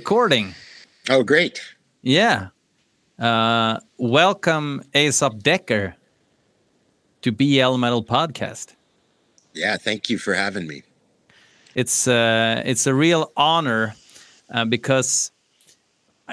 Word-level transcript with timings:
Recording. 0.00 0.54
Oh, 1.08 1.22
great. 1.22 1.58
Yeah. 2.02 2.48
Uh, 3.18 3.80
welcome, 3.96 4.82
Aesop 4.94 5.36
Dekker, 5.42 5.94
to 7.22 7.32
BL 7.32 7.78
Metal 7.78 8.04
Podcast. 8.04 8.74
Yeah, 9.54 9.78
thank 9.78 10.10
you 10.10 10.18
for 10.18 10.34
having 10.34 10.66
me. 10.66 10.82
It's 11.74 12.06
uh, 12.06 12.60
it's 12.66 12.86
a 12.86 12.92
real 12.92 13.32
honor 13.38 13.94
uh, 14.52 14.66
because 14.66 15.32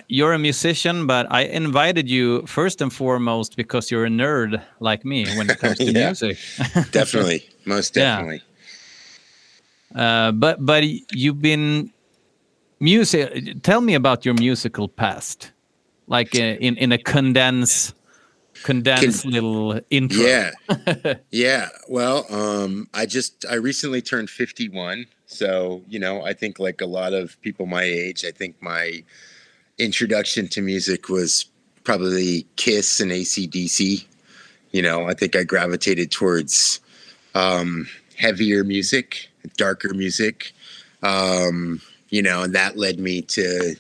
you're 0.09 0.33
a 0.33 0.39
musician, 0.39 1.07
but 1.07 1.31
I 1.31 1.43
invited 1.43 2.09
you 2.09 2.45
first 2.45 2.81
and 2.81 2.91
foremost 2.91 3.55
because 3.55 3.89
you're 3.89 4.03
a 4.05 4.09
nerd 4.09 4.61
like 4.81 5.05
me 5.05 5.23
when 5.37 5.49
it 5.49 5.57
comes 5.57 5.77
to 5.77 5.85
Yeah. 5.95 6.07
music. 6.07 6.37
Definitely, 6.91 7.47
most 7.63 7.95
Yeah. 7.95 8.17
definitely. 8.17 8.41
Uh, 9.95 10.33
but 10.33 10.57
but 10.65 10.83
you've 11.15 11.39
been 11.41 11.92
music. 12.83 13.63
Tell 13.63 13.81
me 13.81 13.95
about 13.95 14.25
your 14.25 14.35
musical 14.35 14.87
past, 14.87 15.51
like 16.07 16.35
uh, 16.35 16.59
in 16.59 16.77
in 16.77 16.91
a 16.91 16.97
condense 16.97 17.93
condensed 18.63 19.25
little 19.25 19.79
intro. 19.89 20.23
Yeah, 20.23 20.51
yeah. 21.31 21.69
Well, 21.87 22.25
um, 22.29 22.87
I 22.93 23.05
just 23.05 23.45
I 23.49 23.55
recently 23.55 24.01
turned 24.01 24.29
fifty-one, 24.29 25.05
so 25.25 25.81
you 25.87 25.99
know 25.99 26.23
I 26.23 26.33
think 26.33 26.59
like 26.59 26.81
a 26.81 26.85
lot 26.85 27.13
of 27.13 27.41
people 27.41 27.65
my 27.65 27.83
age, 27.83 28.25
I 28.25 28.31
think 28.31 28.61
my 28.61 29.03
introduction 29.79 30.47
to 30.49 30.61
music 30.61 31.09
was 31.09 31.45
probably 31.83 32.45
Kiss 32.57 32.99
and 32.99 33.11
ACDC. 33.11 34.05
You 34.71 34.81
know, 34.81 35.05
I 35.07 35.13
think 35.13 35.35
I 35.35 35.43
gravitated 35.43 36.11
towards 36.11 36.79
um, 37.35 37.87
heavier 38.17 38.63
music, 38.63 39.29
darker 39.57 39.93
music. 39.93 40.51
Um, 41.03 41.81
you 42.13 42.21
know, 42.21 42.43
and 42.43 42.53
that 42.53 42.77
led 42.77 42.99
me 42.99 43.23
to 43.23 43.75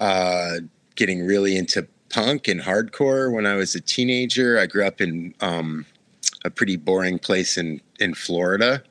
uh, 0.00 0.54
getting 0.96 1.24
really 1.24 1.56
into 1.56 1.86
punk 2.08 2.48
and 2.48 2.60
hardcore 2.60 3.32
when 3.32 3.46
I 3.46 3.54
was 3.54 3.76
a 3.76 3.80
teenager. 3.80 4.58
I 4.58 4.66
grew 4.66 4.84
up 4.84 5.00
in 5.00 5.32
um, 5.40 5.86
a 6.44 6.50
pretty 6.50 6.74
boring 6.74 7.20
place 7.20 7.56
in 7.56 7.80
in 8.00 8.14
Florida, 8.14 8.82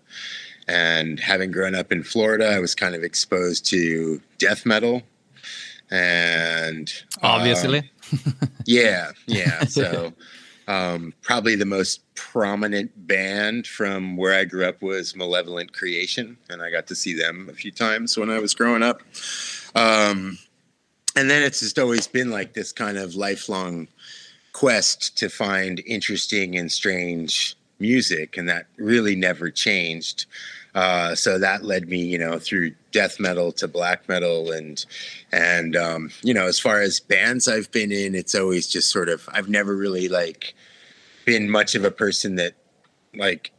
and 0.66 1.20
having 1.20 1.52
grown 1.52 1.76
up 1.76 1.92
in 1.92 2.04
Florida, 2.04 2.48
I 2.48 2.60
was 2.60 2.74
kind 2.74 2.96
of 2.96 3.04
exposed 3.04 3.66
to 3.66 4.22
death 4.38 4.66
metal, 4.66 5.04
and 5.92 6.90
um, 7.22 7.32
obviously. 7.32 7.92
yeah, 8.66 9.12
yeah. 9.28 9.64
So, 9.68 10.14
um, 10.70 11.16
probably 11.24 11.56
the 11.56 11.66
most 11.66 12.02
prominent 12.14 12.92
band 13.08 13.66
from 13.66 14.16
where 14.16 14.40
I 14.40 14.46
grew 14.46 14.66
up 14.66 14.84
was 14.84 15.16
Malevolent 15.16 15.74
Creation, 15.74 16.38
and 16.48 16.62
I 16.62 16.70
got 16.70 16.86
to 16.88 16.96
see 16.96 17.16
them 17.16 17.48
a 17.50 17.54
few 17.54 17.72
times 17.72 18.16
when 18.16 18.30
I 18.30 18.38
was 18.38 18.54
growing 18.54 18.84
up. 18.84 19.02
Um, 19.74 20.38
and 21.16 21.28
then 21.28 21.42
it's 21.42 21.62
just 21.62 21.80
always 21.80 22.06
been 22.06 22.30
like 22.30 22.54
this 22.54 22.72
kind 22.72 23.00
of 23.00 23.16
lifelong 23.16 23.88
quest 24.54 25.18
to 25.18 25.28
find 25.28 25.82
interesting 25.88 26.56
and 26.56 26.72
strange 26.72 27.56
music, 27.80 28.38
and 28.38 28.48
that 28.48 28.68
really 28.78 29.16
never 29.16 29.50
changed. 29.50 30.28
Uh, 30.76 31.16
so 31.16 31.40
that 31.40 31.64
led 31.66 31.90
me, 31.90 31.98
you 32.04 32.18
know, 32.18 32.38
through 32.40 32.72
death 32.92 33.20
metal 33.20 33.52
to 33.54 33.68
black 33.68 34.08
metal, 34.08 34.52
and 34.52 34.86
and 35.32 35.76
um, 35.76 36.12
you 36.22 36.34
know, 36.34 36.46
as 36.46 36.60
far 36.60 36.82
as 36.82 37.00
bands 37.00 37.48
I've 37.48 37.72
been 37.72 37.92
in, 37.92 38.14
it's 38.16 38.36
always 38.36 38.68
just 38.68 38.90
sort 38.92 39.10
of 39.10 39.28
I've 39.32 39.50
never 39.50 39.76
really 39.76 40.08
like 40.10 40.54
been 41.26 41.50
much 41.50 41.74
of 41.76 41.84
a 41.84 41.92
person 41.92 42.36
that 42.36 42.54
like 43.16 43.52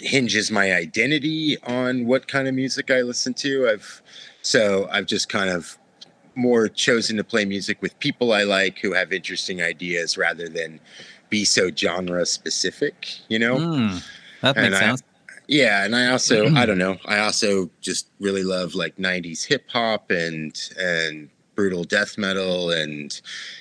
hinges 0.00 0.50
my 0.50 0.74
identity 0.74 1.56
on 1.62 2.04
what 2.06 2.26
kind 2.26 2.48
of 2.48 2.54
music 2.54 2.90
I 2.90 3.02
listen 3.02 3.32
to. 3.34 3.68
I've 3.68 4.02
so 4.42 4.88
I've 4.90 5.06
just 5.06 5.28
kind 5.28 5.50
of 5.50 5.78
more 6.34 6.66
chosen 6.68 7.16
to 7.16 7.22
play 7.22 7.44
music 7.44 7.80
with 7.80 7.96
people 8.00 8.32
I 8.32 8.42
like 8.42 8.78
who 8.78 8.92
have 8.92 9.12
interesting 9.12 9.62
ideas 9.62 10.18
rather 10.18 10.48
than 10.48 10.80
be 11.30 11.44
so 11.44 11.70
genre 11.70 12.26
specific, 12.26 13.06
you 13.28 13.38
know? 13.38 13.58
Hmm, 13.60 13.98
that 14.42 14.56
And 14.56 14.72
makes 14.72 14.76
I- 14.82 14.86
sense. 14.88 15.02
Yeah, 15.46 15.84
and 15.84 15.94
I 15.94 16.08
also 16.08 16.46
I 16.54 16.66
don't 16.66 16.78
know, 16.78 16.96
I 17.06 17.18
also 17.18 17.70
just 17.80 18.08
really 18.20 18.44
love 18.44 18.74
like 18.74 18.96
90s 18.96 19.44
hip 19.44 19.64
hop 19.68 20.10
and 20.10 20.58
and 20.78 21.28
brutal 21.54 21.84
death 21.84 22.18
metal 22.18 22.70
and 22.70 23.20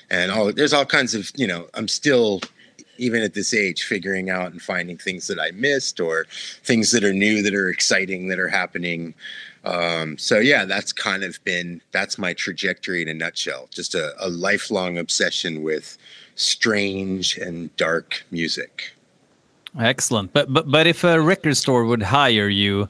and 0.10 0.32
all 0.32 0.52
there's 0.52 0.74
all 0.74 0.86
kinds 0.86 1.14
of, 1.14 1.32
you 1.36 1.48
know, 1.48 1.68
I'm 1.74 1.88
still 1.88 2.42
even 2.98 3.22
at 3.22 3.34
this 3.34 3.54
age 3.54 3.84
figuring 3.84 4.30
out 4.30 4.52
and 4.52 4.62
finding 4.62 4.98
things 4.98 5.28
that 5.28 5.40
I 5.40 5.52
missed 5.52 6.00
or 6.00 6.26
things 6.64 6.92
that 6.92 7.04
are 7.04 7.14
new 7.14 7.42
that 7.42 7.56
are 7.56 7.70
exciting 7.70 8.28
that 8.28 8.40
are 8.40 8.48
happening. 8.48 9.14
Um, 9.66 10.18
so 10.18 10.40
yeah, 10.40 10.66
that's 10.66 10.94
kind 10.94 11.24
of 11.24 11.44
been 11.44 11.82
that's 11.92 12.18
my 12.18 12.34
trajectory 12.34 13.02
in 13.02 13.08
a 13.08 13.14
nutshell. 13.14 13.68
Just 13.72 13.96
a, 13.96 14.14
a 14.20 14.30
lifelong 14.30 14.98
obsession 14.98 15.64
with 15.64 15.98
strange 16.36 17.38
and 17.38 17.76
dark 17.78 18.24
music. 18.32 18.94
Excellent. 19.80 20.34
But 20.34 20.52
but 20.54 20.70
but 20.70 20.88
if 20.88 21.04
a 21.04 21.20
record 21.20 21.56
store 21.58 21.86
would 21.86 22.04
hire 22.04 22.48
you 22.50 22.88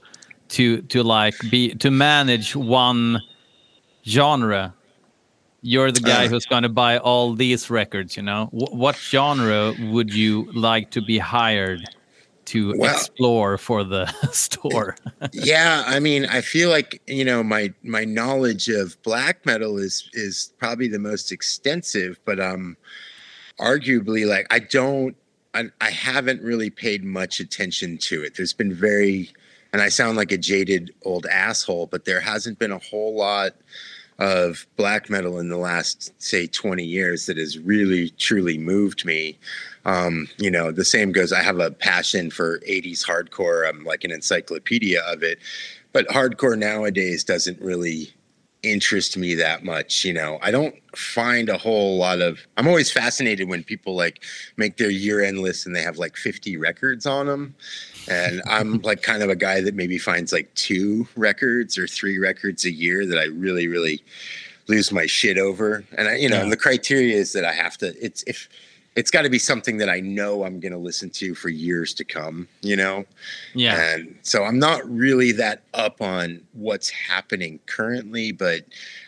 to 0.50 0.82
to 0.84 1.04
like 1.04 1.36
be 1.50 1.74
to 1.76 1.90
manage 1.90 2.56
one 2.56 3.22
genre, 4.06 4.74
you're 5.62 5.92
the 5.92 6.02
guy 6.02 6.26
Uh. 6.26 6.30
who's 6.30 6.46
going 6.46 6.64
to 6.64 6.70
buy 6.70 6.98
all 6.98 7.34
these 7.34 7.70
records. 7.70 8.18
You 8.18 8.24
know, 8.24 8.48
Wh- 8.48 8.74
what 8.74 8.96
genre 8.98 9.74
would 9.92 10.14
you 10.14 10.52
like 10.54 10.92
to 10.92 11.02
be 11.02 11.18
hired 11.18 11.82
to 12.46 12.74
Well- 12.78 12.92
explore 12.94 13.58
for 13.58 13.86
the 13.86 14.06
store? 14.34 14.98
yeah 15.32 15.86
i 15.88 15.98
mean 16.02 16.26
i 16.26 16.42
feel 16.42 16.70
like 16.70 17.02
you 17.08 17.24
know 17.24 17.42
my 17.42 17.74
my 17.84 18.04
knowledge 18.04 18.68
of 18.68 19.02
black 19.04 19.46
metal 19.46 19.78
is 19.78 20.10
is 20.12 20.52
probably 20.60 20.90
the 20.90 21.00
most 21.00 21.32
extensive 21.32 22.20
but 22.26 22.42
um 22.42 22.76
arguably 23.62 24.28
like 24.28 24.46
i 24.52 24.60
don't 24.60 25.16
I, 25.54 25.66
I 25.82 25.90
haven't 25.90 26.42
really 26.42 26.70
paid 26.70 27.04
much 27.04 27.40
attention 27.40 27.98
to 28.00 28.24
it. 28.24 28.36
There's 28.36 28.54
been 28.54 28.74
very 28.74 29.32
and 29.72 29.82
i 29.82 29.90
sound 29.90 30.16
like 30.18 30.32
a 30.32 30.38
jaded 30.38 30.94
old 31.04 31.26
asshole 31.26 31.88
but 31.88 32.06
there 32.06 32.20
hasn't 32.20 32.60
been 32.60 32.72
a 32.72 32.78
whole 32.78 33.16
lot 33.16 33.56
of 34.20 34.68
black 34.78 35.10
metal 35.10 35.40
in 35.40 35.50
the 35.50 35.58
last 35.58 36.14
say 36.22 36.48
20 36.48 36.84
years 36.84 37.26
that 37.26 37.38
has 37.38 37.58
really 37.58 38.10
truly 38.12 38.58
moved 38.58 39.06
me. 39.06 39.38
Um, 39.86 40.30
you 40.38 40.50
know 40.50 40.72
the 40.72 40.86
same 40.86 41.12
goes 41.12 41.34
i 41.34 41.42
have 41.42 41.60
a 41.60 41.72
passion 41.72 42.30
for 42.30 42.60
80s 42.60 43.06
hardcore. 43.06 43.68
I'm 43.68 43.84
like 43.84 44.04
an 44.04 44.12
encyclopedia 44.12 45.02
of 45.08 45.24
it. 45.24 45.40
But 45.92 46.08
hardcore 46.08 46.58
nowadays 46.58 47.24
doesn't 47.24 47.62
really 47.62 48.14
interest 48.64 49.18
me 49.18 49.36
that 49.36 49.64
much 49.64 50.04
you 50.06 50.14
know? 50.14 50.40
I 50.42 50.50
don't 50.52 50.76
find 50.96 51.50
a 51.50 51.58
whole 51.58 51.98
lot 51.98 52.22
of 52.22 52.40
i'm 52.58 52.68
always 52.68 52.92
fascinated 52.92 53.50
when 53.50 53.64
people 53.64 53.96
like 53.96 54.24
make 54.58 54.78
their 54.78 54.90
year 54.90 55.24
end 55.24 55.40
list 55.40 55.66
and 55.66 55.76
they 55.76 55.82
have 55.82 55.98
like 55.98 56.16
50 56.16 56.56
records 56.58 57.06
on 57.06 57.26
them 57.26 57.56
and 58.08 58.42
i'm 58.48 58.80
like 58.82 59.02
kind 59.02 59.24
of 59.24 59.30
a 59.30 59.36
guy 59.36 59.60
that 59.62 59.74
maybe 59.76 59.98
finds 59.98 60.32
like 60.32 60.54
two 60.56 61.08
records 61.16 61.78
or 61.78 61.88
three 61.88 62.18
records 62.20 62.64
a 62.66 62.72
year 62.72 63.06
that 63.06 63.18
i 63.18 63.26
really 63.26 63.68
really 63.68 64.04
lose 64.68 64.94
my 64.94 65.06
shit 65.06 65.38
over. 65.38 65.84
And 65.98 66.08
i 66.08 66.16
you 66.16 66.30
know 66.30 66.38
Yeah. 66.38 66.44
and 66.44 66.52
the 66.52 66.58
criteria 66.58 67.16
is 67.16 67.34
that 67.34 67.44
i 67.44 67.52
have 67.54 67.78
to 67.80 67.88
it's 68.04 68.24
if 68.28 68.48
it's 68.96 69.12
got 69.12 69.24
to 69.24 69.30
be 69.30 69.40
something 69.40 69.78
that 69.78 69.90
i 69.90 70.00
know 70.00 70.44
i'm 70.44 70.60
going 70.60 70.72
to 70.72 70.78
listen 70.78 71.10
to 71.10 71.34
for 71.36 71.50
years 71.50 71.94
to 71.94 72.04
come 72.04 72.48
you 72.62 72.76
know 72.76 73.06
yeah. 73.54 73.94
and 73.94 74.18
so 74.22 74.44
I'm 74.44 74.60
not 74.60 74.90
really 74.90 75.32
that 75.34 75.64
up 75.74 76.02
on 76.02 76.42
what's 76.54 76.90
happening 76.90 77.60
currently, 77.66 78.32
but 78.32 78.62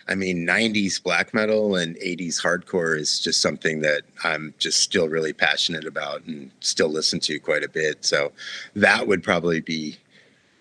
I 0.08 0.16
mean, 0.16 0.46
90s 0.46 1.02
black 1.02 1.34
metal 1.34 1.76
and 1.76 1.96
80s 1.98 2.42
hardcore 2.42 3.00
is 3.00 3.20
just 3.20 3.42
something 3.42 3.82
that 3.82 4.04
I'm 4.24 4.54
just 4.60 4.82
still 4.82 5.10
really 5.10 5.34
passionate 5.34 5.86
about 5.86 6.24
and 6.26 6.52
still 6.60 6.90
listen 6.90 7.20
to 7.22 7.40
quite 7.40 7.64
a 7.64 7.70
bit. 7.70 8.06
So 8.06 8.32
that 8.76 9.08
would 9.08 9.24
probably 9.24 9.62
be 9.62 9.98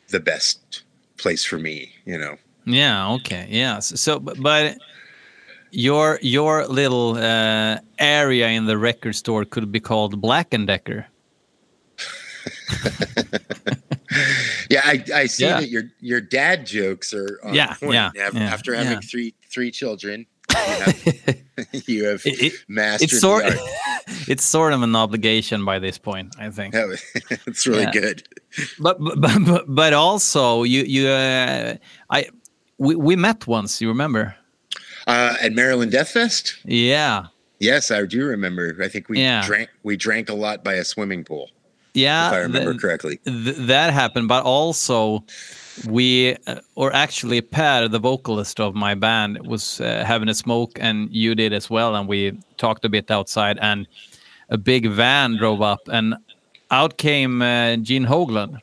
the 0.08 0.20
best 0.20 0.82
place 1.18 1.44
for 1.44 1.58
me, 1.58 1.92
you 2.04 2.18
know. 2.18 2.36
Yeah. 2.64 3.12
Okay. 3.14 3.46
Yeah. 3.50 3.80
So, 3.80 3.96
so 3.96 4.18
but, 4.18 4.40
but 4.40 4.78
your 5.74 6.18
your 6.22 6.66
little 6.66 7.16
uh, 7.16 7.78
area 7.98 8.48
in 8.48 8.66
the 8.66 8.78
record 8.78 9.14
store 9.14 9.44
could 9.44 9.70
be 9.72 9.80
called 9.80 10.20
Black 10.20 10.54
and 10.54 10.66
Decker. 10.66 11.06
Yeah, 14.70 14.80
I, 14.84 15.04
I 15.14 15.26
see 15.26 15.44
Yeah. 15.44 15.60
that 15.60 15.68
your 15.70 15.84
your 16.00 16.20
dad 16.20 16.66
jokes 16.66 17.12
are 17.14 17.40
on 17.44 17.54
Yeah, 17.54 17.74
point. 17.74 17.94
yeah, 17.94 18.10
Af- 18.28 18.34
yeah, 18.34 18.42
After 18.54 18.74
having 18.74 18.92
yeah. 18.92 19.00
three 19.10 19.34
three 19.52 19.70
children, 19.70 20.26
you 20.50 20.56
have, 20.56 21.04
you 21.88 22.04
have 22.06 22.22
It- 22.26 22.42
it- 22.42 22.52
mastered 22.68 23.10
it's 23.10 23.20
sort 23.20 23.44
it's 24.28 24.44
sort 24.44 24.72
of 24.72 24.82
an 24.82 24.94
obligation 24.96 25.64
by 25.64 25.78
this 25.80 25.98
point, 25.98 26.34
I 26.38 26.50
think. 26.50 26.74
It's 27.46 27.66
really 27.66 27.86
good. 27.92 28.22
But 28.78 28.98
but 29.00 29.20
but, 29.20 29.64
but 29.66 29.92
also 29.92 30.62
you 30.62 30.84
you 30.84 31.08
uh, 31.08 31.76
I 32.10 32.28
we, 32.78 32.94
we 32.94 33.16
met 33.16 33.46
once. 33.46 33.80
You 33.80 33.88
remember? 33.88 34.34
Uh, 35.06 35.34
at 35.40 35.52
Maryland 35.52 35.92
Death 35.92 36.10
Fest? 36.10 36.56
Yeah. 36.64 37.26
Yes, 37.58 37.90
I 37.90 38.04
do 38.06 38.24
remember. 38.24 38.76
I 38.82 38.88
think 38.88 39.08
we 39.08 39.20
Yeah. 39.20 39.42
drank 39.46 39.68
we 39.82 39.96
drank 39.96 40.28
a 40.28 40.34
lot 40.34 40.64
by 40.64 40.74
a 40.74 40.84
swimming 40.84 41.24
pool. 41.24 41.50
Yeah, 41.94 42.26
if 42.28 42.32
I 42.34 42.38
remember 42.40 42.72
th- 42.72 42.80
correctly. 42.80 43.20
th- 43.24 43.56
that 43.68 43.92
happened, 43.92 44.26
but 44.28 44.42
also 44.44 45.24
we, 45.86 46.36
uh, 46.48 46.56
or 46.74 46.92
actually 46.92 47.40
Per, 47.40 47.86
the 47.88 48.00
vocalist 48.00 48.58
of 48.60 48.74
my 48.74 48.94
band, 48.94 49.38
was 49.46 49.80
uh, 49.80 50.02
having 50.04 50.28
a 50.28 50.34
smoke, 50.34 50.72
and 50.80 51.08
you 51.14 51.34
did 51.36 51.52
as 51.52 51.70
well, 51.70 51.94
and 51.94 52.08
we 52.08 52.32
talked 52.56 52.84
a 52.84 52.88
bit 52.88 53.10
outside, 53.12 53.58
and 53.60 53.86
a 54.50 54.58
big 54.58 54.88
van 54.90 55.36
drove 55.36 55.62
up, 55.62 55.80
and 55.92 56.14
out 56.72 56.96
came 56.98 57.40
uh, 57.42 57.76
Gene 57.76 58.06
Hoglan. 58.06 58.58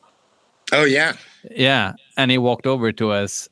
Oh 0.74 0.84
yeah, 0.84 1.14
Yeah, 1.56 1.94
and 2.18 2.32
he 2.32 2.38
walked 2.38 2.68
over 2.68 2.92
to 2.92 3.12
us, 3.12 3.48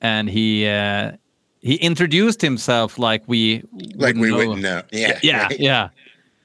and 0.00 0.30
he 0.30 0.66
uh, 0.66 1.12
he 1.60 1.74
introduced 1.76 2.40
himself 2.40 2.98
like 2.98 3.22
we 3.26 3.62
like 3.94 4.14
we 4.16 4.30
know. 4.30 4.36
wouldn't 4.36 4.60
know. 4.60 4.82
Yeah, 4.92 5.18
Yeah, 5.22 5.42
right? 5.44 5.60
yeah. 5.60 5.88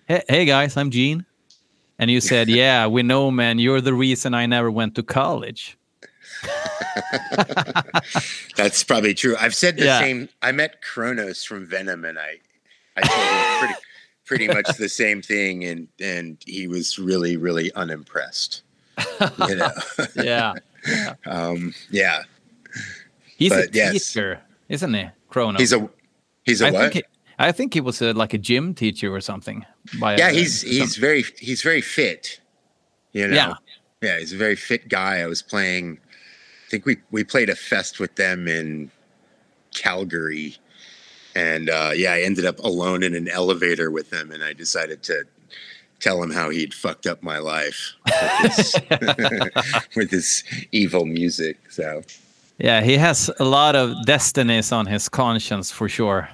Hey, 0.08 0.24
hey 0.28 0.46
guys, 0.46 0.76
I'm 0.78 0.90
Gene. 0.92 1.26
And 2.00 2.10
you 2.12 2.20
said, 2.22 2.50
"Yeah, 2.62 2.88
we 2.88 3.04
know, 3.04 3.30
man. 3.32 3.60
You're 3.60 3.80
the 3.82 3.94
reason 3.94 4.34
I 4.34 4.46
never 4.46 4.70
went 4.72 4.96
to 4.96 5.04
college." 5.04 5.78
That's 8.56 8.84
probably 8.84 9.14
true. 9.14 9.36
I've 9.40 9.56
said 9.56 9.78
the 9.78 9.86
Yeah. 9.86 10.00
same. 10.00 10.30
I 10.42 10.52
met 10.52 10.82
Cronos 10.82 11.44
from 11.44 11.66
Venom, 11.66 12.06
and 12.06 12.20
I, 12.20 12.40
I 12.98 13.02
told 13.02 13.28
him 13.28 13.60
pretty, 13.60 13.74
pretty 14.26 14.48
much 14.48 14.78
the 14.78 14.90
same 14.90 15.22
thing, 15.22 15.64
and 15.66 15.88
and 16.00 16.38
he 16.46 16.68
was 16.68 17.00
really, 17.00 17.38
really 17.38 17.72
unimpressed. 17.74 18.64
You 19.48 19.56
know, 19.56 19.72
Yeah, 20.16 20.54
yeah. 20.88 21.14
um, 21.26 21.74
yeah. 21.90 22.24
he's 23.38 23.52
a 23.52 23.56
But 23.62 23.76
yes. 23.76 24.16
Isn't 24.70 24.94
he, 24.94 25.08
Chrono? 25.30 25.60
He's 25.60 25.74
a 25.74 25.90
he's 26.44 26.62
a 26.62 26.68
I 26.68 26.72
what? 26.72 26.80
think 26.82 26.94
he, 26.94 27.04
I 27.40 27.52
think 27.52 27.74
he 27.74 27.82
was 27.82 28.02
a, 28.02 28.14
like 28.14 28.34
a 28.34 28.38
gym 28.38 28.74
teacher 28.74 29.14
or 29.14 29.22
something. 29.22 29.66
By 30.00 30.18
yeah, 30.18 30.28
uh, 30.28 30.34
he's 30.34 30.62
some- 30.62 30.70
he's 30.70 30.98
very 30.98 31.24
he's 31.40 31.62
very 31.62 31.82
fit. 31.82 32.40
You 33.12 33.28
know. 33.28 33.36
Yeah. 33.36 33.54
Yeah, 34.02 34.20
he's 34.20 34.34
a 34.34 34.38
very 34.38 34.58
fit 34.58 34.90
guy. 34.90 35.20
I 35.20 35.28
was 35.28 35.42
playing. 35.42 35.98
I 36.68 36.70
think 36.70 36.86
we 36.86 36.98
we 37.12 37.24
played 37.24 37.50
a 37.50 37.56
fest 37.56 38.00
with 38.00 38.16
them 38.16 38.50
in 38.50 38.92
Calgary, 39.74 40.58
and 41.36 41.70
uh, 41.70 41.92
yeah, 41.96 42.12
I 42.14 42.22
ended 42.22 42.46
up 42.46 42.60
alone 42.60 43.04
in 43.04 43.16
an 43.16 43.30
elevator 43.30 43.92
with 43.92 44.10
them, 44.10 44.32
and 44.32 44.44
I 44.44 44.52
decided 44.52 45.04
to 45.04 45.24
tell 46.02 46.22
him 46.22 46.32
how 46.32 46.50
he'd 46.50 46.74
fucked 46.74 47.08
up 47.08 47.24
my 47.24 47.38
life 47.38 47.94
with 48.06 48.56
his, 48.58 48.76
with 49.96 50.12
his 50.12 50.44
evil 50.74 51.06
music. 51.06 51.58
So 51.72 52.04
yeah. 52.58 52.82
He 52.82 52.98
has 52.98 53.30
a 53.40 53.46
lot 53.46 53.76
of 53.76 54.06
destinies 54.06 54.72
on 54.72 54.86
his 54.86 55.10
conscience 55.10 55.72
for 55.72 55.90
sure. 55.90 56.30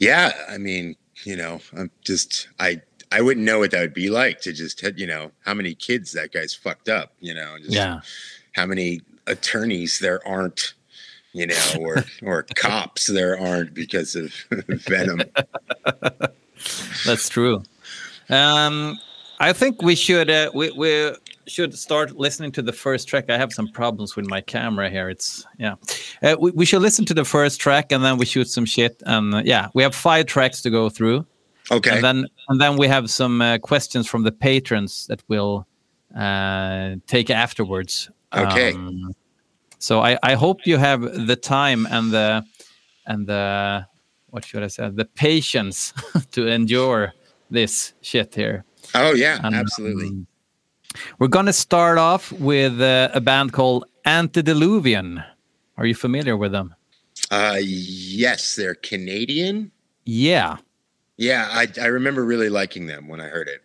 yeah, 0.00 0.32
I 0.48 0.58
mean, 0.58 0.96
you 1.24 1.36
know, 1.36 1.60
I'm 1.76 1.90
just 2.02 2.48
I 2.58 2.80
I 3.12 3.20
wouldn't 3.20 3.46
know 3.46 3.60
what 3.60 3.70
that 3.70 3.80
would 3.80 3.94
be 3.94 4.10
like 4.10 4.40
to 4.40 4.52
just 4.52 4.82
you 4.96 5.06
know 5.06 5.30
how 5.44 5.54
many 5.54 5.74
kids 5.74 6.12
that 6.12 6.32
guy's 6.32 6.54
fucked 6.54 6.88
up. 6.88 7.12
You 7.20 7.34
know, 7.34 7.56
just 7.58 7.72
Yeah, 7.72 8.00
how 8.54 8.66
many 8.66 9.00
attorneys 9.26 9.98
there 9.98 10.26
aren't, 10.26 10.74
you 11.32 11.46
know, 11.46 11.54
or 11.78 12.04
or 12.22 12.42
cops 12.54 13.06
there 13.06 13.38
aren't 13.38 13.74
because 13.74 14.16
of 14.16 14.32
Venom. 14.68 15.22
that's 17.06 17.28
true. 17.28 17.62
Um, 18.30 18.98
I 19.38 19.52
think 19.52 19.82
we 19.82 19.94
should 19.94 20.30
uh, 20.30 20.50
we 20.54 20.70
we 20.72 21.14
should 21.46 21.76
start 21.78 22.16
listening 22.16 22.52
to 22.52 22.62
the 22.62 22.72
first 22.72 23.08
track. 23.08 23.30
I 23.30 23.36
have 23.38 23.52
some 23.52 23.68
problems 23.68 24.16
with 24.16 24.26
my 24.26 24.40
camera 24.40 24.90
here. 24.90 25.08
It's 25.08 25.46
yeah. 25.58 25.74
Uh, 26.22 26.36
we 26.38 26.50
we 26.52 26.64
should 26.64 26.82
listen 26.82 27.04
to 27.06 27.14
the 27.14 27.24
first 27.24 27.60
track 27.60 27.92
and 27.92 28.04
then 28.04 28.16
we 28.18 28.26
shoot 28.26 28.48
some 28.48 28.64
shit. 28.66 29.02
And 29.06 29.34
uh, 29.34 29.42
yeah, 29.44 29.68
we 29.74 29.82
have 29.82 29.94
five 29.94 30.26
tracks 30.26 30.62
to 30.62 30.70
go 30.70 30.88
through. 30.88 31.26
Okay. 31.70 31.90
and 31.90 32.04
then 32.04 32.26
and 32.48 32.60
then 32.60 32.76
we 32.76 32.88
have 32.88 33.08
some 33.08 33.40
uh, 33.40 33.58
questions 33.58 34.06
from 34.06 34.22
the 34.22 34.32
patrons 34.32 35.06
that 35.06 35.22
we'll 35.28 35.66
uh, 36.16 36.96
take 37.06 37.30
afterwards. 37.30 38.10
Okay. 38.34 38.72
Um, 38.74 39.14
so 39.78 40.00
I, 40.00 40.18
I 40.22 40.34
hope 40.34 40.66
you 40.66 40.76
have 40.78 41.26
the 41.26 41.36
time 41.36 41.86
and 41.90 42.10
the 42.10 42.44
and 43.06 43.26
the 43.26 43.86
what 44.30 44.44
should 44.44 44.62
I 44.62 44.68
say 44.68 44.90
the 44.90 45.04
patience 45.04 45.92
to 46.32 46.46
endure 46.48 47.12
this 47.50 47.94
shit 48.00 48.34
here. 48.34 48.64
oh 48.94 49.12
yeah, 49.14 49.40
And, 49.42 49.54
absolutely. 49.54 50.08
um, 50.08 50.26
we're 51.18 51.28
gonna 51.28 51.52
start 51.52 51.98
off 51.98 52.32
with 52.32 52.80
uh, 52.80 53.10
a 53.14 53.20
band 53.20 53.52
called 53.52 53.84
Antediluvian. 54.04 55.22
Are 55.76 55.86
you 55.86 55.94
familiar 55.94 56.36
with 56.36 56.52
them? 56.52 56.74
Uh, 57.30 57.56
yes, 57.60 58.54
they're 58.54 58.74
Canadian. 58.76 59.70
Yeah. 60.04 60.56
Yeah, 61.16 61.48
I 61.50 61.66
I 61.80 61.86
remember 61.86 62.24
really 62.24 62.48
liking 62.48 62.86
them 62.86 63.08
when 63.08 63.20
I 63.20 63.28
heard 63.28 63.48
it. 63.48 63.60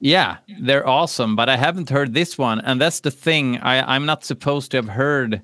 Yeah, 0.00 0.38
they're 0.60 0.86
awesome, 0.86 1.36
but 1.36 1.48
I 1.48 1.56
haven't 1.56 1.88
heard 1.88 2.12
this 2.14 2.36
one, 2.36 2.60
and 2.60 2.80
that's 2.80 3.00
the 3.00 3.10
thing. 3.10 3.58
I, 3.58 3.94
I'm 3.94 4.04
not 4.04 4.24
supposed 4.24 4.70
to 4.72 4.76
have 4.78 4.88
heard 4.88 5.40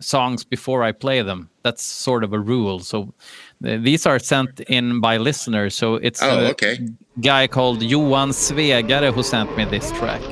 songs 0.00 0.44
before 0.44 0.82
I 0.82 0.92
play 0.92 1.22
them. 1.22 1.48
That's 1.62 1.82
sort 1.82 2.22
of 2.24 2.32
a 2.32 2.38
rule. 2.38 2.80
So 2.80 3.14
th- 3.62 3.82
these 3.82 4.04
are 4.06 4.18
sent 4.18 4.60
in 4.60 5.00
by 5.00 5.16
listeners. 5.16 5.74
So 5.74 5.94
it's 5.96 6.22
Oh, 6.22 6.38
a 6.46 6.50
okay. 6.50 6.78
guy 7.20 7.46
called 7.46 7.82
Johan 7.82 8.30
Svegare 8.30 9.12
who 9.12 9.22
sent 9.22 9.56
me 9.56 9.64
this 9.64 9.90
track. 9.92 10.22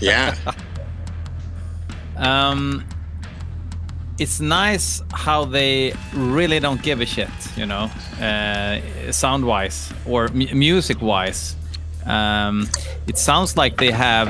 Yeah. 0.00 0.36
Um 2.16 2.84
it's 4.18 4.40
nice 4.40 5.02
how 5.12 5.44
they 5.44 5.92
really 6.14 6.58
don't 6.58 6.82
give 6.82 7.00
a 7.00 7.06
shit 7.06 7.28
you 7.56 7.66
know 7.66 7.90
uh, 8.20 8.80
sound 9.12 9.44
wise 9.44 9.92
or 10.06 10.28
mu 10.28 10.46
music 10.54 11.02
wise 11.02 11.56
um, 12.06 12.68
it 13.08 13.18
sounds 13.18 13.56
like 13.56 13.76
they 13.78 13.90
have 13.90 14.28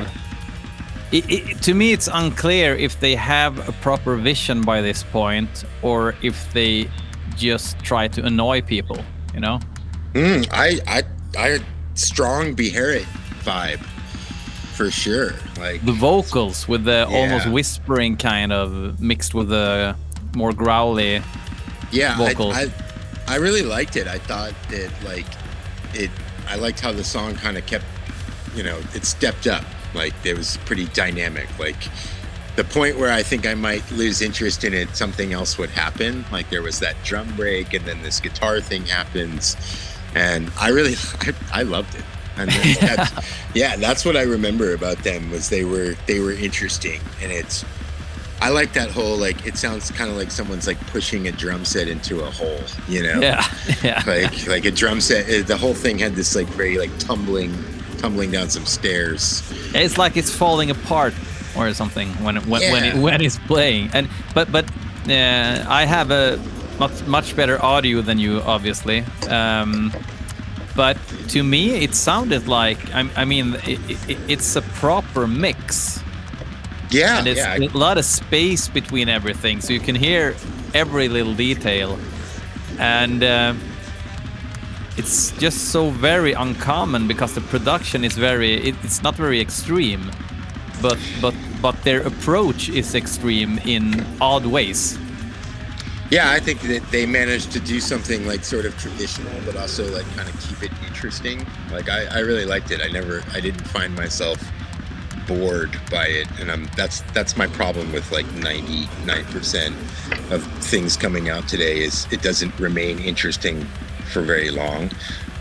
it, 1.11 1.29
it, 1.31 1.61
to 1.61 1.73
me 1.73 1.93
it's 1.93 2.09
unclear 2.11 2.75
if 2.75 2.99
they 2.99 3.15
have 3.15 3.69
a 3.69 3.71
proper 3.73 4.17
vision 4.17 4.61
by 4.61 4.81
this 4.81 5.03
point 5.03 5.63
or 5.81 6.15
if 6.21 6.51
they 6.53 6.89
just 7.35 7.79
try 7.79 8.07
to 8.07 8.25
annoy 8.25 8.61
people 8.61 8.99
you 9.33 9.39
know? 9.39 9.59
Mm, 10.13 10.47
I 10.51 10.79
I 10.87 11.03
I 11.37 11.59
strong 11.93 12.55
Beharit 12.55 13.05
vibe 13.43 13.85
for 14.77 14.91
sure. 14.91 15.31
Like 15.57 15.83
the 15.83 15.91
vocals 15.91 16.67
with 16.67 16.85
the 16.85 17.07
almost 17.07 17.49
whispering 17.49 18.15
kind 18.15 18.53
of 18.53 19.01
mixed 19.01 19.33
with 19.33 19.49
the 19.49 19.95
more 20.35 20.53
growly 20.53 21.21
yeah, 21.91 22.15
I. 22.19 22.33
I 22.37 22.71
I 23.27 23.35
really 23.37 23.61
liked 23.61 23.95
it. 23.95 24.07
I 24.07 24.17
thought 24.17 24.53
that 24.69 24.91
like 25.03 25.25
it. 25.93 26.09
I 26.47 26.55
liked 26.55 26.79
how 26.79 26.91
the 26.91 27.03
song 27.03 27.35
kind 27.35 27.57
of 27.57 27.65
kept, 27.65 27.85
you 28.55 28.63
know, 28.63 28.79
it 28.93 29.05
stepped 29.05 29.47
up. 29.47 29.65
Like 29.93 30.13
it 30.25 30.37
was 30.37 30.57
pretty 30.65 30.85
dynamic. 30.87 31.47
Like 31.59 31.75
the 32.55 32.63
point 32.63 32.97
where 32.97 33.11
I 33.11 33.23
think 33.23 33.45
I 33.45 33.53
might 33.53 33.89
lose 33.91 34.21
interest 34.21 34.63
in 34.63 34.73
it, 34.73 34.95
something 34.95 35.33
else 35.33 35.57
would 35.57 35.69
happen. 35.69 36.25
Like 36.31 36.49
there 36.49 36.61
was 36.61 36.79
that 36.79 36.95
drum 37.03 37.33
break, 37.35 37.73
and 37.73 37.85
then 37.85 38.01
this 38.01 38.19
guitar 38.19 38.61
thing 38.61 38.85
happens, 38.85 39.57
and 40.15 40.51
I 40.59 40.69
really, 40.69 40.95
I, 41.21 41.33
I 41.51 41.63
loved 41.63 41.95
it. 41.95 42.05
And 42.37 42.49
that's, 42.51 43.11
yeah, 43.55 43.75
that's 43.75 44.05
what 44.05 44.15
I 44.15 44.21
remember 44.23 44.73
about 44.73 44.97
them 45.03 45.31
was 45.31 45.49
they 45.49 45.63
were 45.65 45.95
they 46.05 46.19
were 46.19 46.31
interesting, 46.31 47.01
and 47.21 47.31
it's. 47.31 47.65
I 48.39 48.49
like 48.49 48.73
that 48.73 48.91
whole 48.91 49.17
like 49.17 49.47
it 49.47 49.57
sounds 49.57 49.89
kind 49.89 50.11
of 50.11 50.15
like 50.15 50.29
someone's 50.29 50.67
like 50.67 50.79
pushing 50.87 51.27
a 51.27 51.31
drum 51.31 51.65
set 51.65 51.87
into 51.87 52.23
a 52.23 52.29
hole, 52.29 52.61
you 52.87 53.01
know? 53.01 53.19
yeah 53.19 53.43
yeah 53.83 54.03
Like 54.05 54.45
like 54.47 54.65
a 54.65 54.69
drum 54.71 55.01
set. 55.01 55.25
uh, 55.27 55.41
The 55.43 55.57
whole 55.57 55.73
thing 55.73 55.97
had 55.97 56.13
this 56.13 56.35
like 56.35 56.45
very 56.49 56.77
like 56.77 56.95
tumbling, 56.99 57.51
tumbling 57.97 58.29
down 58.29 58.51
some 58.51 58.67
stairs. 58.67 59.41
It's 59.73 59.97
like 59.97 60.17
it's 60.17 60.29
falling 60.29 60.69
apart 60.69 61.15
or 61.57 61.73
something 61.73 62.09
when 62.23 62.35
when 62.47 62.61
when, 62.71 62.83
it, 62.83 62.95
when 63.01 63.21
it's 63.21 63.39
playing. 63.47 63.89
And 63.93 64.07
but 64.35 64.51
but 64.51 64.65
uh, 65.09 65.65
I 65.67 65.85
have 65.85 66.11
a 66.11 66.37
much 66.77 67.07
much 67.07 67.35
better 67.35 67.57
audio 67.65 68.01
than 68.03 68.19
you, 68.19 68.41
obviously. 68.45 69.03
Um, 69.29 69.91
but 70.77 70.97
to 71.29 71.43
me, 71.43 71.83
it 71.83 71.95
sounded 71.95 72.47
like 72.47 72.77
I, 72.93 73.09
I 73.15 73.25
mean, 73.25 73.55
it, 73.65 73.79
it, 74.07 74.17
it's 74.29 74.55
a 74.55 74.61
proper 74.61 75.27
mix. 75.27 75.99
Yeah, 76.91 77.17
and 77.17 77.27
it's 77.27 77.39
yeah. 77.39 77.57
a 77.57 77.77
lot 77.77 77.97
of 77.97 78.05
space 78.05 78.69
between 78.69 79.09
everything, 79.09 79.59
so 79.59 79.73
you 79.73 79.81
can 79.81 79.95
hear 79.95 80.35
every 80.73 81.09
little 81.09 81.33
detail, 81.33 81.99
and 82.79 83.23
uh, 83.23 83.53
it's 84.97 85.31
just 85.31 85.71
so 85.71 85.89
very 85.89 86.33
uncommon 86.33 87.07
because 87.07 87.33
the 87.33 87.41
production 87.41 88.05
is 88.05 88.13
very 88.13 88.69
it, 88.69 88.75
it's 88.83 89.03
not 89.03 89.15
very 89.15 89.41
extreme, 89.41 90.11
but 90.81 90.99
but 91.21 91.33
but 91.61 91.75
their 91.83 92.01
approach 92.01 92.69
is 92.69 92.95
extreme 92.95 93.57
in 93.65 94.05
odd 94.21 94.45
ways. 94.45 94.97
Yeah, 96.09 96.31
I 96.31 96.39
think 96.39 96.61
that 96.61 96.89
they 96.89 97.05
managed 97.05 97.51
to 97.51 97.59
do 97.59 97.81
something 97.81 98.25
like 98.25 98.45
sort 98.45 98.65
of 98.65 98.77
traditional, 98.77 99.33
but 99.45 99.57
also 99.57 99.83
like 99.93 100.05
kind 100.15 100.29
of 100.29 100.39
keep 100.39 100.63
it 100.63 100.71
interesting. 100.87 101.45
Like 101.69 101.89
I, 101.89 102.05
I 102.05 102.19
really 102.19 102.45
liked 102.45 102.71
it. 102.71 102.79
I 102.81 102.87
never, 102.87 103.23
I 103.33 103.41
didn't 103.41 103.67
find 103.67 103.93
myself 103.93 104.41
bored 105.27 105.77
by 105.91 106.07
it, 106.07 106.27
and 106.39 106.49
I'm 106.49 106.69
that's 106.77 107.01
that's 107.11 107.35
my 107.35 107.47
problem 107.47 107.91
with 107.91 108.09
like 108.13 108.25
99% 108.27 110.31
of 110.31 110.43
things 110.63 110.95
coming 110.95 111.29
out 111.29 111.45
today 111.49 111.79
is 111.79 112.07
it 112.09 112.21
doesn't 112.21 112.57
remain 112.57 112.99
interesting 112.99 113.65
for 114.09 114.21
very 114.21 114.49
long. 114.49 114.89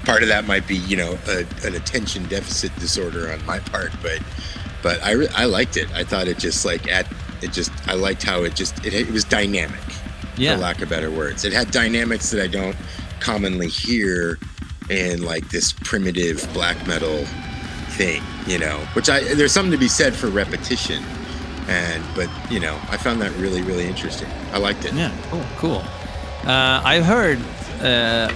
Part 0.05 0.23
of 0.23 0.29
that 0.29 0.47
might 0.47 0.67
be 0.67 0.79
you 0.79 0.97
know 0.97 1.17
a, 1.29 1.47
an 1.65 1.77
attention 1.77 2.25
deficit 2.25 2.75
disorder 2.81 3.31
on 3.31 3.45
my 3.47 3.61
part, 3.61 3.93
but 4.03 4.21
but 4.83 5.01
I 5.05 5.13
I 5.37 5.45
liked 5.45 5.77
it. 5.77 5.95
I 5.95 6.03
thought 6.03 6.27
it 6.27 6.39
just 6.39 6.65
like 6.65 6.91
at 6.91 7.07
it 7.41 7.53
just 7.53 7.71
I 7.87 7.95
liked 7.95 8.25
how 8.25 8.43
it 8.43 8.57
just 8.57 8.85
it, 8.85 8.95
it 8.95 9.13
was 9.13 9.23
dynamic 9.23 9.79
Yeah, 10.37 10.57
for 10.57 10.63
lack 10.63 10.83
of 10.83 10.89
better 10.89 11.11
words. 11.11 11.45
It 11.45 11.53
had 11.53 11.71
dynamics 11.71 12.31
that 12.31 12.43
I 12.43 12.47
don't 12.47 12.77
commonly 13.21 13.69
hear 13.69 14.39
in 14.91 15.23
like 15.23 15.49
this 15.49 15.73
primitive 15.73 16.49
black 16.53 16.87
metal 16.87 17.25
thing, 17.91 18.23
you 18.47 18.59
know. 18.59 18.79
Which 18.93 19.09
I 19.09 19.21
there's 19.35 19.53
something 19.53 19.73
to 19.73 19.79
be 19.79 19.89
said 19.89 20.15
for 20.15 20.29
repetition, 20.29 21.03
and 21.69 22.05
but 22.15 22.29
you 22.51 22.61
know 22.61 22.79
I 22.91 22.97
found 22.97 23.21
that 23.23 23.33
really 23.37 23.63
really 23.63 23.87
interesting. 23.87 24.29
I 24.53 24.59
liked 24.59 24.85
it. 24.85 24.95
yeah, 24.95 25.13
cool, 25.31 25.45
cool. 25.57 25.85
Uh, 26.45 26.81
I 26.85 27.01
heard 27.01 27.39
uh, 27.83 28.33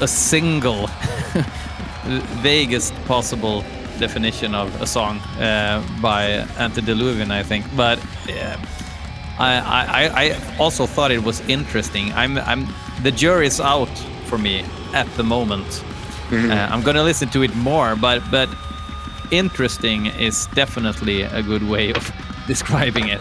a 0.00 0.08
single 0.08 0.86
vaguest 2.42 2.92
possible 3.06 3.64
definition 3.98 4.54
of 4.54 4.80
a 4.80 4.86
song 4.86 5.18
uh, 5.40 5.82
by 6.00 6.46
Antediluvian, 6.58 7.30
I 7.30 7.42
think, 7.42 7.64
but. 7.76 7.98
Uh, 8.28 8.56
I, 9.38 9.60
I, 10.10 10.24
I 10.24 10.56
also 10.58 10.86
thought 10.86 11.10
it 11.12 11.22
was 11.22 11.40
interesting. 11.48 12.12
I'm, 12.12 12.38
I'm, 12.38 12.66
the 13.02 13.12
jury's 13.12 13.60
out 13.60 13.88
for 14.26 14.38
me 14.38 14.64
at 14.94 15.06
the 15.16 15.22
moment. 15.22 15.84
Uh, 16.32 16.68
I'm 16.70 16.82
gonna 16.82 17.02
listen 17.04 17.28
to 17.30 17.42
it 17.42 17.54
more, 17.56 17.96
but, 17.96 18.22
but 18.30 18.48
interesting 19.30 20.06
is 20.06 20.46
definitely 20.54 21.22
a 21.22 21.42
good 21.42 21.62
way 21.68 21.92
of 21.92 22.10
describing 22.46 23.08
it. 23.08 23.20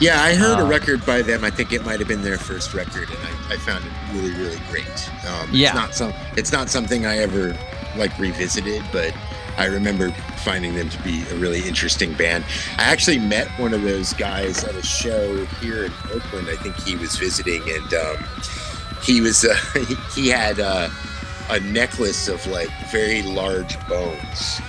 Yeah, 0.00 0.22
I 0.22 0.34
heard 0.34 0.58
a 0.58 0.64
Uh, 0.64 0.68
record 0.68 1.04
by 1.04 1.22
them. 1.22 1.44
I 1.44 1.50
think 1.50 1.72
it 1.72 1.84
might 1.84 1.98
have 1.98 2.08
been 2.08 2.22
their 2.22 2.38
first 2.38 2.72
record, 2.72 3.08
and 3.10 3.18
I, 3.18 3.54
I 3.54 3.56
found 3.58 3.84
it 3.84 3.92
really 4.14 4.32
really 4.34 4.60
great. 4.70 5.10
Um, 5.28 5.48
Yeah. 5.52 5.68
it's 5.68 5.74
not 5.74 5.94
some 5.94 6.12
it's 6.36 6.52
not 6.52 6.68
something 6.70 7.04
I 7.06 7.18
ever 7.18 7.56
like 7.96 8.16
revisited, 8.18 8.82
but 8.92 9.12
I 9.60 9.66
remember 9.66 10.10
finding 10.42 10.74
them 10.74 10.88
to 10.88 11.02
be 11.02 11.22
a 11.30 11.34
really 11.36 11.68
interesting 11.68 12.14
band. 12.14 12.44
I 12.78 12.84
actually 12.84 13.18
met 13.18 13.46
one 13.58 13.74
of 13.74 13.82
those 13.82 14.14
guys 14.14 14.64
at 14.64 14.74
a 14.74 14.82
show 14.82 15.44
here 15.60 15.84
in 15.84 15.92
Oakland. 16.14 16.48
I 16.48 16.56
think 16.56 16.76
he 16.76 16.96
was 16.96 17.16
visiting, 17.16 17.60
and 17.68 17.92
um, 17.92 18.16
he 19.02 19.20
was 19.20 19.44
uh, 19.44 19.54
he, 20.14 20.28
had 20.30 20.60
uh, 20.60 20.88
a 21.50 21.60
necklace 21.60 22.26
of 22.26 22.44
like 22.46 22.70
very 22.90 23.20
large 23.20 23.78
bones. 23.86 24.62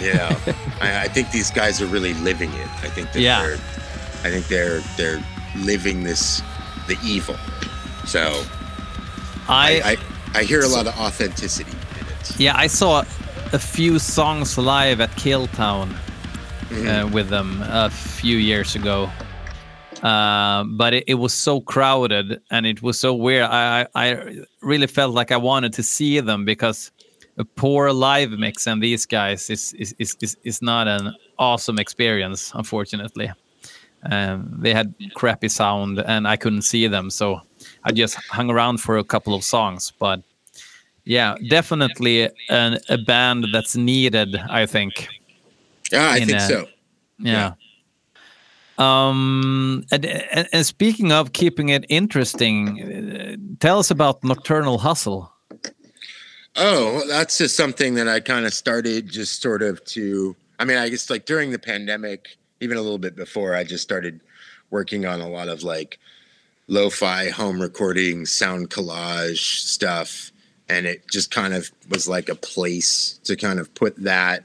You 0.00 0.14
know, 0.14 0.36
I, 0.80 1.02
I 1.04 1.08
think 1.08 1.30
these 1.30 1.52
guys 1.52 1.80
are 1.80 1.86
really 1.86 2.14
living 2.14 2.52
it. 2.54 2.68
I 2.82 2.88
think 2.88 3.12
that 3.12 3.20
Yeah. 3.20 3.46
they're 3.46 3.58
I 4.24 4.30
think 4.30 4.48
they're 4.48 4.80
they're 4.96 5.22
living 5.58 6.02
this 6.02 6.42
the 6.88 6.98
evil. 7.04 7.36
So 8.06 8.42
I, 9.48 9.80
I 9.84 9.90
I, 10.34 10.40
I 10.40 10.42
hear 10.42 10.62
a 10.62 10.68
lot 10.68 10.88
of 10.88 10.98
authenticity 10.98 11.70
in 11.70 12.06
it. 12.08 12.40
yeah, 12.40 12.56
I 12.56 12.66
saw 12.66 13.04
a 13.52 13.58
few 13.58 13.98
songs 13.98 14.58
live 14.58 15.00
at 15.00 15.10
Killtown 15.10 15.94
uh, 16.72 17.08
with 17.12 17.28
them 17.28 17.60
a 17.62 17.88
few 17.90 18.36
years 18.36 18.74
ago. 18.74 19.10
Uh, 20.02 20.64
but 20.64 20.92
it, 20.94 21.04
it 21.06 21.14
was 21.14 21.32
so 21.32 21.60
crowded 21.60 22.40
and 22.50 22.66
it 22.66 22.82
was 22.82 22.98
so 22.98 23.14
weird. 23.14 23.44
I, 23.44 23.86
I 23.94 24.10
I 24.10 24.34
really 24.62 24.86
felt 24.86 25.14
like 25.14 25.32
I 25.32 25.36
wanted 25.36 25.72
to 25.74 25.82
see 25.82 26.20
them 26.20 26.44
because 26.44 26.90
a 27.38 27.44
poor 27.44 27.92
live 27.92 28.30
mix 28.32 28.66
and 28.66 28.82
these 28.82 29.06
guys 29.06 29.48
is 29.48 29.72
is, 29.74 29.94
is, 29.98 30.16
is, 30.20 30.36
is 30.44 30.62
not 30.62 30.88
an 30.88 31.14
awesome 31.38 31.78
experience, 31.78 32.52
unfortunately. 32.54 33.32
Um, 34.10 34.54
they 34.58 34.74
had 34.74 34.94
crappy 35.14 35.48
sound 35.48 35.98
and 36.00 36.28
I 36.28 36.36
couldn't 36.36 36.62
see 36.62 36.86
them, 36.88 37.10
so 37.10 37.40
I 37.84 37.92
just 37.92 38.16
hung 38.30 38.50
around 38.50 38.78
for 38.78 38.98
a 38.98 39.04
couple 39.04 39.34
of 39.34 39.44
songs. 39.44 39.92
But 39.98 40.22
yeah, 41.06 41.36
definitely 41.48 42.28
an, 42.50 42.78
a 42.90 42.98
band 42.98 43.46
that's 43.52 43.74
needed, 43.76 44.36
I 44.36 44.66
think. 44.66 45.08
Yeah, 45.90 46.10
I 46.10 46.18
think 46.18 46.32
a- 46.32 46.40
so. 46.40 46.66
Yeah. 47.18 47.52
Um, 48.78 49.84
and, 49.90 50.04
and, 50.04 50.46
and 50.52 50.66
speaking 50.66 51.10
of 51.10 51.32
keeping 51.32 51.70
it 51.70 51.86
interesting, 51.88 52.82
uh, 52.82 53.36
tell 53.58 53.78
us 53.78 53.90
about 53.90 54.22
Nocturnal 54.22 54.76
Hustle. 54.76 55.32
Oh, 56.56 57.02
that's 57.08 57.38
just 57.38 57.56
something 57.56 57.94
that 57.94 58.06
I 58.06 58.20
kind 58.20 58.44
of 58.44 58.52
started 58.52 59.08
just 59.08 59.40
sort 59.40 59.62
of 59.62 59.82
to 59.86 60.36
I 60.58 60.64
mean, 60.64 60.78
I 60.78 60.88
guess 60.88 61.10
like 61.10 61.26
during 61.26 61.50
the 61.50 61.58
pandemic, 61.58 62.36
even 62.60 62.76
a 62.76 62.82
little 62.82 62.98
bit 62.98 63.16
before, 63.16 63.54
I 63.54 63.64
just 63.64 63.82
started 63.82 64.20
working 64.70 65.06
on 65.06 65.20
a 65.20 65.28
lot 65.28 65.48
of 65.48 65.62
like 65.62 65.98
lo-fi 66.68 67.28
home 67.28 67.60
recording, 67.60 68.26
sound 68.26 68.70
collage 68.70 69.60
stuff, 69.66 70.32
and 70.68 70.86
it 70.86 71.08
just 71.10 71.30
kind 71.30 71.54
of 71.54 71.70
was 71.88 72.08
like 72.08 72.28
a 72.28 72.34
place 72.34 73.20
to 73.24 73.36
kind 73.36 73.60
of 73.60 73.72
put 73.74 73.96
that 74.02 74.44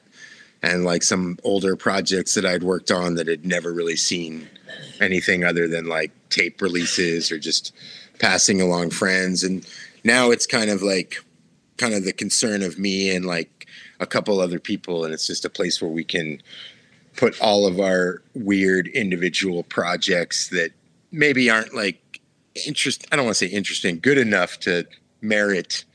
and 0.63 0.85
like 0.85 1.03
some 1.03 1.37
older 1.43 1.75
projects 1.75 2.35
that 2.35 2.45
I'd 2.45 2.63
worked 2.63 2.91
on 2.91 3.15
that 3.15 3.27
had 3.27 3.45
never 3.45 3.73
really 3.73 3.95
seen 3.95 4.47
anything 4.99 5.43
other 5.43 5.67
than 5.67 5.85
like 5.85 6.11
tape 6.29 6.61
releases 6.61 7.31
or 7.31 7.39
just 7.39 7.73
passing 8.19 8.61
along 8.61 8.91
friends. 8.91 9.43
And 9.43 9.65
now 10.03 10.29
it's 10.29 10.45
kind 10.45 10.69
of 10.69 10.83
like 10.83 11.23
kind 11.77 11.95
of 11.95 12.05
the 12.05 12.13
concern 12.13 12.61
of 12.61 12.77
me 12.77 13.13
and 13.13 13.25
like 13.25 13.67
a 13.99 14.05
couple 14.05 14.39
other 14.39 14.59
people 14.59 15.03
and 15.03 15.13
it's 15.13 15.27
just 15.27 15.45
a 15.45 15.49
place 15.49 15.81
where 15.81 15.89
we 15.89 16.03
can 16.03 16.41
put 17.15 17.39
all 17.41 17.65
of 17.65 17.79
our 17.79 18.21
weird 18.35 18.87
individual 18.87 19.63
projects 19.63 20.49
that 20.49 20.71
maybe 21.11 21.49
aren't 21.49 21.73
like 21.73 22.21
interest 22.65 23.05
I 23.11 23.15
don't 23.15 23.25
want 23.25 23.37
to 23.37 23.47
say 23.47 23.51
interesting 23.51 23.99
good 23.99 24.17
enough 24.17 24.59
to 24.61 24.87
merit 25.21 25.85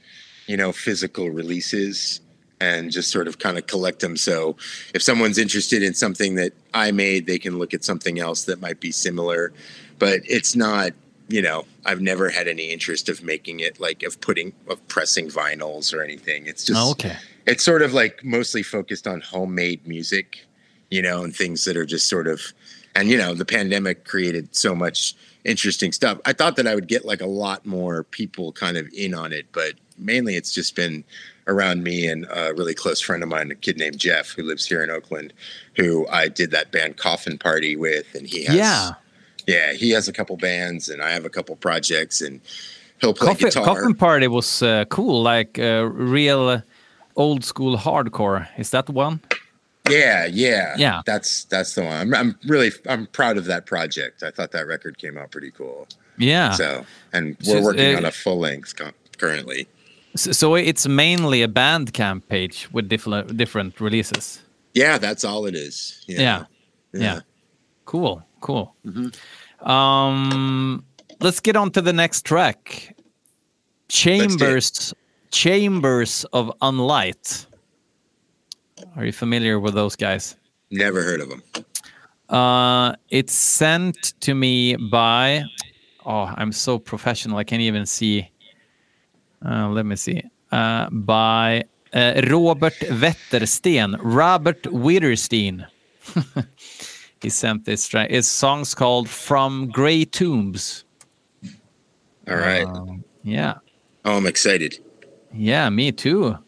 you 0.46 0.56
know 0.56 0.72
physical 0.72 1.30
releases 1.30 2.20
and 2.60 2.90
just 2.90 3.10
sort 3.10 3.28
of 3.28 3.38
kind 3.38 3.58
of 3.58 3.66
collect 3.66 4.00
them 4.00 4.16
so 4.16 4.56
if 4.94 5.02
someone's 5.02 5.38
interested 5.38 5.82
in 5.82 5.92
something 5.94 6.36
that 6.36 6.52
I 6.74 6.90
made 6.90 7.26
they 7.26 7.38
can 7.38 7.58
look 7.58 7.74
at 7.74 7.84
something 7.84 8.18
else 8.18 8.44
that 8.44 8.60
might 8.60 8.80
be 8.80 8.90
similar 8.92 9.52
but 9.98 10.20
it's 10.24 10.56
not 10.56 10.92
you 11.28 11.42
know 11.42 11.64
I've 11.84 12.00
never 12.00 12.28
had 12.30 12.48
any 12.48 12.70
interest 12.70 13.08
of 13.08 13.22
making 13.22 13.60
it 13.60 13.78
like 13.80 14.02
of 14.02 14.20
putting 14.20 14.52
of 14.68 14.86
pressing 14.88 15.28
vinyls 15.28 15.92
or 15.92 16.02
anything 16.02 16.46
it's 16.46 16.64
just 16.64 16.80
Oh, 16.80 16.92
okay. 16.92 17.16
it's 17.46 17.64
sort 17.64 17.82
of 17.82 17.92
like 17.92 18.24
mostly 18.24 18.62
focused 18.62 19.06
on 19.06 19.20
homemade 19.20 19.86
music, 19.86 20.46
you 20.90 21.02
know, 21.02 21.22
and 21.24 21.34
things 21.34 21.64
that 21.64 21.76
are 21.76 21.84
just 21.86 22.08
sort 22.08 22.26
of, 22.26 22.40
and 22.94 23.08
you 23.08 23.18
know, 23.18 23.34
the 23.34 23.44
pandemic 23.44 24.04
created 24.04 24.54
so 24.54 24.74
much 24.74 25.14
interesting 25.44 25.92
stuff. 25.92 26.18
I 26.24 26.32
thought 26.32 26.56
that 26.56 26.66
I 26.66 26.74
would 26.74 26.88
get 26.88 27.04
like 27.04 27.20
a 27.20 27.26
lot 27.26 27.66
more 27.66 28.04
people 28.04 28.52
kind 28.52 28.76
of 28.76 28.88
in 28.92 29.14
on 29.14 29.32
it, 29.32 29.46
but 29.52 29.74
mainly 29.98 30.36
it's 30.36 30.52
just 30.52 30.74
been 30.76 31.04
around 31.48 31.82
me 31.84 32.06
and 32.06 32.26
a 32.30 32.52
really 32.54 32.74
close 32.74 33.00
friend 33.00 33.22
of 33.22 33.28
mine, 33.28 33.50
a 33.50 33.54
kid 33.54 33.78
named 33.78 33.98
Jeff, 33.98 34.30
who 34.30 34.42
lives 34.42 34.66
here 34.66 34.82
in 34.82 34.90
Oakland, 34.90 35.32
who 35.76 36.06
I 36.08 36.28
did 36.28 36.50
that 36.50 36.72
band 36.72 36.96
Coffin 36.96 37.38
Party 37.38 37.76
with, 37.76 38.14
and 38.14 38.26
he 38.26 38.44
has, 38.44 38.56
Yeah. 38.56 38.90
yeah, 39.46 39.72
he 39.72 39.90
has 39.90 40.08
a 40.08 40.12
couple 40.12 40.36
bands, 40.36 40.88
and 40.88 41.00
I 41.02 41.10
have 41.10 41.24
a 41.24 41.30
couple 41.30 41.54
projects, 41.56 42.20
and 42.20 42.40
he'll 43.00 43.14
play 43.14 43.28
Coffin, 43.28 43.48
guitar. 43.48 43.64
Coffin 43.64 43.94
Party 43.94 44.26
was 44.26 44.62
uh, 44.62 44.84
cool, 44.86 45.22
like 45.22 45.58
uh, 45.58 45.88
real 45.92 46.48
uh, 46.48 46.60
old 47.14 47.44
school 47.44 47.76
hardcore. 47.76 48.48
Is 48.58 48.70
that 48.70 48.86
the 48.86 48.92
one? 48.92 49.20
Yeah, 49.88 50.26
yeah, 50.26 50.74
Yeah. 50.76 51.02
That's 51.06 51.44
that's 51.44 51.76
the 51.76 51.82
one. 51.84 51.92
I'm, 51.92 52.14
I'm 52.14 52.38
really 52.44 52.72
I'm 52.88 53.06
proud 53.06 53.36
of 53.36 53.44
that 53.44 53.66
project. 53.66 54.24
I 54.24 54.32
thought 54.32 54.50
that 54.50 54.66
record 54.66 54.98
came 54.98 55.16
out 55.16 55.30
pretty 55.30 55.52
cool. 55.52 55.86
Yeah. 56.18 56.50
So, 56.52 56.84
and 57.12 57.36
we're 57.46 57.62
working 57.62 57.94
uh, 57.94 57.98
on 57.98 58.04
a 58.04 58.10
full 58.10 58.38
length 58.40 58.74
currently. 59.16 59.68
So, 60.16 60.54
it's 60.54 60.86
mainly 60.86 61.42
a 61.42 61.48
Bandcamp 61.48 62.28
page 62.28 62.68
with 62.72 62.88
different 62.88 63.36
different 63.36 63.80
releases. 63.80 64.42
Yeah, 64.74 64.98
that's 64.98 65.24
all 65.24 65.46
it 65.46 65.54
is. 65.54 66.04
Yeah, 66.06 66.20
Yeah. 66.20 66.44
Yeah. 66.92 67.20
Cool. 67.84 68.22
Cool. 68.40 68.74
Um, 69.60 70.84
let's 71.20 71.40
get 71.40 71.56
on 71.56 71.70
to 71.72 71.80
the 71.82 71.92
next 71.92 72.24
track. 72.24 72.94
Chambers, 73.88 74.92
Chambers 75.30 76.24
of 76.32 76.52
Unlight. 76.60 77.46
Are 78.96 79.04
you 79.04 79.12
familiar 79.12 79.58
with 79.60 79.74
those 79.74 79.96
guys? 79.96 80.36
Never 80.70 81.02
heard 81.02 81.20
of 81.20 81.28
them. 81.28 81.42
Uh, 82.28 82.94
it's 83.08 83.32
sent 83.32 84.14
to 84.20 84.34
me 84.34 84.76
by. 84.76 85.44
Oh, 86.04 86.32
I'm 86.36 86.52
so 86.52 86.78
professional. 86.78 87.38
I 87.38 87.44
can't 87.44 87.62
even 87.62 87.86
see. 87.86 88.30
Uh, 89.44 89.68
let 89.68 89.86
me 89.86 89.96
see. 89.96 90.22
Uh, 90.52 90.88
by 90.90 91.64
uh, 91.92 92.20
Robert 92.28 92.78
Wettersten, 92.80 93.96
Robert 94.00 94.62
Witterstein. 94.64 95.66
he 97.20 97.30
sent 97.30 97.64
this 97.64 97.88
track. 97.88 98.10
His 98.10 98.28
song's 98.28 98.74
called 98.74 99.08
"From 99.08 99.68
Grey 99.70 100.04
Tombs." 100.04 100.84
All 102.28 102.36
right. 102.36 102.66
Um, 102.66 103.04
yeah. 103.22 103.54
Oh, 104.04 104.16
I'm 104.16 104.26
excited. 104.26 104.78
Yeah, 105.32 105.68
me 105.70 105.92
too. 105.92 106.38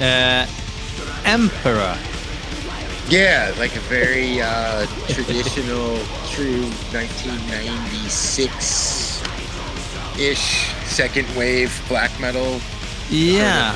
Uh, 0.00 0.46
Emperor. 1.24 1.96
Yeah, 3.08 3.52
like 3.58 3.74
a 3.76 3.80
very 3.80 4.40
uh, 4.40 4.86
traditional, 5.08 5.98
true 6.30 6.62
1996 6.92 9.22
ish 10.18 10.72
second 10.86 11.26
wave 11.36 11.72
black 11.88 12.10
metal 12.20 12.60
Yeah. 13.08 13.74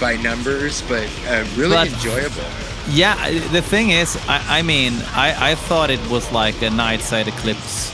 by 0.00 0.16
numbers, 0.16 0.82
but 0.82 1.08
uh, 1.28 1.44
really 1.56 1.76
But- 1.76 1.88
enjoyable. 1.88 2.44
Yeah, 2.90 3.16
the 3.52 3.60
thing 3.60 3.90
is, 3.90 4.16
I, 4.28 4.60
I 4.60 4.62
mean, 4.62 4.94
I, 5.14 5.50
I 5.50 5.54
thought 5.56 5.90
it 5.90 6.00
was 6.08 6.32
like 6.32 6.54
a 6.62 6.70
Nightside 6.70 7.26
Eclipse 7.28 7.92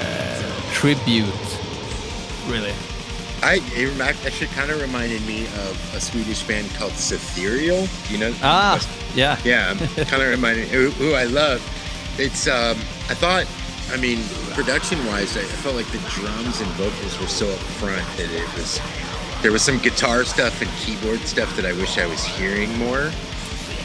uh, 0.00 0.42
tribute, 0.72 1.26
really. 2.46 2.72
I 3.42 3.60
it 3.74 4.00
actually 4.00 4.48
kind 4.48 4.70
of 4.70 4.80
reminded 4.80 5.24
me 5.26 5.44
of 5.46 5.94
a 5.94 6.00
Swedish 6.00 6.42
band 6.42 6.68
called 6.74 6.92
Setherial. 6.92 7.86
You 8.10 8.18
know? 8.18 8.34
Ah, 8.42 8.80
yeah. 9.14 9.38
Yeah, 9.44 9.74
kind 10.04 10.22
of 10.22 10.28
reminded 10.28 10.68
who, 10.68 10.90
who 10.90 11.14
I 11.14 11.24
love. 11.24 11.62
It's 12.18 12.48
um, 12.48 12.76
I 13.08 13.14
thought, 13.14 13.46
I 13.92 13.96
mean, 13.96 14.18
production 14.54 14.98
wise, 15.06 15.36
I 15.36 15.42
felt 15.62 15.76
like 15.76 15.86
the 15.92 15.98
drums 16.10 16.60
and 16.60 16.70
vocals 16.72 17.18
were 17.20 17.26
so 17.28 17.48
up 17.50 17.58
front 17.80 18.04
that 18.16 18.30
it 18.30 18.54
was. 18.54 18.80
There 19.40 19.52
was 19.52 19.62
some 19.62 19.78
guitar 19.78 20.24
stuff 20.24 20.60
and 20.60 20.70
keyboard 20.80 21.20
stuff 21.20 21.54
that 21.54 21.64
I 21.64 21.72
wish 21.74 21.96
I 21.96 22.06
was 22.06 22.24
hearing 22.24 22.76
more. 22.76 23.12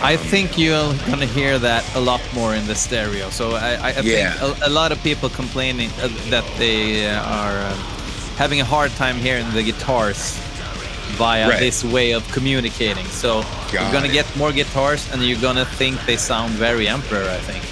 I 0.02 0.18
think 0.18 0.58
you're 0.58 0.94
gonna 1.06 1.28
hear 1.28 1.60
that 1.60 1.86
a 1.96 2.00
lot 2.00 2.22
more 2.34 2.56
in 2.56 2.66
the 2.66 2.74
stereo. 2.76 3.30
So 3.30 3.52
I, 3.52 3.76
I, 3.76 3.90
I 3.92 4.00
Yeah. 4.02 4.34
think 4.34 4.62
a, 4.64 4.68
a 4.68 4.72
lot 4.72 4.92
of 4.92 5.02
people 5.04 5.30
complaining 5.30 5.92
uh, 6.02 6.10
that 6.30 6.44
they 6.58 7.08
uh, 7.08 7.22
are 7.24 7.72
um, 7.72 7.80
having 8.38 8.62
a 8.62 8.66
hard 8.66 8.92
time 8.92 9.18
hearing 9.18 9.50
the 9.52 9.64
guitars 9.64 10.38
via 11.18 11.48
Right. 11.50 11.60
this 11.60 11.84
way 11.84 12.12
of 12.14 12.28
communicating. 12.32 13.06
So 13.08 13.44
you're 13.72 13.92
gonna 13.92 14.08
it. 14.08 14.14
get 14.14 14.36
more 14.36 14.52
guitars, 14.52 15.12
and 15.12 15.22
you're 15.24 15.40
gonna 15.40 15.66
think 15.66 16.04
they 16.06 16.18
sound 16.18 16.54
very 16.54 16.88
Emperor. 16.88 17.30
I 17.30 17.38
think. 17.38 17.64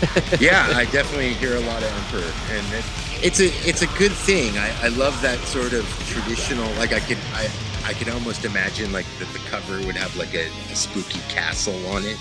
yeah, 0.40 0.66
I 0.74 0.84
definitely 0.86 1.34
hear 1.34 1.56
a 1.56 1.60
lot 1.60 1.82
of 1.82 1.90
Emperor, 2.04 2.32
and 2.56 2.66
it, 2.74 2.84
it's 3.22 3.40
a 3.40 3.48
it's 3.68 3.82
a 3.82 3.86
good 3.98 4.12
thing. 4.12 4.56
I, 4.58 4.70
I 4.84 4.88
love 4.88 5.20
that 5.22 5.38
sort 5.40 5.72
of 5.72 5.84
traditional. 6.08 6.70
Like 6.74 6.92
I 6.92 7.00
could 7.00 7.18
I 7.34 7.48
I 7.84 7.92
could 7.94 8.08
almost 8.08 8.44
imagine 8.44 8.92
like 8.92 9.06
that 9.18 9.28
the 9.32 9.38
cover 9.50 9.78
would 9.86 9.96
have 9.96 10.14
like 10.16 10.34
a, 10.34 10.46
a 10.72 10.76
spooky 10.76 11.20
castle 11.28 11.74
on 11.88 12.04
it, 12.04 12.18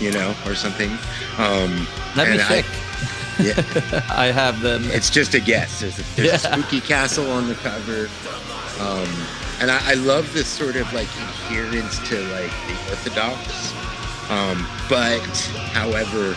you 0.00 0.10
know, 0.12 0.34
or 0.46 0.54
something. 0.54 0.90
Um, 1.38 1.86
Let 2.16 2.28
me 2.28 2.34
and 2.34 2.42
I- 2.42 2.48
check. 2.62 2.66
Yeah, 3.42 4.04
I 4.10 4.26
have 4.26 4.60
them. 4.60 4.84
it's 4.90 5.10
just 5.10 5.34
a 5.34 5.40
guess. 5.40 5.80
There's 5.80 5.98
a, 5.98 6.02
there's 6.16 6.28
Yeah. 6.28 6.34
a 6.34 6.38
spooky 6.60 6.80
castle 6.80 7.30
on 7.30 7.48
the 7.48 7.54
cover. 7.56 8.08
Um, 8.80 9.08
and 9.60 9.70
I, 9.70 9.90
I 9.90 9.94
love 9.94 10.32
this 10.32 10.48
sort 10.48 10.76
of 10.76 10.90
like 10.92 11.08
adherence 11.16 11.98
to 12.08 12.20
like 12.32 12.50
the 12.66 12.76
Orthodox. 12.90 13.72
Um, 14.30 14.66
but, 14.88 15.26
however, 15.72 16.36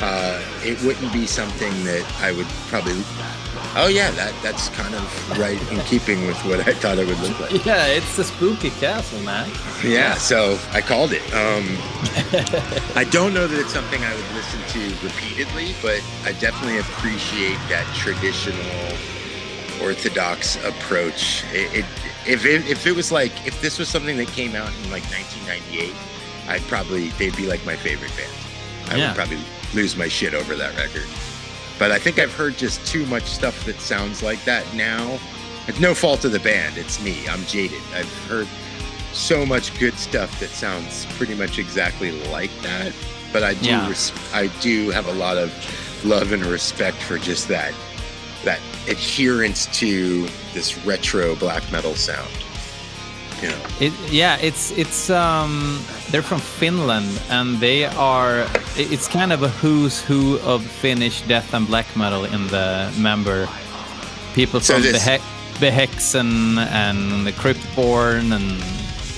uh, 0.00 0.40
it 0.62 0.80
wouldn't 0.82 1.12
be 1.12 1.26
something 1.26 1.72
that 1.84 2.04
I 2.20 2.32
would 2.32 2.46
probably. 2.68 3.02
Oh 3.74 3.88
yeah, 3.88 4.10
that 4.12 4.34
that's 4.42 4.68
kind 4.70 4.94
of 4.94 5.38
right 5.38 5.58
in 5.72 5.80
keeping 5.84 6.26
with 6.26 6.36
what 6.44 6.60
I 6.68 6.74
thought 6.74 6.98
it 6.98 7.06
would 7.06 7.18
look 7.20 7.38
like. 7.40 7.64
Yeah, 7.66 7.86
it's 7.86 8.16
the 8.16 8.24
spooky 8.24 8.68
castle, 8.70 9.20
man. 9.20 9.50
Yeah, 9.82 10.14
so 10.14 10.58
I 10.72 10.82
called 10.82 11.12
it. 11.12 11.22
Um, 11.32 11.64
I 12.96 13.04
don't 13.10 13.32
know 13.32 13.46
that 13.46 13.58
it's 13.58 13.72
something 13.72 14.02
I 14.02 14.14
would 14.14 14.30
listen 14.34 14.60
to 14.74 15.06
repeatedly, 15.06 15.74
but 15.80 16.02
I 16.24 16.32
definitely 16.32 16.78
appreciate 16.80 17.56
that 17.70 17.86
traditional 17.94 18.92
orthodox 19.82 20.56
approach. 20.64 21.42
It, 21.52 21.78
it 21.78 21.84
if 22.26 22.44
it, 22.44 22.68
if 22.68 22.86
it 22.86 22.92
was 22.94 23.10
like 23.10 23.32
if 23.46 23.60
this 23.62 23.78
was 23.78 23.88
something 23.88 24.16
that 24.18 24.28
came 24.28 24.54
out 24.54 24.68
in 24.84 24.90
like 24.90 25.04
1998, 25.04 25.94
I'd 26.48 26.60
probably 26.68 27.08
they'd 27.10 27.34
be 27.36 27.46
like 27.46 27.64
my 27.64 27.76
favorite 27.76 28.12
band. 28.16 28.30
I 28.92 28.96
Yeah. 28.96 29.08
would 29.08 29.16
probably 29.16 29.38
lose 29.72 29.96
my 29.96 30.08
shit 30.08 30.34
over 30.34 30.54
that 30.56 30.76
record. 30.76 31.06
But 31.78 31.90
I 31.90 31.98
think 31.98 32.18
I've 32.18 32.32
heard 32.32 32.56
just 32.56 32.86
too 32.86 33.04
much 33.06 33.24
stuff 33.24 33.64
that 33.64 33.80
sounds 33.80 34.22
like 34.22 34.42
that 34.44 34.64
now. 34.74 35.18
It's 35.68 35.80
no 35.80 35.94
fault 35.94 36.24
of 36.24 36.32
the 36.32 36.40
band. 36.40 36.76
It's 36.76 37.02
me. 37.02 37.26
I'm 37.28 37.44
jaded. 37.46 37.80
I've 37.94 38.12
heard 38.26 38.48
so 39.12 39.44
much 39.44 39.78
good 39.78 39.94
stuff 39.98 40.38
that 40.40 40.48
sounds 40.50 41.06
pretty 41.16 41.34
much 41.34 41.58
exactly 41.58 42.12
like 42.28 42.50
that. 42.62 42.92
But 43.32 43.42
I 43.42 43.54
do, 43.54 43.66
Yeah. 43.68 43.88
res- 43.88 44.12
I 44.32 44.46
do 44.60 44.90
have 44.90 45.06
a 45.06 45.12
lot 45.12 45.36
of 45.38 45.52
love 46.04 46.32
and 46.32 46.44
respect 46.44 46.96
for 47.02 47.18
just 47.18 47.48
that, 47.48 47.72
that 48.44 48.60
adherence 48.88 49.66
to 49.78 50.26
this 50.52 50.76
retro 50.84 51.34
black 51.36 51.62
metal 51.70 51.94
sound. 51.94 52.30
You 53.42 53.48
know, 53.48 53.56
It, 53.80 53.92
yeah, 54.10 54.36
it's 54.40 54.70
it's 54.72 55.10
um 55.10 55.80
they're 56.10 56.22
from 56.22 56.40
Finland 56.40 57.20
and 57.30 57.58
they 57.60 57.84
are 57.86 58.46
it's 58.76 59.08
kind 59.08 59.32
of 59.32 59.42
a 59.42 59.48
who's 59.48 60.00
who 60.08 60.38
of 60.44 60.62
Finnish 60.64 61.22
death 61.22 61.52
and 61.54 61.66
black 61.66 61.86
metal 61.96 62.24
in 62.24 62.46
the 62.48 62.90
member 62.98 63.48
people 64.34 64.60
So 64.60 64.74
from 64.74 64.82
this- 64.82 65.04
the 65.04 65.20
Behexen 65.60 66.58
and 66.58 67.26
the 67.26 67.32
Cryptborn 67.32 68.32
and 68.32 68.60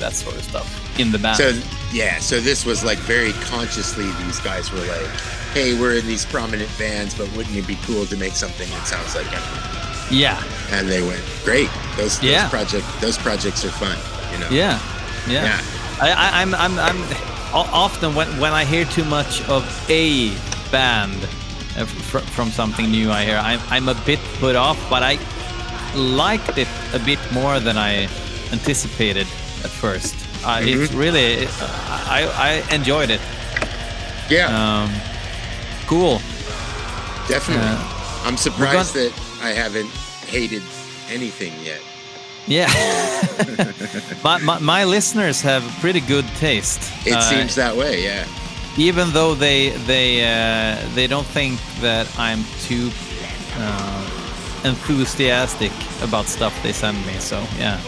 that 0.01 0.15
sort 0.15 0.37
of 0.37 0.43
stuff 0.45 0.99
in 1.01 1.11
the 1.13 1.19
band. 1.19 1.37
so 1.37 1.53
yeah, 1.93 2.19
so 2.19 2.41
this 2.41 2.65
was 2.67 2.83
like 2.85 2.99
very 2.99 3.33
consciously. 3.51 4.11
These 4.25 4.41
guys 4.41 4.71
were 4.73 4.81
like, 4.97 5.09
"Hey, 5.55 5.75
we're 5.79 5.95
in 5.97 6.07
these 6.07 6.25
prominent 6.27 6.71
bands, 6.79 7.15
but 7.15 7.27
wouldn't 7.37 7.57
it 7.57 7.67
be 7.67 7.79
cool 7.87 8.05
to 8.07 8.17
make 8.17 8.35
something 8.35 8.69
that 8.71 8.87
sounds 8.87 9.15
like 9.15 9.27
Emperor?" 9.27 9.63
yeah, 10.11 10.43
And 10.71 10.89
they 10.89 11.03
went, 11.03 11.23
"Great! 11.45 11.71
Those, 11.97 12.21
Yeah. 12.23 12.43
those 12.43 12.51
project 12.51 12.87
those 13.01 13.17
projects 13.19 13.65
are 13.65 13.71
fun." 13.71 13.97
Know. 14.51 14.57
yeah, 14.57 14.79
yeah. 15.29 15.45
Yeah. 15.45 15.61
I, 16.01 16.11
I, 16.11 16.43
I'm 16.43 16.55
I'm 16.55 16.79
I'm 16.79 16.99
often 17.55 18.15
when 18.15 18.29
when 18.41 18.53
I 18.53 18.65
hear 18.65 18.85
too 18.85 19.05
much 19.05 19.43
of 19.49 19.63
a 19.89 20.31
band 20.71 21.23
uh, 21.79 21.85
fr- 21.87 22.19
from 22.35 22.51
something 22.51 22.91
new, 22.91 23.11
I 23.11 23.25
hear 23.25 23.37
I'm 23.39 23.61
I'm 23.71 23.89
a 23.89 23.95
bit 24.05 24.19
put 24.41 24.57
off, 24.57 24.79
but 24.91 25.03
I 25.03 25.19
liked 25.95 26.59
it 26.59 26.69
a 26.93 26.99
bit 26.99 27.19
more 27.33 27.61
than 27.61 27.77
I 27.77 28.09
anticipated 28.53 29.27
at 29.65 29.71
first. 29.71 30.15
Uh, 30.45 30.61
It's 30.63 30.93
really 30.93 31.47
I 32.11 32.27
I 32.37 32.75
enjoyed 32.75 33.11
it. 33.11 33.21
Yeah. 34.31 34.49
Um, 34.51 34.91
cool. 35.87 36.19
Definitely. 37.29 37.65
Uh, 37.69 38.27
I'm 38.27 38.37
surprised 38.37 38.95
that 38.95 39.13
I 39.43 39.51
haven't 39.53 39.91
hated 40.27 40.63
anything 41.11 41.53
yet. 41.63 41.81
Yeah. 42.47 42.69
my, 44.25 44.39
my 44.39 44.59
my 44.59 44.85
listeners 44.85 45.41
have 45.43 45.63
pretty 45.81 46.01
good 46.01 46.27
taste. 46.41 46.81
It 47.07 47.15
Uh, 47.17 47.21
seems 47.21 47.55
that 47.55 47.75
way, 47.77 48.03
yeah. 48.05 48.27
even 48.77 49.11
though 49.13 49.35
they 49.35 49.71
they 49.87 50.21
uh, 50.25 50.77
they 50.95 51.07
don't 51.09 51.27
think 51.33 51.59
that 51.81 52.07
I'm 52.19 52.45
too 52.69 52.91
uh, 53.59 54.03
enthusiastic 54.65 55.73
about 56.03 56.27
stuff 56.29 56.53
they 56.63 56.73
send 56.73 56.97
me. 57.07 57.15
So 57.21 57.37
yeah, 57.59 57.79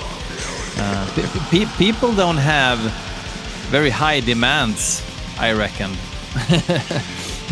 uh, 0.79 1.07
pe- 1.14 1.40
pe- 1.51 1.73
people 1.79 2.12
don't 2.14 2.38
have 2.40 2.79
very 3.71 3.90
high 3.90 4.21
demands. 4.21 5.03
I 5.38 5.53
reckon. 5.53 5.90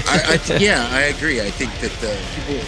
I, 0.06 0.16
I, 0.34 0.56
yeah, 0.58 0.88
I 0.90 1.02
agree. 1.14 1.40
I 1.40 1.50
think 1.50 1.72
that 1.80 1.92
the 2.00 2.16
people, 2.34 2.60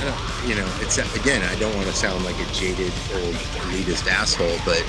I 0.00 0.04
don't- 0.04 0.33
you 0.46 0.54
know, 0.54 0.68
it's 0.80 0.98
again, 1.16 1.42
I 1.42 1.54
don't 1.58 1.74
want 1.76 1.86
to 1.88 1.94
sound 1.94 2.24
like 2.24 2.36
a 2.40 2.52
jaded 2.52 2.92
old 3.14 3.34
elitist 3.64 4.06
asshole, 4.10 4.56
but 4.64 4.80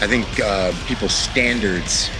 I 0.00 0.06
think 0.06 0.26
uh, 0.40 0.72
people's 0.86 1.14
standards 1.14 2.10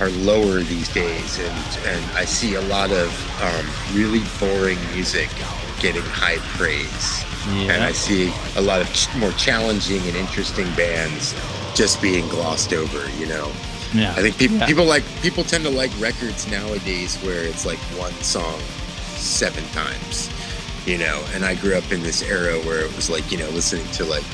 are 0.00 0.10
lower 0.10 0.60
these 0.60 0.88
days, 0.92 1.38
and 1.38 1.78
and 1.86 2.04
I 2.16 2.24
see 2.24 2.54
a 2.54 2.60
lot 2.62 2.90
of 2.90 3.08
um, 3.42 3.66
really 3.96 4.22
boring 4.38 4.78
music 4.94 5.28
getting 5.80 6.02
high 6.02 6.38
praise. 6.56 7.24
and 7.48 7.82
I 7.82 7.92
see 7.92 8.32
a 8.56 8.60
lot 8.60 8.80
of 8.80 8.92
ch- 8.92 9.08
more 9.16 9.32
challenging 9.32 10.02
and 10.06 10.14
interesting 10.16 10.66
bands 10.74 11.34
just 11.74 12.02
being 12.02 12.28
glossed 12.28 12.72
over. 12.72 13.08
You 13.18 13.26
know, 13.26 13.50
Yeah. 13.94 14.10
I 14.16 14.20
think 14.22 14.36
people 14.38 14.56
Yeah. 14.58 14.66
people 14.66 14.84
like 14.84 15.04
people 15.22 15.44
tend 15.44 15.64
to 15.64 15.70
like 15.70 15.90
records 15.98 16.46
nowadays 16.50 17.16
where 17.22 17.42
it's 17.44 17.64
like 17.64 17.78
one 17.96 18.12
song 18.22 18.60
seven 19.16 19.64
times, 19.68 20.28
you 20.88 20.98
know. 20.98 21.22
And 21.34 21.44
I 21.44 21.54
grew 21.54 21.74
up 21.76 21.92
in 21.92 22.02
this 22.02 22.22
era 22.22 22.54
where 22.66 22.80
it 22.86 22.94
was 22.96 23.08
like 23.10 23.30
you 23.30 23.38
know 23.38 23.48
listening 23.50 23.86
to 23.98 24.04
like 24.04 24.24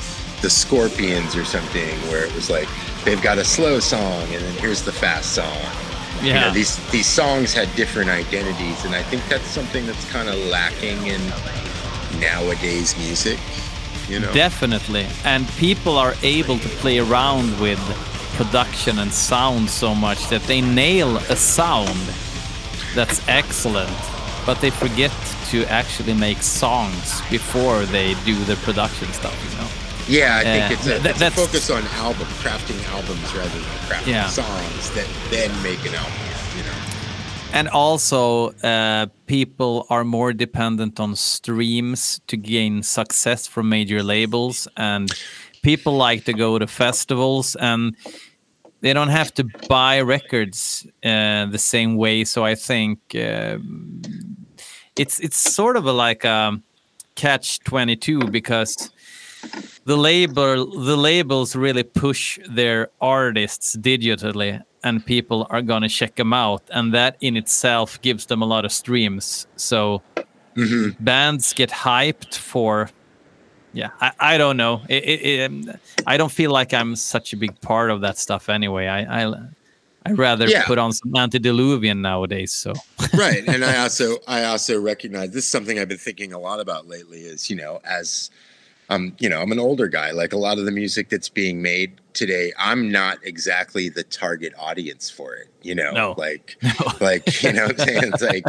the 0.41 0.49
Scorpions 0.49 1.35
or 1.35 1.45
something, 1.45 1.89
where 2.09 2.25
it 2.25 2.33
was 2.33 2.49
like 2.49 2.67
they've 3.03 3.21
got 3.21 3.37
a 3.37 3.45
slow 3.45 3.79
song 3.79 4.23
and 4.33 4.41
then 4.45 4.55
here's 4.63 4.81
the 4.83 4.91
fast 4.91 5.33
song. 5.35 5.57
You 6.21 6.29
Yeah. 6.31 6.41
know, 6.47 6.51
these 6.53 6.73
these 6.91 7.07
songs 7.07 7.53
had 7.53 7.67
different 7.75 8.09
identities, 8.09 8.79
and 8.85 8.95
I 8.95 9.03
think 9.03 9.21
that's 9.29 9.49
something 9.59 9.85
that's 9.85 10.05
kind 10.11 10.29
of 10.29 10.35
lacking 10.57 10.99
in 11.07 11.21
nowadays 12.19 12.95
music. 12.97 13.37
You 14.07 14.19
know, 14.19 14.31
Definitely. 14.33 15.07
And 15.23 15.47
people 15.57 15.97
are 15.97 16.13
able 16.21 16.59
to 16.59 16.69
play 16.81 16.99
around 16.99 17.59
with 17.59 17.79
production 18.37 18.99
and 18.99 19.11
sound 19.11 19.67
so 19.69 19.95
much 19.95 20.27
that 20.29 20.43
they 20.43 20.61
nail 20.61 21.17
a 21.17 21.35
sound 21.35 21.99
that's 22.93 23.19
excellent, 23.27 23.89
but 24.45 24.59
they 24.61 24.69
forget 24.69 25.11
to 25.51 25.65
actually 25.65 26.13
make 26.13 26.41
songs 26.41 27.21
before 27.29 27.85
they 27.85 28.13
do 28.25 28.35
the 28.45 28.55
production 28.57 29.07
stuff, 29.13 29.35
you 29.49 29.57
know? 29.57 29.67
Yeah, 30.07 30.37
I 30.37 30.43
think 30.43 30.69
Yeah, 30.69 30.73
it's, 30.73 30.85
a, 30.87 30.99
that- 30.99 31.11
it's 31.11 31.21
a 31.21 31.31
focus 31.31 31.69
on 31.69 31.83
album 31.95 32.27
crafting 32.43 32.79
albums 32.93 33.33
rather 33.33 33.49
than 33.49 33.79
crafting 33.87 34.07
Yeah. 34.07 34.27
songs 34.27 34.91
that 34.91 35.07
then 35.31 35.51
make 35.63 35.79
an 35.85 35.95
album. 35.95 36.13
You 36.57 36.63
know, 36.63 36.77
And 37.53 37.67
also, 37.69 38.49
uh, 38.63 39.07
people 39.25 39.85
are 39.89 40.03
more 40.03 40.31
dependent 40.33 40.99
on 40.99 41.15
streams 41.15 42.19
to 42.27 42.37
gain 42.37 42.83
success 42.83 43.47
from 43.47 43.69
major 43.69 44.03
labels, 44.03 44.67
and 44.77 45.09
people 45.63 45.93
like 45.97 46.23
to 46.25 46.33
go 46.33 46.59
to 46.59 46.67
festivals, 46.67 47.55
and 47.55 47.95
they 48.81 48.93
don't 48.93 49.09
have 49.09 49.33
to 49.33 49.43
buy 49.67 50.01
records 50.01 50.85
uh, 51.03 51.45
the 51.47 51.57
same 51.57 51.95
way. 51.95 52.25
So 52.25 52.45
I 52.45 52.55
think 52.55 52.99
um 53.15 54.01
it's 54.97 55.19
it's 55.19 55.37
sort 55.37 55.77
of 55.77 55.85
a 55.85 55.91
like 55.91 56.23
a 56.23 56.61
catch 57.15 57.59
twenty 57.59 57.95
two 57.95 58.19
because 58.29 58.91
the 59.85 59.95
label 59.97 60.65
the 60.65 60.97
labels 60.97 61.55
really 61.55 61.83
push 61.83 62.39
their 62.49 62.89
artists 63.01 63.75
digitally 63.75 64.61
and 64.83 65.05
people 65.05 65.47
are 65.49 65.61
going 65.61 65.81
to 65.81 65.89
check 65.89 66.15
them 66.15 66.31
out 66.33 66.61
and 66.71 66.93
that 66.93 67.17
in 67.19 67.35
itself 67.35 67.99
gives 68.01 68.27
them 68.27 68.41
a 68.41 68.45
lot 68.45 68.65
of 68.65 68.71
streams. 68.71 69.47
So 69.55 70.01
bands 70.99 71.53
get 71.53 71.69
hyped 71.69 72.35
for 72.35 72.89
yeah 73.73 73.89
i, 73.99 74.11
I 74.19 74.37
don't 74.37 74.55
know. 74.55 74.81
It, 74.87 75.03
it, 75.03 75.21
it, 75.21 75.45
um, 75.45 75.71
i 76.07 76.15
don't 76.15 76.31
feel 76.31 76.49
like 76.49 76.73
i'm 76.73 76.95
such 76.95 77.33
a 77.33 77.37
big 77.37 77.59
part 77.59 77.91
of 77.91 78.01
that 78.01 78.17
stuff 78.17 78.47
anyway. 78.47 78.87
I 78.87 79.23
i 79.23 79.33
i 80.05 80.11
rather 80.11 80.47
Yeah. 80.47 80.65
put 80.65 80.77
on 80.77 80.91
some 80.93 81.15
antediluvian 81.15 82.01
nowadays 82.01 82.51
so 82.51 82.73
right? 83.17 83.43
And 83.47 83.63
I 83.63 83.77
also 83.77 84.17
I 84.27 84.43
also 84.45 84.79
recognize 84.79 85.31
this 85.31 85.45
is 85.45 85.51
something 85.51 85.79
I've 85.79 85.87
been 85.87 85.97
thinking 85.97 86.33
a 86.33 86.39
lot 86.39 86.59
about 86.59 86.87
lately. 86.87 87.21
Is 87.21 87.49
you 87.49 87.55
know 87.55 87.79
as 87.85 88.29
um 88.89 89.15
you 89.19 89.29
know 89.29 89.41
I'm 89.41 89.51
an 89.51 89.59
older 89.59 89.87
guy. 89.87 90.11
Like 90.11 90.33
a 90.33 90.37
lot 90.37 90.57
of 90.59 90.65
the 90.65 90.71
music 90.71 91.09
that's 91.09 91.29
being 91.29 91.61
made 91.61 91.99
today, 92.13 92.51
I'm 92.57 92.91
not 92.91 93.17
exactly 93.23 93.89
the 93.89 94.03
target 94.03 94.53
audience 94.57 95.09
for 95.09 95.35
it. 95.35 95.47
You 95.61 95.75
know, 95.75 95.91
No. 95.91 96.15
like 96.17 96.57
like 97.01 97.41
you 97.43 97.53
know 97.53 97.67
what 97.67 97.79
I'm 97.79 97.87
saying 97.87 98.03
it's 98.13 98.21
like 98.21 98.43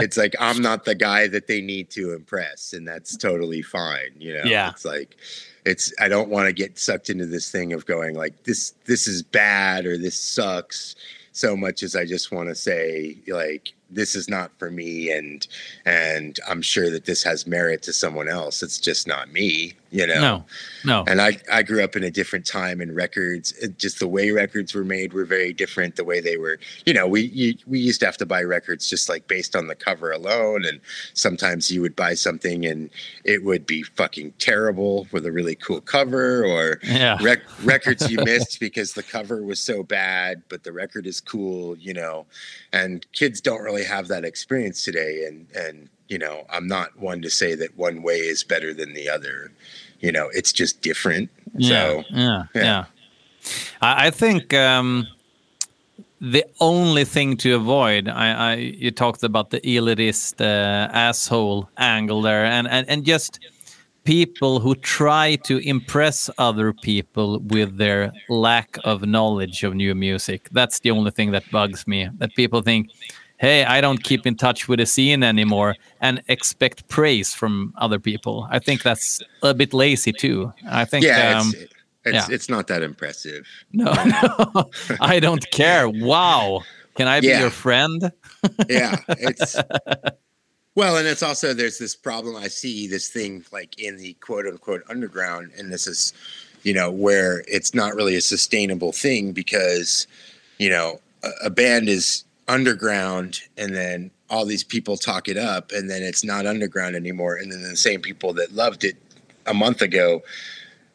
it's 0.00 0.16
like 0.16 0.34
i'm 0.38 0.62
not 0.62 0.84
the 0.84 0.94
guy 0.94 1.26
that 1.28 1.46
they 1.48 1.60
need 1.60 1.90
to 1.90 2.12
impress 2.14 2.72
and 2.72 2.86
that's 2.86 3.16
totally 3.16 3.62
fine 3.62 4.12
you 4.18 4.32
know 4.34 4.44
Yeah. 4.44 4.70
it's 4.70 4.84
like 4.84 5.16
it's 5.64 5.92
i 6.00 6.08
don't 6.08 6.28
want 6.28 6.46
to 6.46 6.52
get 6.52 6.78
sucked 6.78 7.10
into 7.10 7.26
this 7.26 7.50
thing 7.50 7.72
of 7.72 7.86
going 7.86 8.14
like 8.14 8.44
this 8.44 8.74
this 8.86 9.06
is 9.06 9.22
bad 9.22 9.86
or 9.86 9.96
this 9.98 10.18
sucks 10.18 10.96
so 11.32 11.56
much 11.56 11.82
as 11.82 11.94
i 11.94 12.04
just 12.04 12.32
want 12.32 12.48
to 12.48 12.54
say 12.54 13.16
like 13.28 13.74
this 13.90 14.14
is 14.14 14.28
not 14.28 14.50
for 14.58 14.70
me 14.70 15.10
and 15.10 15.46
and 15.84 16.38
i'm 16.48 16.62
sure 16.62 16.90
that 16.90 17.04
this 17.04 17.22
has 17.22 17.46
merit 17.46 17.82
to 17.82 17.92
someone 17.92 18.28
else. 18.28 18.62
It's 18.62 18.78
just 18.78 19.06
not 19.06 19.32
me 19.32 19.74
you 19.90 20.06
know? 20.06 20.20
No 20.20 20.44
no. 20.84 21.04
And 21.06 21.20
I, 21.20 21.36
I 21.52 21.62
grew 21.62 21.82
up 21.84 21.96
in 21.96 22.04
a 22.04 22.10
different 22.10 22.46
time 22.46 22.80
and 22.80 22.94
records 22.94 23.52
it, 23.52 23.78
just 23.78 23.98
the 23.98 24.08
way 24.08 24.30
records 24.30 24.74
were 24.74 24.84
made 24.84 25.12
were 25.12 25.24
very 25.24 25.52
different 25.52 25.96
the 25.96 26.04
way 26.04 26.20
they 26.20 26.36
were 26.36 26.58
you 26.86 26.94
know 26.94 27.06
we 27.06 27.22
you, 27.22 27.54
we 27.66 27.80
used 27.80 28.00
to 28.00 28.06
have 28.06 28.16
to 28.18 28.26
buy 28.26 28.42
records 28.42 28.88
just 28.88 29.08
like 29.08 29.26
based 29.26 29.56
on 29.56 29.66
the 29.66 29.74
cover 29.74 30.12
alone 30.12 30.64
and 30.64 30.80
sometimes 31.14 31.70
you 31.70 31.82
would 31.82 31.96
buy 31.96 32.14
something 32.14 32.64
and 32.64 32.90
it 33.24 33.44
would 33.44 33.66
be 33.66 33.82
fucking 33.82 34.32
terrible 34.38 35.06
with 35.12 35.26
a 35.26 35.32
really 35.32 35.56
cool 35.56 35.80
cover 35.80 36.44
or 36.44 36.78
yeah. 36.84 37.18
rec- 37.20 37.64
records 37.64 38.10
you 38.10 38.18
missed 38.24 38.60
because 38.60 38.92
the 38.92 39.02
cover 39.02 39.42
was 39.42 39.60
so 39.60 39.82
bad 39.82 40.42
but 40.48 40.62
the 40.62 40.72
record 40.72 41.06
is 41.06 41.20
cool 41.20 41.76
you 41.78 41.94
know? 41.94 42.26
And 42.72 43.04
kids 43.12 43.40
don't 43.40 43.62
really 43.62 43.79
have 43.84 44.08
that 44.08 44.24
experience 44.24 44.84
today 44.84 45.24
and 45.26 45.46
and 45.54 45.88
you 46.08 46.18
know 46.18 46.44
i'm 46.50 46.66
not 46.66 46.96
one 46.98 47.20
to 47.22 47.30
say 47.30 47.54
that 47.54 47.76
one 47.76 48.02
way 48.02 48.16
is 48.16 48.44
better 48.44 48.74
than 48.74 48.92
the 48.94 49.08
other 49.08 49.52
you 50.00 50.12
know 50.12 50.28
it's 50.32 50.52
just 50.52 50.80
different 50.82 51.30
yeah, 51.56 51.68
so 51.68 52.04
yeah, 52.10 52.44
yeah. 52.54 52.62
yeah. 52.62 52.84
I, 53.80 54.06
I 54.06 54.10
think 54.10 54.52
um, 54.54 55.06
the 56.20 56.44
only 56.60 57.04
thing 57.04 57.36
to 57.38 57.54
avoid, 57.54 58.08
I, 58.08 58.32
I 58.32 58.54
you 58.54 58.90
talked 58.90 59.22
about 59.22 59.50
the 59.50 59.60
elitist 59.60 60.40
uh, 60.40 60.90
asshole 60.92 61.68
angle 61.78 62.22
there, 62.22 62.44
and, 62.44 62.68
and 62.68 62.88
and 62.88 63.04
just 63.04 63.40
people 64.04 64.60
who 64.60 64.74
try 64.74 65.36
to 65.36 65.58
impress 65.58 66.30
other 66.38 66.72
people 66.72 67.38
with 67.40 67.76
their 67.76 68.12
lack 68.28 68.78
of 68.84 69.02
knowledge 69.06 69.62
of 69.62 69.74
new 69.74 69.94
music. 69.94 70.48
That's 70.52 70.80
the 70.80 70.90
only 70.90 71.10
thing 71.10 71.32
that 71.32 71.50
bugs 71.50 71.86
me. 71.86 72.08
That 72.18 72.34
people 72.34 72.62
think, 72.62 72.90
hey, 73.40 73.64
I 73.64 73.80
don't 73.80 74.04
keep 74.04 74.26
in 74.26 74.36
touch 74.36 74.68
with 74.68 74.80
the 74.80 74.86
scene 74.86 75.22
anymore 75.22 75.74
and 76.02 76.22
expect 76.28 76.86
praise 76.88 77.32
from 77.34 77.72
other 77.78 77.98
people. 77.98 78.46
I 78.50 78.58
think 78.58 78.82
that's 78.82 79.22
a 79.42 79.54
bit 79.54 79.72
lazy 79.72 80.12
too. 80.12 80.52
I 80.68 80.84
think 80.84 81.04
yeah 81.06 81.40
um, 81.40 81.52
it's 81.56 81.74
it's, 82.04 82.14
yeah. 82.14 82.34
it's 82.34 82.48
not 82.48 82.66
that 82.68 82.82
impressive 82.82 83.46
no, 83.72 83.92
no, 84.54 84.70
I 85.00 85.20
don't 85.20 85.50
care. 85.50 85.88
Wow. 85.88 86.62
Can 86.96 87.08
I 87.08 87.20
be 87.20 87.28
Yeah. 87.28 87.40
your 87.40 87.50
friend? 87.50 88.12
yeah 88.68 88.96
it's 89.08 89.56
well 90.74 90.96
and 90.96 91.06
it's 91.06 91.22
also 91.22 91.52
there's 91.52 91.76
this 91.76 91.94
problem 91.94 92.34
i 92.36 92.48
see 92.48 92.86
this 92.88 93.08
thing 93.08 93.44
like 93.52 93.78
in 93.78 93.98
the 93.98 94.14
quote 94.14 94.46
unquote 94.46 94.82
underground 94.88 95.50
and 95.58 95.70
this 95.70 95.86
is 95.86 96.14
you 96.62 96.72
know 96.72 96.90
where 96.90 97.44
it's 97.48 97.74
not 97.74 97.94
really 97.94 98.16
a 98.16 98.20
sustainable 98.22 98.92
thing 98.92 99.32
because 99.32 100.06
you 100.58 100.70
know 100.70 100.98
a, 101.22 101.30
a 101.46 101.50
band 101.50 101.88
is 101.90 102.24
underground 102.48 103.40
and 103.56 103.74
then 103.74 104.10
all 104.28 104.44
these 104.44 104.64
people 104.64 104.96
talk 104.96 105.28
it 105.28 105.36
up 105.36 105.72
and 105.72 105.88
then 105.90 106.02
it's 106.02 106.24
not 106.24 106.46
underground 106.46 106.96
anymore 106.96 107.36
and 107.36 107.50
then 107.52 107.62
the 107.62 107.76
same 107.76 108.00
people 108.00 108.32
that 108.32 108.52
loved 108.54 108.84
it 108.84 108.96
a 109.46 109.54
month 109.54 109.82
ago 109.82 110.22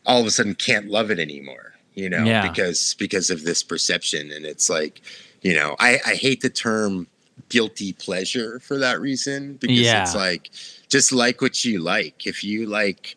all 0.06 0.20
of 0.22 0.28
a 0.28 0.32
sudden 0.32 0.54
can't 0.56 0.88
love 0.88 1.10
it 1.12 1.20
anymore 1.20 1.74
you 1.94 2.10
know 2.10 2.24
Yeah. 2.24 2.48
because 2.48 2.94
because 2.96 3.30
of 3.30 3.44
this 3.44 3.64
perception 3.64 4.32
and 4.32 4.46
it's 4.46 4.70
like 4.70 5.02
you 5.42 5.54
know 5.56 5.76
i 5.80 6.00
i 6.06 6.16
hate 6.16 6.42
the 6.42 6.50
term 6.50 7.08
guilty 7.50 7.94
pleasure 7.94 8.60
for 8.60 8.78
that 8.78 9.00
reason 9.00 9.54
because 9.56 9.80
Yeah. 9.80 10.02
it's 10.02 10.16
like 10.16 10.52
just 10.90 11.12
like 11.12 11.42
what 11.42 11.64
you 11.66 11.80
like 11.80 12.28
if 12.28 12.44
you 12.44 12.66
like 12.66 13.16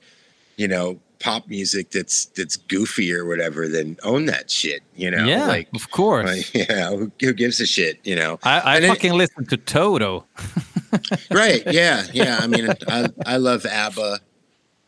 you 0.56 0.68
know 0.68 0.98
pop 1.20 1.48
music 1.48 1.90
that's 1.90 2.26
that's 2.26 2.56
goofy 2.56 3.12
or 3.12 3.24
whatever 3.26 3.66
then 3.66 3.96
own 4.04 4.26
that 4.26 4.48
shit 4.50 4.82
you 4.94 5.10
know 5.10 5.24
yeah, 5.24 5.46
like 5.48 5.68
of 5.74 5.90
course. 5.90 6.26
like, 6.54 6.54
yeah 6.68 6.90
who, 6.90 7.10
who 7.20 7.32
gives 7.32 7.58
a 7.60 7.66
shit 7.66 7.98
you 8.04 8.14
know 8.14 8.38
I, 8.44 8.60
I 8.60 8.76
And 8.76 8.84
it- 8.84 8.88
fucking 8.88 9.12
listen 9.14 9.44
to 9.46 9.56
Toto. 9.56 10.26
right 11.30 11.62
yeah 11.72 12.04
yeah 12.12 12.38
i 12.40 12.46
mean 12.46 12.68
i 12.88 13.08
i 13.26 13.36
love 13.36 13.66
abba 13.66 14.20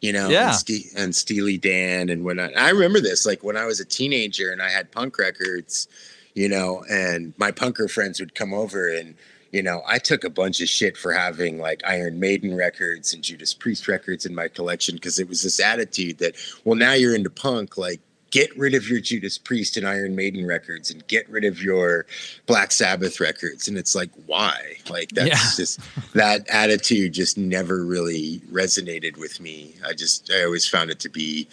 you 0.01 0.13
know 0.13 0.29
Yeah. 0.29 0.47
and, 0.49 0.55
Ste- 0.57 0.95
and 0.97 1.15
steely 1.15 1.59
dan 1.59 2.09
and 2.09 2.41
I, 2.41 2.51
I 2.57 2.71
remember 2.71 3.01
this 3.01 3.27
like 3.27 3.43
when 3.43 3.57
i 3.57 3.67
was 3.67 3.81
a 3.81 3.85
teenager 3.85 4.51
and 4.53 4.63
i 4.63 4.71
had 4.71 4.91
punk 4.93 5.19
records 5.19 5.89
you 6.35 6.49
know 6.49 6.85
and 6.91 7.35
my 7.39 7.51
punker 7.51 7.91
friends 7.91 8.21
would 8.21 8.35
come 8.35 8.55
over 8.55 8.89
and 8.89 9.15
you 9.53 9.63
know 9.63 9.83
i 9.87 9.99
took 9.99 10.25
a 10.25 10.31
bunch 10.31 10.61
of 10.61 10.69
shit 10.69 10.97
for 10.97 11.13
having 11.13 11.59
like 11.59 11.83
iron 11.87 12.19
maiden 12.21 12.57
records 12.57 13.13
and 13.15 13.23
judas 13.25 13.53
priest 13.55 13.89
records 13.89 14.25
in 14.27 14.35
my 14.35 14.49
collection 14.49 14.95
because 14.95 15.19
it 15.19 15.29
was 15.29 15.43
this 15.43 15.59
attitude 15.61 16.19
that 16.19 16.35
well 16.65 16.77
now 16.77 16.93
you're 16.93 17.15
into 17.15 17.31
punk 17.31 17.77
like 17.77 18.01
get 18.31 18.57
rid 18.57 18.75
of 18.75 18.89
your 18.89 19.01
judas 19.01 19.39
priest 19.39 19.77
and 19.77 19.85
iron 19.89 20.15
maiden 20.15 20.47
records 20.47 20.89
and 20.93 21.05
get 21.09 21.29
rid 21.29 21.45
of 21.45 21.61
your 21.61 22.07
black 22.47 22.71
sabbath 22.71 23.19
records. 23.19 23.67
And 23.67 23.77
it's 23.77 23.97
like 23.97 24.11
why? 24.27 24.77
Like 24.89 25.09
that's 25.11 25.27
Yeah. 25.29 25.51
just 25.57 25.81
that 26.15 26.49
attitude 26.49 27.13
just 27.13 27.37
never 27.37 27.85
really 27.85 28.39
resonated 28.53 29.17
with 29.17 29.41
me. 29.41 29.75
I 29.85 29.95
just 29.95 30.31
i 30.33 30.45
always 30.45 30.65
found 30.65 30.91
it 30.91 31.01
to 31.01 31.09
be 31.09 31.49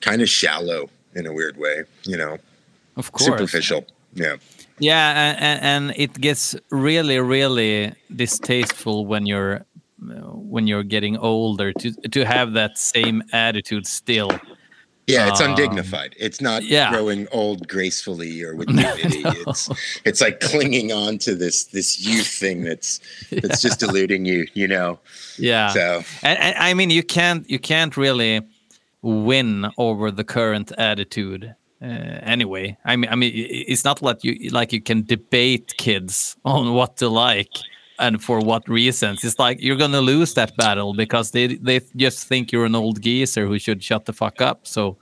kind 0.00 0.22
of 0.22 0.28
shallow 0.30 0.88
in 1.14 1.26
a 1.26 1.32
weird 1.34 1.58
way 1.58 1.82
you 2.04 2.16
know? 2.16 2.38
Of 2.96 3.12
course. 3.12 3.26
superficial 3.26 3.84
yeah 4.14 4.36
Yeah, 4.82 5.36
and, 5.38 5.62
and 5.62 5.94
it 5.96 6.20
gets 6.20 6.56
really, 6.70 7.18
really 7.20 7.92
distasteful 8.14 9.06
when 9.06 9.26
you're 9.26 9.64
when 10.34 10.66
you're 10.66 10.82
getting 10.82 11.16
older 11.16 11.72
to 11.72 11.92
to 12.10 12.24
have 12.24 12.54
that 12.54 12.78
same 12.78 13.22
attitude 13.32 13.86
still. 13.86 14.30
Yeah, 15.06 15.28
it's 15.28 15.40
Um, 15.40 15.50
undignified. 15.50 16.14
It's 16.18 16.40
not 16.40 16.62
yeah. 16.64 16.90
growing 16.90 17.28
old 17.32 17.66
gracefully 17.68 18.42
or 18.42 18.54
with 18.56 18.68
dignity. 18.76 19.22
It's 19.46 19.68
it's 20.04 20.20
like 20.20 20.40
clinging 20.40 20.92
on 20.92 21.18
to 21.18 21.34
this 21.34 21.64
this 21.64 22.00
youth 22.00 22.26
thing 22.26 22.64
that's 22.64 23.00
that's 23.42 23.62
just 23.62 23.82
eluding 23.82 24.24
you, 24.24 24.46
you 24.54 24.66
know. 24.68 24.98
Yeah. 25.38 25.68
So 25.68 26.02
And, 26.22 26.38
and 26.38 26.54
I 26.58 26.74
mean, 26.74 26.90
you 26.90 27.02
can't 27.04 27.48
you 27.50 27.58
can't 27.60 27.96
really 27.96 28.42
win 29.02 29.66
over 29.76 30.10
the 30.12 30.24
current 30.24 30.72
attitude 30.78 31.54
uh, 31.82 32.20
anyway. 32.22 32.76
I 32.84 32.96
mean, 32.96 33.10
I 33.10 33.16
mean, 33.16 33.32
it's 33.34 33.84
not 33.84 34.00
like 34.02 34.22
you 34.24 34.50
like 34.50 34.72
you 34.72 34.80
can 34.80 35.04
debate 35.04 35.74
kids 35.78 36.36
on 36.44 36.74
what 36.74 36.96
to 36.98 37.08
like 37.08 37.50
and 37.98 38.22
for 38.22 38.40
what 38.40 38.68
reasons. 38.68 39.24
It's 39.24 39.38
like 39.38 39.60
you're 39.60 39.76
gonna 39.76 40.00
lose 40.00 40.34
that 40.34 40.56
battle 40.56 40.94
because 40.94 41.30
they 41.32 41.56
they 41.56 41.80
just 41.96 42.26
think 42.28 42.52
you're 42.52 42.64
an 42.66 42.74
old 42.74 43.00
geezer 43.02 43.46
who 43.46 43.58
should 43.58 43.82
shut 43.82 44.04
the 44.06 44.12
fuck 44.12 44.40
up. 44.40 44.66
So 44.66 44.96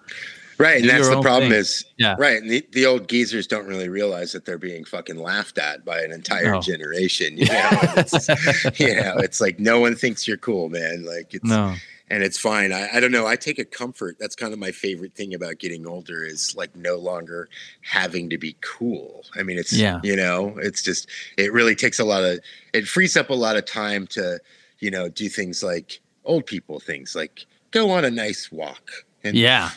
right, 0.59 0.81
and 0.81 0.91
that's 0.91 1.09
the 1.09 1.21
problem 1.23 1.51
thing. 1.51 1.61
is 1.61 1.85
Yeah. 1.97 2.17
right. 2.19 2.41
And 2.43 2.51
the, 2.51 2.67
the 2.73 2.85
old 2.87 3.09
geezers 3.09 3.47
don't 3.47 3.67
really 3.67 3.89
realize 3.89 4.33
that 4.33 4.45
they're 4.45 4.59
being 4.59 4.85
fucking 4.85 5.17
laughed 5.17 5.57
at 5.59 5.85
by 5.85 6.01
an 6.03 6.13
entire 6.13 6.53
No. 6.53 6.61
generation. 6.61 7.37
You 7.39 7.47
know, 7.47 7.69
it's, 7.97 8.29
you 8.81 8.95
know, 8.97 9.15
it's 9.19 9.41
like 9.41 9.59
no 9.59 9.81
one 9.81 9.95
thinks 9.97 10.27
you're 10.29 10.37
cool, 10.39 10.69
man. 10.69 11.05
Like 11.05 11.33
it's 11.35 11.45
no, 11.45 11.75
and 12.11 12.23
it's 12.23 12.39
fine. 12.39 12.73
I, 12.73 12.89
I 12.95 13.01
don't 13.01 13.13
know. 13.13 13.27
I 13.27 13.37
take 13.37 13.59
a 13.59 13.65
comfort. 13.65 14.17
That's 14.19 14.35
kind 14.35 14.53
of 14.53 14.59
my 14.59 14.73
favorite 14.73 15.15
thing 15.15 15.33
about 15.33 15.59
getting 15.59 15.87
older 15.87 16.25
is 16.25 16.55
like 16.57 16.75
no 16.77 16.97
longer 16.97 17.49
having 17.83 18.29
to 18.31 18.39
be 18.39 18.57
cool. 18.61 19.25
I 19.37 19.43
mean, 19.45 19.59
it's 19.59 19.73
Yeah. 19.73 20.01
you 20.03 20.17
know, 20.17 20.59
it's 20.59 20.83
just 20.83 21.09
it 21.39 21.53
really 21.53 21.75
takes 21.75 21.99
a 21.99 22.05
lot 22.05 22.25
of 22.25 22.41
it 22.73 22.87
frees 22.89 23.17
up 23.17 23.31
a 23.31 23.35
lot 23.35 23.57
of 23.57 23.65
time 23.65 24.07
to 24.09 24.41
you 24.81 24.91
know 24.91 25.09
do 25.09 25.29
things 25.29 25.63
like 25.63 26.01
old 26.25 26.47
people 26.47 26.81
things 26.81 27.15
like 27.15 27.47
go 27.71 27.91
on 27.91 28.05
a 28.05 28.11
nice 28.11 28.51
walk 28.53 28.91
and 29.25 29.37
yeah, 29.37 29.71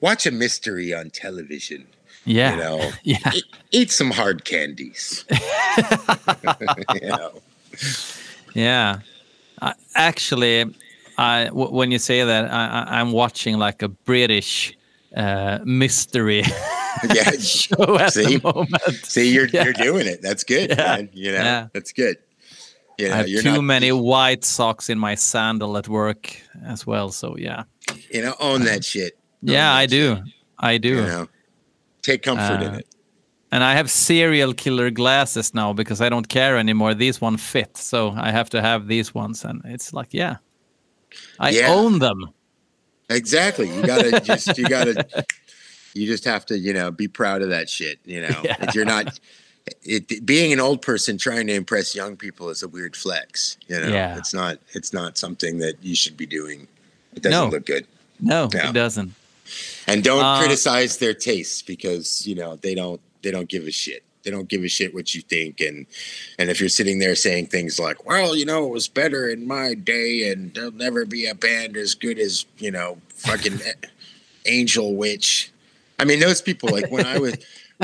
watch 0.00 0.26
a 0.26 0.30
mystery 0.30 0.92
on 0.92 1.10
television. 1.10 1.86
yeah, 2.24 2.50
You 2.52 2.56
know, 2.56 2.90
yeah, 3.04 3.32
eat, 3.34 3.44
eat 3.70 3.90
some 3.92 4.10
hard 4.10 4.44
candies. 4.44 5.24
you 7.00 7.08
know, 7.08 7.40
yeah. 8.54 9.00
Uh, 9.62 9.72
actually, 9.94 10.74
I 11.18 11.44
w- 11.46 11.70
when 11.70 11.90
you 11.90 11.98
say 11.98 12.24
that, 12.24 12.50
I, 12.52 12.66
I, 12.80 13.00
I'm 13.00 13.12
watching 13.12 13.58
like 13.58 13.82
a 13.82 13.88
British 13.88 14.76
uh, 15.16 15.58
mystery 15.64 16.42
yeah. 17.14 17.30
show 17.32 17.98
at 17.98 18.12
See? 18.12 18.36
the 18.36 18.40
moment. 18.44 19.06
See, 19.06 19.32
you're 19.32 19.48
Yeah. 19.48 19.64
you're 19.64 19.72
doing 19.72 20.06
it. 20.06 20.20
That's 20.22 20.44
good, 20.44 20.70
Yeah. 20.70 20.76
man. 20.96 21.08
You 21.12 21.32
know, 21.32 21.38
Yeah. 21.42 21.66
that's 21.72 21.92
good. 21.92 22.16
You 22.98 23.08
know, 23.08 23.14
I 23.14 23.16
have 23.18 23.28
you're 23.28 23.42
too 23.42 23.54
not, 23.56 23.64
many 23.64 23.92
white 23.92 24.44
socks 24.44 24.88
in 24.90 24.98
my 24.98 25.14
sandal 25.16 25.76
at 25.76 25.88
work 25.88 26.34
as 26.64 26.86
well. 26.86 27.10
So 27.10 27.36
yeah, 27.38 27.64
You 28.12 28.22
know, 28.22 28.34
own 28.40 28.64
that 28.64 28.84
shit. 28.84 29.12
Own 29.42 29.52
yeah, 29.52 29.72
that 29.72 29.78
I 29.82 29.86
do, 29.86 30.14
shit, 30.16 30.24
I 30.58 30.78
do, 30.78 30.88
You 30.88 31.02
know, 31.06 31.28
take 32.02 32.22
comfort 32.22 32.62
in 32.62 32.74
Uh, 32.74 32.78
it. 32.78 32.86
and 33.52 33.62
I 33.64 33.74
have 33.74 33.90
serial 33.90 34.54
killer 34.54 34.90
glasses 34.90 35.52
now 35.54 35.72
because 35.74 36.00
I 36.00 36.08
don't 36.08 36.28
care 36.28 36.56
anymore. 36.58 36.94
These 36.94 37.20
one 37.20 37.36
fit, 37.38 37.76
so 37.78 38.12
I 38.16 38.30
have 38.32 38.48
to 38.50 38.60
have 38.62 38.86
these 38.86 39.14
ones, 39.14 39.44
and 39.44 39.60
it's 39.64 39.92
like 39.92 40.08
yeah, 40.12 40.36
I 41.38 41.50
Yeah. 41.50 41.72
own 41.72 41.98
them. 41.98 42.30
Exactly. 43.08 43.68
You 43.74 43.82
gotta 43.86 44.20
just 44.24 44.56
you 44.58 44.68
gotta 44.68 45.06
you 45.94 46.06
just 46.06 46.24
have 46.24 46.44
to 46.46 46.58
you 46.58 46.72
know 46.72 46.90
be 46.90 47.08
proud 47.08 47.42
of 47.42 47.50
that 47.50 47.68
shit. 47.68 47.98
You 48.04 48.22
know, 48.22 48.40
Yeah. 48.44 48.56
If 48.60 48.74
you're 48.74 48.84
not. 48.84 49.18
It, 49.82 50.24
being 50.24 50.52
an 50.52 50.60
old 50.60 50.80
person 50.80 51.18
trying 51.18 51.48
to 51.48 51.52
impress 51.52 51.92
young 51.92 52.16
people 52.16 52.50
is 52.50 52.62
a 52.62 52.68
weird 52.68 52.94
flex. 52.94 53.56
You 53.66 53.80
know, 53.80 53.88
Yeah. 53.88 54.16
it's 54.16 54.32
not. 54.32 54.58
It's 54.74 54.92
not 54.92 55.18
something 55.18 55.58
that 55.58 55.74
you 55.82 55.96
should 55.96 56.16
be 56.16 56.24
doing. 56.26 56.68
It 57.16 57.22
doesn't 57.24 57.32
No. 57.36 57.48
look 57.48 57.66
good. 57.66 57.84
No, 58.20 58.48
Yeah. 58.54 58.70
it 58.70 58.74
doesn't. 58.74 59.12
and 59.88 60.04
don't 60.04 60.22
Uh, 60.24 60.38
criticize 60.38 60.98
their 60.98 61.14
tastes 61.14 61.62
because 61.62 62.26
you 62.26 62.34
know 62.36 62.56
they 62.62 62.74
don't 62.76 63.00
they 63.22 63.30
don't 63.32 63.48
give 63.48 63.64
a 63.66 63.72
shit 63.72 64.02
they 64.26 64.32
don't 64.32 64.48
give 64.48 64.64
a 64.64 64.68
shit 64.68 64.92
what 64.92 65.14
you 65.14 65.22
think. 65.22 65.60
And 65.60 65.86
and 66.38 66.50
if 66.50 66.60
you're 66.60 66.68
sitting 66.68 66.98
there 66.98 67.14
saying 67.14 67.46
things 67.46 67.78
like 67.78 68.04
well 68.04 68.36
you 68.36 68.44
know 68.44 68.66
it 68.66 68.70
was 68.70 68.88
better 68.88 69.28
in 69.28 69.46
my 69.46 69.72
day 69.74 70.30
and 70.30 70.52
there'll 70.52 70.72
never 70.72 71.06
be 71.06 71.26
a 71.26 71.34
band 71.34 71.76
as 71.76 71.94
good 71.94 72.18
as 72.18 72.44
you 72.58 72.72
know 72.72 72.98
fucking 73.08 73.60
angel 74.46 74.94
witch. 74.94 75.50
I 75.98 76.04
mean 76.04 76.20
those 76.20 76.42
people 76.42 76.68
like 76.70 76.90
when 76.90 77.06
i 77.06 77.18
was 77.18 77.36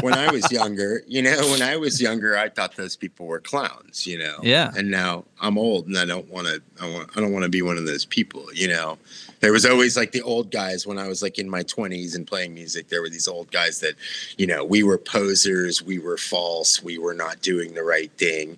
when 0.03 0.13
i 0.13 0.31
was 0.31 0.51
younger 0.53 1.03
you 1.07 1.23
know 1.23 1.37
when 1.51 1.63
i 1.63 1.77
was 1.77 2.01
younger 2.01 2.37
i 2.37 2.49
thought 2.49 2.77
those 2.77 2.97
people 2.97 3.27
were 3.27 3.41
clowns 3.41 4.07
you 4.07 4.19
know? 4.19 4.37
Yeah. 4.43 4.71
and 4.77 4.91
now 4.91 5.25
i'm 5.41 5.57
old 5.57 5.87
and 5.87 5.97
i 5.99 6.05
don't 6.05 6.29
want 6.29 6.47
to 6.47 6.63
i 6.81 6.91
want 6.91 7.11
i 7.17 7.21
don't 7.21 7.33
want 7.33 7.45
to 7.45 7.49
be 7.49 7.63
one 7.63 7.79
of 7.79 7.87
those 7.87 8.05
people 8.05 8.45
you 8.55 8.69
know 8.69 8.99
there 9.43 9.53
was 9.53 9.67
always 9.67 9.97
like 9.97 10.13
the 10.13 10.23
old 10.23 10.53
guys 10.53 10.87
when 10.87 10.99
I 10.99 11.09
was 11.09 11.21
like 11.21 11.37
in 11.37 11.51
my 11.51 11.65
20s 11.65 12.15
and 12.15 12.25
playing 12.25 12.55
music. 12.55 12.89
There 12.89 13.03
were 13.03 13.11
these 13.11 13.27
old 13.27 13.51
guys 13.51 13.81
that, 13.81 13.95
you 14.39 14.47
know, 14.47 14.65
we 14.65 14.85
were 14.85 14.97
posers, 14.97 15.83
we 15.83 15.99
were 15.99 16.17
false, 16.17 16.81
we 16.81 16.97
were 16.97 17.13
not 17.13 17.43
doing 17.43 17.75
the 17.75 17.83
right 17.83 18.11
thing. 18.13 18.57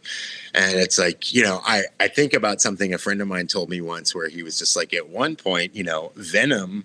And 0.52 0.78
it's 0.78 0.98
like, 0.98 1.32
you 1.32 1.42
know, 1.42 1.62
I, 1.64 1.84
I 2.00 2.08
think 2.08 2.34
about 2.34 2.60
something 2.60 2.92
a 2.92 2.98
friend 2.98 3.22
of 3.22 3.28
mine 3.28 3.46
told 3.46 3.70
me 3.70 3.80
once 3.80 4.14
where 4.14 4.28
he 4.28 4.42
was 4.42 4.58
just 4.58 4.76
like, 4.76 4.92
at 4.92 5.08
one 5.08 5.36
point, 5.36 5.74
you 5.74 5.84
know, 5.84 6.12
Venom 6.16 6.84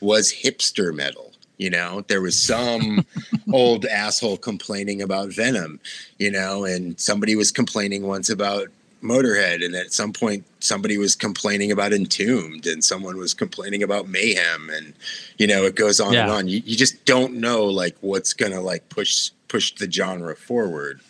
was 0.00 0.30
hipster 0.30 0.94
metal. 0.94 1.32
You 1.56 1.70
know, 1.70 2.04
there 2.06 2.20
was 2.20 2.40
some 2.40 3.06
old 3.52 3.86
asshole 3.86 4.36
complaining 4.36 5.00
about 5.00 5.30
Venom, 5.30 5.80
you 6.18 6.30
know, 6.30 6.66
and 6.66 7.00
somebody 7.00 7.34
was 7.34 7.50
complaining 7.50 8.06
once 8.06 8.28
about 8.28 8.68
Motorhead, 9.02 9.64
and 9.64 9.74
at 9.74 9.92
some 9.92 10.12
point 10.12 10.44
somebody 10.60 10.98
was 10.98 11.14
complaining 11.14 11.70
about 11.70 11.92
Entombed, 11.92 12.66
and 12.66 12.82
someone 12.82 13.16
was 13.16 13.34
complaining 13.34 13.82
about 13.82 14.08
Mayhem, 14.08 14.70
and 14.70 14.94
you 15.38 15.46
know 15.46 15.64
it 15.64 15.74
goes 15.74 16.00
on 16.00 16.14
and 16.14 16.30
on. 16.30 16.48
You, 16.48 16.62
you 16.64 16.76
just 16.76 17.04
don't 17.04 17.34
know 17.34 17.64
like 17.64 17.96
what's 18.00 18.32
gonna 18.32 18.60
like 18.60 18.88
push 18.88 19.30
push 19.48 19.74
the 19.74 19.90
genre 19.90 20.34
forward, 20.36 21.00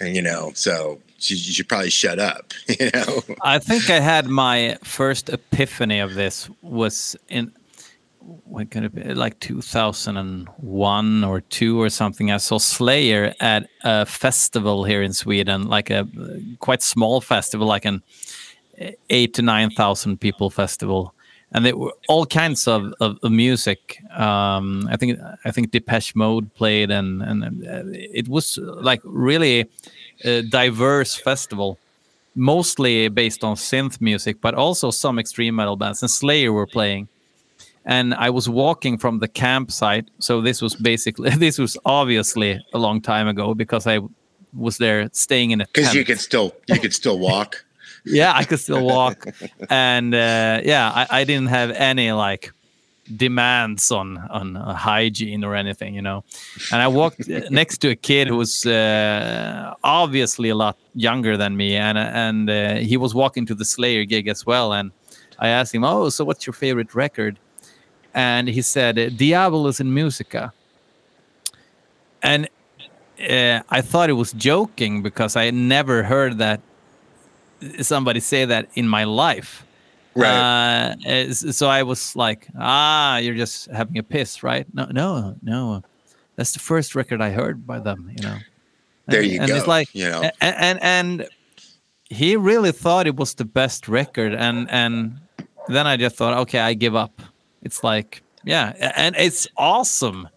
and 0.00 0.14
you 0.16 0.22
know 0.22 0.52
so 0.54 1.00
you, 1.20 1.36
you 1.36 1.52
should 1.52 1.68
probably 1.68 1.90
shut 1.90 2.18
up. 2.18 2.52
You 2.78 2.90
know, 2.92 3.22
I 3.42 3.58
think 3.58 3.88
I 3.90 4.00
had 4.00 4.26
my 4.26 4.76
first 4.84 5.30
epiphany 5.30 6.00
of 6.00 6.14
this 6.14 6.50
was 6.62 7.16
in 7.28 7.52
what 8.44 8.70
could 8.70 8.84
it 8.84 8.94
be 8.94 9.14
like 9.14 9.38
2001 9.40 11.24
or 11.24 11.40
two 11.40 11.80
or 11.80 11.88
something. 11.88 12.30
I 12.30 12.38
saw 12.38 12.58
Slayer 12.58 13.34
at 13.40 13.68
a 13.84 14.06
festival 14.06 14.84
here 14.84 15.02
in 15.02 15.12
Sweden, 15.12 15.68
like 15.68 15.90
a 15.90 16.08
quite 16.58 16.82
small 16.82 17.20
festival, 17.20 17.66
like 17.66 17.84
an 17.84 18.02
eight 19.10 19.34
to 19.34 19.42
nine 19.42 19.70
thousand 19.70 20.20
people 20.20 20.50
festival, 20.50 21.14
and 21.52 21.64
there 21.64 21.76
were 21.76 21.92
all 22.08 22.26
kinds 22.26 22.66
of, 22.66 22.92
of, 23.00 23.18
of 23.22 23.32
music. 23.32 23.98
Um, 24.16 24.88
I 24.90 24.96
think 24.96 25.18
I 25.44 25.50
think 25.50 25.70
Depeche 25.70 26.14
Mode 26.14 26.52
played, 26.54 26.90
and 26.90 27.22
and 27.22 27.44
uh, 27.44 27.82
it 27.86 28.28
was 28.28 28.58
like 28.58 29.00
really 29.04 29.70
a 30.24 30.42
diverse 30.42 31.14
festival 31.14 31.78
mostly 32.36 33.08
based 33.08 33.42
on 33.42 33.56
synth 33.56 34.00
music, 34.00 34.40
but 34.40 34.54
also 34.54 34.90
some 34.90 35.18
extreme 35.18 35.54
metal 35.56 35.76
bands. 35.76 36.02
And 36.02 36.10
Slayer 36.10 36.52
were 36.52 36.66
playing. 36.66 37.08
And 37.86 38.14
I 38.14 38.30
was 38.30 38.48
walking 38.48 38.98
from 38.98 39.20
the 39.20 39.28
campsite. 39.28 40.10
So 40.18 40.40
this 40.40 40.60
was 40.60 40.74
basically, 40.74 41.30
this 41.46 41.58
was 41.58 41.78
obviously 41.84 42.60
a 42.74 42.78
long 42.78 43.00
time 43.00 43.28
ago 43.28 43.54
because 43.54 43.86
I 43.86 44.00
was 44.52 44.78
there 44.78 45.08
staying 45.12 45.50
in 45.52 45.60
a 45.60 45.66
because 45.66 45.94
you 45.94 46.04
could 46.04 46.20
still 46.20 46.54
you 46.66 46.80
could 46.80 46.94
still 46.94 47.18
walk. 47.18 47.64
yeah, 48.04 48.32
I 48.34 48.44
could 48.44 48.60
still 48.60 48.84
walk. 48.84 49.26
and 49.70 50.14
uh, 50.14 50.60
yeah, 50.64 50.90
I, 50.94 51.20
I 51.20 51.24
didn't 51.24 51.48
have 51.48 51.70
any 51.70 52.12
like 52.12 52.52
demands 53.14 53.92
on 53.92 54.18
on 54.30 54.56
uh, 54.56 54.74
hygiene 54.74 55.44
or 55.44 55.54
anything, 55.54 55.94
you 55.94 56.02
know. 56.02 56.24
And 56.72 56.82
I 56.82 56.88
walked 56.88 57.28
next 57.50 57.78
to 57.78 57.90
a 57.90 57.96
kid 57.96 58.28
who 58.28 58.36
was 58.36 58.66
uh, 58.66 59.74
obviously 59.84 60.48
a 60.48 60.54
lot 60.54 60.78
younger 60.94 61.36
than 61.36 61.56
me, 61.56 61.76
and 61.76 61.98
and 61.98 62.50
uh, 62.50 62.74
he 62.76 62.96
was 62.96 63.14
walking 63.14 63.46
to 63.46 63.54
the 63.54 63.64
Slayer 63.64 64.04
gig 64.04 64.28
as 64.28 64.46
well. 64.46 64.72
And 64.72 64.90
I 65.38 65.48
asked 65.48 65.74
him, 65.74 65.84
"Oh, 65.84 66.08
so 66.08 66.24
what's 66.24 66.46
your 66.46 66.54
favorite 66.54 66.94
record?" 66.94 67.38
And 68.16 68.48
he 68.48 68.62
said, 68.62 68.96
"Diabolus 68.96 69.78
in 69.80 69.92
Musica." 69.94 70.52
And 72.22 72.48
uh, 73.20 73.60
I 73.70 73.80
thought 73.82 74.08
it 74.10 74.14
was 74.14 74.32
joking 74.32 75.02
because 75.02 75.36
I 75.36 75.50
never 75.50 76.02
heard 76.02 76.38
that 76.38 76.60
somebody 77.82 78.20
say 78.20 78.44
that 78.46 78.68
in 78.74 78.88
my 78.88 79.04
life. 79.04 79.64
Right. 80.14 80.94
Uh, 80.96 81.32
so 81.34 81.68
I 81.68 81.82
was 81.82 82.16
like, 82.16 82.48
ah, 82.58 83.18
you're 83.18 83.34
just 83.34 83.70
having 83.70 83.98
a 83.98 84.02
piss, 84.02 84.42
right? 84.42 84.66
No, 84.72 84.86
no, 84.86 85.36
no. 85.42 85.82
That's 86.36 86.52
the 86.52 86.58
first 86.58 86.94
record 86.94 87.20
I 87.20 87.30
heard 87.30 87.66
by 87.66 87.78
them, 87.80 88.10
you 88.16 88.22
know. 88.22 88.38
There 89.08 89.22
you 89.22 89.38
and 89.40 89.48
go. 89.48 89.56
It's 89.56 89.66
like, 89.66 89.94
you 89.94 90.08
know, 90.08 90.22
a- 90.22 90.32
a- 90.40 90.60
and 90.62 90.82
and 90.82 91.28
he 92.08 92.34
really 92.36 92.72
thought 92.72 93.06
it 93.06 93.16
was 93.16 93.34
the 93.34 93.44
best 93.44 93.88
record, 93.88 94.32
and 94.34 94.68
and 94.70 95.20
then 95.68 95.86
I 95.86 95.96
just 95.96 96.16
thought, 96.16 96.36
okay, 96.38 96.58
I 96.60 96.74
give 96.74 96.96
up. 96.96 97.20
It's 97.66 97.82
like, 97.82 98.22
yeah, 98.44 98.92
and 98.96 99.16
it's 99.16 99.48
awesome 99.56 100.28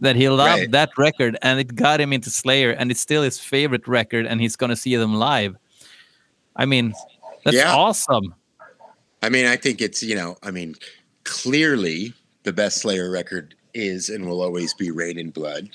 that 0.00 0.14
he 0.14 0.28
loved 0.28 0.60
Right. 0.60 0.70
that 0.70 0.90
record, 0.96 1.36
and 1.42 1.58
it 1.58 1.74
got 1.74 2.00
him 2.00 2.12
into 2.12 2.30
Slayer, 2.30 2.70
and 2.70 2.88
it's 2.92 3.00
still 3.00 3.22
his 3.24 3.40
favorite 3.40 3.88
record, 3.88 4.26
and 4.26 4.40
he's 4.40 4.54
gonna 4.54 4.76
see 4.76 4.94
them 4.94 5.16
live. 5.16 5.56
I 6.54 6.66
mean, 6.66 6.94
that's 7.44 7.56
Yeah. 7.56 7.74
awesome. 7.74 8.32
I 9.22 9.28
mean, 9.28 9.46
I 9.46 9.56
think 9.56 9.80
it's 9.80 10.02
you 10.04 10.14
know, 10.14 10.38
I 10.44 10.52
mean, 10.52 10.76
clearly 11.24 12.14
the 12.44 12.52
best 12.52 12.78
Slayer 12.78 13.10
record 13.10 13.56
is 13.74 14.08
and 14.08 14.26
will 14.28 14.40
always 14.40 14.72
be 14.72 14.92
Reign 14.92 15.18
in 15.18 15.30
Blood. 15.30 15.70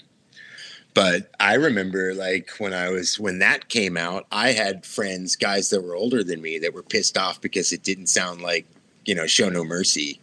But 0.93 1.31
I 1.41 1.55
remember 1.55 2.13
like 2.13 2.49
when 2.59 2.73
I 2.73 2.89
was 2.91 3.19
when 3.19 3.39
that 3.39 3.67
came 3.67 3.97
out, 3.97 4.25
I 4.31 4.53
had 4.53 4.85
friends, 4.85 5.35
guys 5.35 5.69
that 5.71 5.81
were 5.81 5.95
older 5.95 6.23
than 6.23 6.41
me, 6.41 6.59
that 6.59 6.73
were 6.73 6.83
pissed 6.83 7.17
off 7.17 7.41
because 7.41 7.73
it 7.73 7.83
didn't 7.83 8.07
sound 8.07 8.41
like 8.41 8.65
you 9.05 9.15
know 9.15 9.27
Show 9.27 9.49
No 9.49 9.65
Mercy 9.65 10.21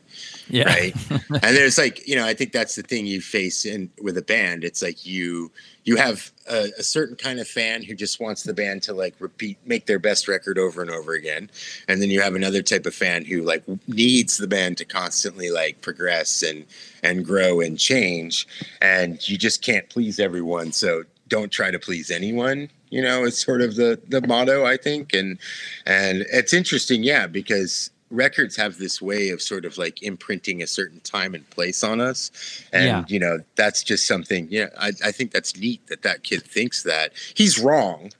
Yeah. 0.50 0.64
right? 0.64 0.94
And 1.30 1.56
there's 1.56 1.78
like 1.78 2.06
you 2.06 2.16
know 2.16 2.26
i 2.26 2.34
think 2.34 2.52
that's 2.52 2.74
the 2.74 2.82
thing 2.82 3.06
you 3.06 3.20
face 3.20 3.64
in 3.64 3.90
with 4.02 4.16
a 4.18 4.22
band. 4.22 4.64
It's 4.64 4.82
like 4.82 5.06
you 5.06 5.50
you 5.84 5.96
have 5.96 6.30
a, 6.48 6.70
a 6.78 6.82
certain 6.82 7.16
kind 7.16 7.40
of 7.40 7.48
fan 7.48 7.82
who 7.82 7.94
just 7.94 8.20
wants 8.20 8.42
the 8.42 8.52
band 8.52 8.82
to 8.84 8.92
like 8.92 9.14
repeat 9.18 9.58
make 9.64 9.86
their 9.86 9.98
best 9.98 10.28
record 10.28 10.58
over 10.58 10.82
and 10.82 10.90
over 10.90 11.12
again. 11.12 11.50
And 11.88 12.02
then 12.02 12.10
you 12.10 12.20
have 12.20 12.34
another 12.34 12.62
type 12.62 12.84
of 12.86 12.94
fan 12.94 13.24
who 13.24 13.42
like 13.42 13.62
needs 13.86 14.36
the 14.38 14.48
band 14.48 14.76
to 14.78 14.84
constantly 14.84 15.50
like 15.50 15.80
progress 15.80 16.42
and 16.42 16.66
and 17.02 17.24
grow 17.24 17.60
and 17.60 17.78
change. 17.78 18.46
And 18.82 19.26
you 19.28 19.38
just 19.38 19.62
can't 19.62 19.88
please 19.88 20.18
everyone. 20.18 20.72
So 20.72 21.04
don't 21.28 21.50
try 21.50 21.70
to 21.70 21.78
please 21.78 22.10
anyone 22.10 22.68
you 22.90 23.00
know 23.00 23.22
it's 23.24 23.44
sort 23.44 23.62
of 23.62 23.76
the 23.76 24.00
the 24.08 24.20
motto 24.26 24.66
i 24.66 24.76
think. 24.76 25.14
And 25.14 25.38
and 25.86 26.26
it's 26.32 26.52
interesting 26.52 27.02
yeah 27.04 27.26
because 27.26 27.90
records 28.10 28.56
have 28.56 28.78
this 28.78 29.00
way 29.00 29.28
of 29.30 29.40
sort 29.40 29.64
of 29.64 29.78
like 29.78 30.02
imprinting 30.02 30.62
a 30.62 30.66
certain 30.66 30.98
time 31.00 31.34
and 31.34 31.48
place 31.50 31.84
on 31.84 32.00
us 32.00 32.30
and 32.72 32.84
Yeah. 32.86 33.04
you 33.08 33.20
know 33.20 33.38
that's 33.56 33.82
just 33.84 34.06
something 34.06 34.48
yeah 34.50 34.66
I, 34.78 34.88
I 35.04 35.12
think 35.12 35.30
that's 35.30 35.56
neat 35.56 35.86
that 35.86 36.02
that 36.02 36.24
kid 36.24 36.42
thinks 36.42 36.82
that 36.82 37.12
he's 37.34 37.58
wrong 37.60 38.10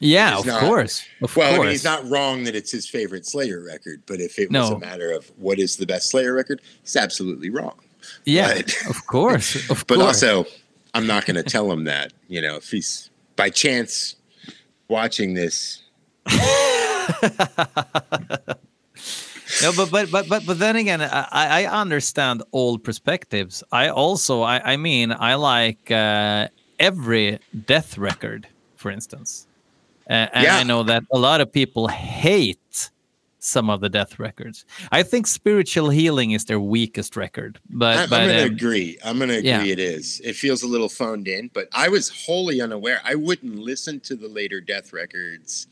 Yeah, 0.00 0.30
He's 0.32 0.40
of 0.40 0.46
not- 0.46 0.60
course. 0.60 1.02
Of 1.22 1.34
well 1.34 1.48
course. 1.54 1.58
i 1.58 1.62
mean 1.62 1.70
he's 1.70 1.84
not 1.84 2.06
wrong 2.08 2.44
that 2.44 2.54
it's 2.54 2.70
his 2.70 2.86
favorite 2.88 3.24
slayer 3.26 3.62
record 3.64 4.02
but 4.06 4.20
if 4.20 4.38
it 4.38 4.50
was 4.52 4.68
a 4.70 4.78
matter 4.78 5.10
of 5.12 5.30
what 5.38 5.58
is 5.58 5.76
the 5.76 5.86
best 5.86 6.10
slayer 6.10 6.34
record 6.34 6.60
he's 6.82 6.94
absolutely 6.96 7.48
wrong 7.50 7.74
yeah, 8.24 8.54
but- 8.54 8.86
of 8.90 9.06
course. 9.06 9.68
Of 9.70 9.84
but 9.88 9.96
course. 9.96 10.22
also 10.22 10.44
i'm 10.94 11.06
not 11.06 11.24
going 11.26 11.36
to 11.36 11.42
tell 11.42 11.70
him 11.72 11.84
that 11.84 12.12
you 12.28 12.40
know 12.42 12.56
if 12.56 12.70
he's 12.70 13.08
by 13.36 13.48
chance 13.50 14.14
watching 14.88 15.32
this 15.34 15.82
no, 19.62 19.72
but 19.72 19.90
but 19.90 20.10
but 20.10 20.28
but 20.28 20.46
but 20.46 20.58
then 20.58 20.76
again, 20.76 21.00
I, 21.02 21.26
I 21.32 21.66
understand 21.66 22.42
all 22.52 22.78
perspectives. 22.78 23.62
I 23.72 23.88
also, 23.88 24.42
I, 24.42 24.72
I 24.72 24.76
mean, 24.76 25.12
I 25.12 25.34
like 25.34 25.90
uh, 25.90 26.48
every 26.78 27.38
death 27.66 27.98
record, 27.98 28.46
for 28.76 28.90
instance, 28.90 29.46
uh, 30.08 30.28
and 30.32 30.44
Yeah. 30.44 30.56
I 30.56 30.62
know 30.62 30.82
that 30.84 31.04
a 31.12 31.18
lot 31.18 31.40
of 31.40 31.52
people 31.52 31.88
hate 31.88 32.90
some 33.40 33.70
of 33.70 33.80
the 33.80 33.88
death 33.88 34.18
records. 34.18 34.64
I 34.90 35.02
think 35.02 35.26
Spiritual 35.26 35.90
Healing 35.90 36.32
is 36.32 36.44
their 36.46 36.60
weakest 36.60 37.16
record, 37.16 37.58
but 37.70 37.96
I, 37.96 38.02
am 38.02 38.08
going 38.10 38.28
to 38.28 38.42
um, 38.42 38.52
agree. 38.52 38.98
I'm 39.04 39.18
going 39.18 39.30
to 39.30 39.38
agree 39.38 39.48
yeah. 39.50 39.64
it 39.64 39.78
is. 39.78 40.20
It 40.24 40.34
feels 40.34 40.62
a 40.62 40.66
little 40.66 40.88
phoned 40.88 41.28
in, 41.28 41.50
but 41.54 41.68
I 41.72 41.88
was 41.88 42.08
wholly 42.08 42.60
unaware. 42.60 43.00
I 43.04 43.14
wouldn't 43.14 43.56
listen 43.56 44.00
to 44.00 44.16
the 44.16 44.28
later 44.28 44.60
Death 44.60 44.92
records. 44.92 45.68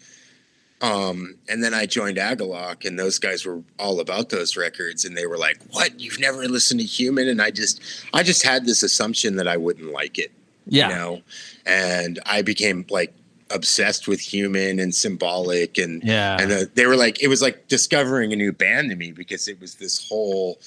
Um, 0.82 1.36
and 1.48 1.64
then 1.64 1.72
I 1.72 1.86
joined 1.86 2.18
Agalloch, 2.18 2.84
and 2.84 2.98
those 2.98 3.18
guys 3.18 3.46
were 3.46 3.62
all 3.78 3.98
about 3.98 4.28
those 4.28 4.56
records, 4.56 5.04
and 5.04 5.16
they 5.16 5.26
were 5.26 5.38
like, 5.38 5.58
"What? 5.70 5.98
You've 5.98 6.20
never 6.20 6.46
listened 6.46 6.80
to 6.80 6.86
Human?" 6.86 7.28
And 7.28 7.40
I 7.40 7.50
just, 7.50 7.80
I 8.12 8.22
just 8.22 8.42
had 8.42 8.66
this 8.66 8.82
assumption 8.82 9.36
that 9.36 9.48
I 9.48 9.56
wouldn't 9.56 9.92
like 9.92 10.18
it, 10.18 10.32
yeah, 10.66 10.88
you 10.88 10.94
know. 10.94 11.22
And 11.64 12.20
I 12.26 12.42
became 12.42 12.84
like 12.90 13.14
obsessed 13.50 14.06
with 14.06 14.20
Human 14.20 14.78
and 14.78 14.94
Symbolic, 14.94 15.78
and 15.78 16.04
yeah, 16.04 16.36
and 16.38 16.52
uh, 16.52 16.64
they 16.74 16.84
were 16.84 16.96
like 16.96 17.22
it 17.22 17.28
was 17.28 17.40
like 17.40 17.68
discovering 17.68 18.34
a 18.34 18.36
new 18.36 18.52
band 18.52 18.90
to 18.90 18.96
me 18.96 19.12
because 19.12 19.48
it 19.48 19.58
was 19.60 19.76
this 19.76 20.06
whole 20.08 20.58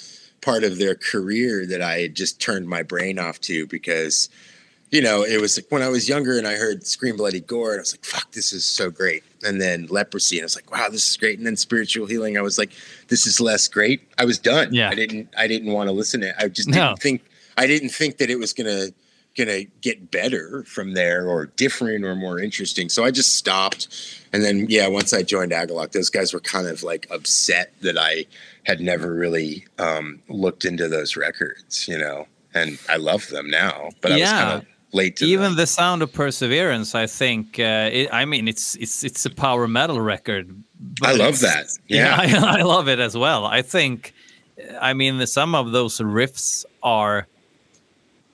part 0.41 0.63
of 0.63 0.77
their 0.77 0.95
career 0.95 1.65
that 1.65 1.81
i 1.81 1.99
had 1.99 2.15
just 2.15 2.39
turned 2.39 2.67
my 2.67 2.81
brain 2.81 3.19
off 3.19 3.41
to 3.41 3.67
because 3.67 4.29
you 4.91 5.01
know 5.01 5.23
it 5.23 5.39
was 5.39 5.57
like 5.57 5.67
when 5.69 5.81
i 5.83 5.87
was 5.87 6.09
younger 6.09 6.37
and 6.37 6.47
i 6.47 6.55
heard 6.55 6.85
scream 6.85 7.15
bloody 7.17 7.39
gore 7.41 7.71
and 7.71 7.79
i 7.79 7.81
was 7.81 7.93
like 7.93 8.03
fuck 8.05 8.31
this 8.31 8.51
is 8.53 8.65
so 8.65 8.89
great. 8.89 9.23
And 9.43 9.61
then 9.61 9.87
leprosy 9.89 10.37
and 10.37 10.43
i 10.43 10.45
was 10.45 10.55
like 10.55 10.71
wow 10.71 10.87
this 10.89 11.09
is 11.09 11.15
great. 11.17 11.37
And 11.37 11.45
then 11.47 11.55
spiritual 11.55 12.07
healing 12.07 12.37
i 12.37 12.41
was 12.41 12.57
like 12.57 12.71
this 13.07 13.25
is 13.27 13.39
less 13.39 13.67
great. 13.67 14.01
I 14.17 14.25
was 14.25 14.39
done. 14.39 14.73
Yeah. 14.73 14.89
i 14.89 14.95
didn't 14.95 15.29
i 15.37 15.47
didn't 15.47 15.71
want 15.71 15.87
to 15.89 15.93
listen 15.93 16.21
to 16.21 16.29
it. 16.29 16.35
I 16.39 16.47
just 16.47 16.69
didn't 16.71 16.97
think 16.99 17.21
i 17.57 17.67
didn't 17.67 17.89
think 17.89 18.17
that 18.17 18.29
it 18.29 18.37
was 18.39 18.51
gonna 18.53 18.87
gonna 19.37 19.63
get 19.81 20.09
better 20.11 20.63
from 20.63 20.93
there 20.93 21.27
or 21.27 21.45
different 21.45 22.03
or 22.03 22.15
more 22.15 22.39
interesting. 22.39 22.89
So 22.89 23.05
i 23.05 23.11
just 23.11 23.35
stopped. 23.35 23.87
And 24.33 24.43
then 24.43 24.65
yeah 24.69 24.87
once 24.87 25.13
i 25.13 25.21
joined 25.23 25.51
Agalloch 25.51 25.91
those 25.91 26.09
guys 26.09 26.33
were 26.33 26.39
kind 26.41 26.67
of 26.67 26.83
like 26.83 27.07
upset 27.11 27.71
that 27.81 27.97
i 27.97 28.25
had 28.63 28.79
never 28.81 29.13
really 29.13 29.65
um, 29.79 30.19
looked 30.29 30.65
into 30.65 30.87
those 30.89 31.15
records 31.15 31.87
you 31.87 31.97
know? 31.97 32.27
And 32.53 32.79
i 32.89 32.97
love 32.97 33.27
them 33.29 33.49
now 33.49 33.89
but 34.01 34.11
i 34.11 34.15
was 34.15 34.21
Yeah. 34.21 34.41
kind 34.43 34.61
of 34.63 34.67
late 34.91 35.21
even 35.21 35.55
the 35.55 35.67
sound 35.67 36.01
of 36.01 36.11
perseverance 36.11 36.95
i 36.95 37.05
think 37.05 37.59
uh, 37.59 37.89
it, 37.91 38.09
i 38.11 38.25
mean 38.25 38.47
it's 38.47 38.75
it's 38.75 39.03
it's 39.03 39.25
a 39.25 39.29
power 39.29 39.67
metal 39.67 40.01
record 40.01 40.63
I 41.01 41.13
love 41.13 41.39
that. 41.41 41.67
Yeah. 41.87 42.15
I, 42.17 42.57
I 42.59 42.61
love 42.61 42.87
it 42.87 42.99
as 42.99 43.17
well. 43.17 43.45
I 43.45 43.61
think 43.61 44.13
i 44.81 44.93
mean 44.93 45.17
the, 45.17 45.27
some 45.27 45.55
of 45.55 45.71
those 45.71 45.99
riffs 45.99 46.65
are 46.83 47.27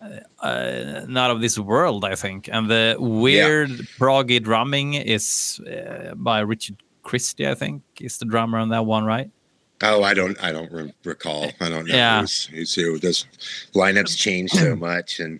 uh, 0.01 0.45
uh, 0.45 1.05
not 1.07 1.31
of 1.31 1.41
this 1.41 1.57
world 1.59 2.05
i 2.05 2.15
think. 2.15 2.49
And 2.51 2.69
the 2.69 2.95
weird 2.99 3.69
proggy 3.99 4.41
drumming 4.41 4.93
is 4.95 5.59
uh, 5.61 6.15
by 6.15 6.39
Richard 6.39 6.77
Christy 7.03 7.47
i 7.47 7.55
think 7.55 7.81
is 7.99 8.17
the 8.17 8.25
drummer 8.25 8.59
on 8.59 8.69
that 8.69 8.85
one 8.85 9.05
right? 9.05 9.29
Oh 9.81 10.03
i 10.03 10.13
don't 10.13 10.37
i 10.43 10.51
don't 10.51 10.71
re- 10.71 10.93
recall. 11.03 11.51
I 11.59 11.69
don't 11.69 11.85
know. 11.87 11.95
Yeah. 11.95 12.21
who's, 12.21 12.45
who's 12.45 12.75
who? 12.75 12.97
Those 12.99 13.25
lineups 13.73 14.17
change 14.17 14.51
so 14.51 14.75
much 14.91 15.19
and 15.19 15.39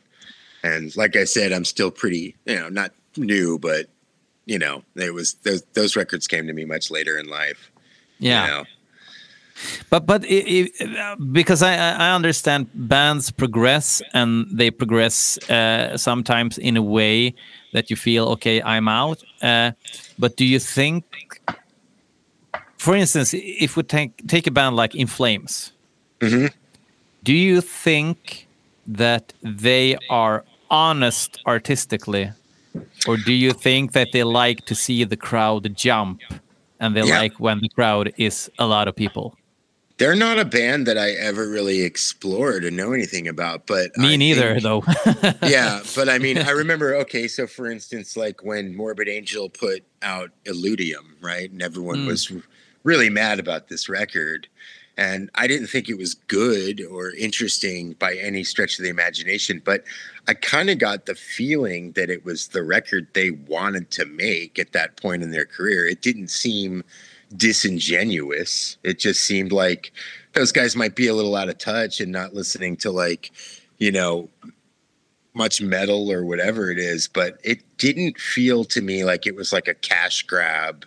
and 0.65 0.95
like 0.97 1.13
i 1.15 1.25
said 1.36 1.47
i'm 1.56 1.65
still 1.65 1.91
pretty 2.01 2.25
you 2.45 2.56
know 2.60 2.69
not 2.69 2.91
new 3.17 3.58
but 3.60 3.84
you 4.45 4.60
know 4.63 4.75
it 5.08 5.13
was 5.13 5.28
those 5.45 5.62
those 5.78 5.95
records 6.01 6.25
came 6.28 6.45
to 6.47 6.54
me 6.60 6.65
much 6.65 6.86
later 6.97 7.13
in 7.21 7.28
life 7.41 7.62
yeah 8.19 8.41
you 8.41 8.51
know? 8.51 8.63
But 9.89 10.01
but 10.06 10.21
i 10.38 10.38
i 10.82 11.15
because 11.39 11.62
I 11.63 11.73
I 12.08 12.10
understand 12.19 12.67
bands 12.73 13.32
progress 13.32 14.01
and 14.13 14.32
they 14.60 14.69
progress 14.82 15.17
uh, 15.49 15.95
sometimes 15.97 16.58
in 16.58 16.75
a 16.78 16.82
way 16.97 17.34
that 17.73 17.89
you 17.89 17.95
feel 17.95 18.23
okay 18.36 18.58
I'm 18.73 18.88
out. 19.01 19.19
Uh, 19.41 19.71
but 20.19 20.32
do 20.36 20.43
you 20.54 20.60
think, 20.60 21.04
for 22.78 22.93
instance, 22.95 23.30
if 23.34 23.78
we 23.78 23.84
take 23.84 24.12
take 24.28 24.45
a 24.47 24.51
band 24.51 24.75
like 24.82 24.93
In 25.01 25.08
Flames, 25.08 25.71
Mhm. 26.19 26.51
do 27.23 27.34
you 27.34 27.62
think 27.86 28.47
that 28.99 29.34
they 29.41 29.97
are 30.10 30.43
honest 30.69 31.39
artistically, 31.45 32.32
or 33.08 33.17
do 33.17 33.34
you 33.34 33.51
think 33.54 33.93
that 33.93 34.10
they 34.12 34.23
like 34.23 34.65
to 34.65 34.75
see 34.75 35.04
the 35.04 35.17
crowd 35.17 35.75
jump 35.75 36.21
and 36.80 36.95
they 36.95 37.04
Yeah. 37.04 37.19
like 37.19 37.39
when 37.39 37.60
the 37.60 37.69
crowd 37.69 38.13
is 38.17 38.49
a 38.60 38.65
lot 38.67 38.88
of 38.88 38.95
people? 38.95 39.38
they're 39.97 40.13
not 40.13 40.38
a 40.38 40.43
band 40.43 40.86
that 40.86 40.97
i 40.97 41.12
ever 41.12 41.47
really 41.47 41.84
explored 41.84 42.66
or 42.66 42.70
know 42.70 42.91
anything 42.91 43.30
about 43.30 43.66
but 43.66 43.95
Me 43.97 44.16
I 44.16 44.16
neither, 44.18 44.59
think- 44.59 44.63
though. 44.63 44.84
yeah, 45.47 45.80
but 45.95 46.09
I 46.09 46.18
mean, 46.20 46.38
I 46.38 46.49
remember. 46.51 46.95
Okay, 46.95 47.30
so 47.30 47.47
for 47.47 47.72
instance, 47.72 48.18
like 48.18 48.43
when 48.43 48.76
Morbid 48.76 49.07
Angel 49.07 49.47
put 49.49 49.84
out 50.01 50.32
Illudium, 50.43 51.05
right, 51.22 51.49
and 51.49 51.61
everyone 51.61 51.99
Mm. 51.99 52.07
was 52.07 52.30
really 52.84 53.09
mad 53.09 53.39
about 53.39 53.70
this 53.70 53.88
record, 53.88 54.49
and 54.97 55.29
I 55.35 55.47
didn't 55.47 55.67
think 55.67 55.89
it 55.89 55.97
was 55.97 56.13
good 56.13 56.81
or 56.89 57.11
interesting 57.11 57.93
by 57.93 58.15
any 58.15 58.43
stretch 58.43 58.79
of 58.79 58.83
the 58.83 58.89
imagination, 58.89 59.61
but 59.63 59.83
I 60.27 60.33
kind 60.33 60.69
of 60.69 60.79
got 60.79 61.05
the 61.05 61.15
feeling 61.15 61.91
that 61.93 62.09
it 62.09 62.23
was 62.23 62.47
the 62.47 62.63
record 62.63 63.07
they 63.13 63.31
wanted 63.31 63.91
to 63.91 64.05
make 64.05 64.57
at 64.57 64.71
that 64.71 64.95
point 64.95 65.21
in 65.21 65.31
their 65.31 65.45
career. 65.45 65.85
It 65.85 66.01
didn't 66.01 66.29
seem 66.29 66.83
disingenuous. 67.35 68.77
It 68.83 68.99
just 68.99 69.21
seemed 69.21 69.51
like 69.51 69.91
those 70.33 70.51
guys 70.51 70.75
might 70.75 70.95
be 70.95 71.07
a 71.07 71.13
little 71.13 71.35
out 71.35 71.49
of 71.49 71.57
touch 71.57 71.99
and 71.99 72.11
not 72.11 72.33
listening 72.33 72.77
to 72.77 72.91
like, 72.91 73.31
you 73.77 73.91
know, 73.91 74.29
much 75.33 75.61
metal 75.61 76.09
or 76.11 76.23
whatever 76.23 76.71
it 76.71 76.79
is, 76.79 77.07
but 77.07 77.39
it 77.43 77.61
didn't 77.77 78.17
feel 78.17 78.63
to 78.63 78.81
me 78.81 79.03
like 79.03 79.27
it 79.27 79.35
was 79.35 79.51
like 79.51 79.67
a 79.67 79.73
cash 79.73 80.23
grab. 80.23 80.85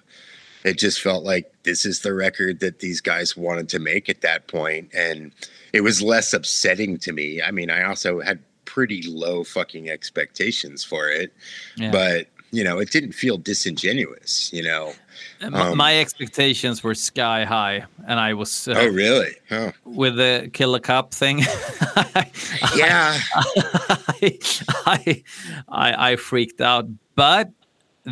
It 0.69 0.79
just 0.79 1.01
felt 1.01 1.25
like 1.25 1.51
this 1.63 1.85
is 1.85 2.01
the 2.01 2.15
record 2.15 2.61
that 2.61 2.81
these 2.81 3.01
guys 3.01 3.37
wanted 3.37 3.69
to 3.71 3.79
make 3.79 4.09
at 4.09 4.21
that 4.21 4.47
point, 4.47 4.91
and 4.95 5.33
it 5.73 5.81
was 5.81 6.03
less 6.03 6.33
upsetting 6.33 6.99
to 6.99 7.13
me. 7.13 7.41
I 7.43 7.51
mean, 7.51 7.71
I 7.71 7.83
also 7.85 8.21
had 8.21 8.39
pretty 8.65 9.03
low 9.03 9.45
fucking 9.45 9.89
expectations 9.91 10.85
for 10.85 11.09
it, 11.09 11.33
Yeah. 11.77 11.91
but 11.91 12.27
you 12.51 12.65
know, 12.65 12.79
it 12.79 12.91
didn't 12.91 13.13
feel 13.13 13.37
disingenuous. 13.37 14.51
You 14.53 14.63
know? 14.63 14.93
Um, 15.41 15.77
my 15.77 15.99
expectations 16.01 16.83
were 16.83 16.95
sky 16.95 17.45
high, 17.45 17.85
and 18.07 18.19
I 18.21 18.35
was 18.35 18.69
uh, 18.69 18.75
oh, 18.77 18.89
really? 18.89 19.33
Oh, 19.51 19.73
with 19.85 20.17
the 20.17 20.51
Killer 20.53 20.81
Cup 20.81 21.13
thing. 21.13 21.39
yeah. 22.77 23.19
I, 23.27 24.39
I, 24.87 25.25
I, 25.69 26.13
I 26.13 26.17
freaked 26.17 26.61
out. 26.61 26.87
But 27.15 27.51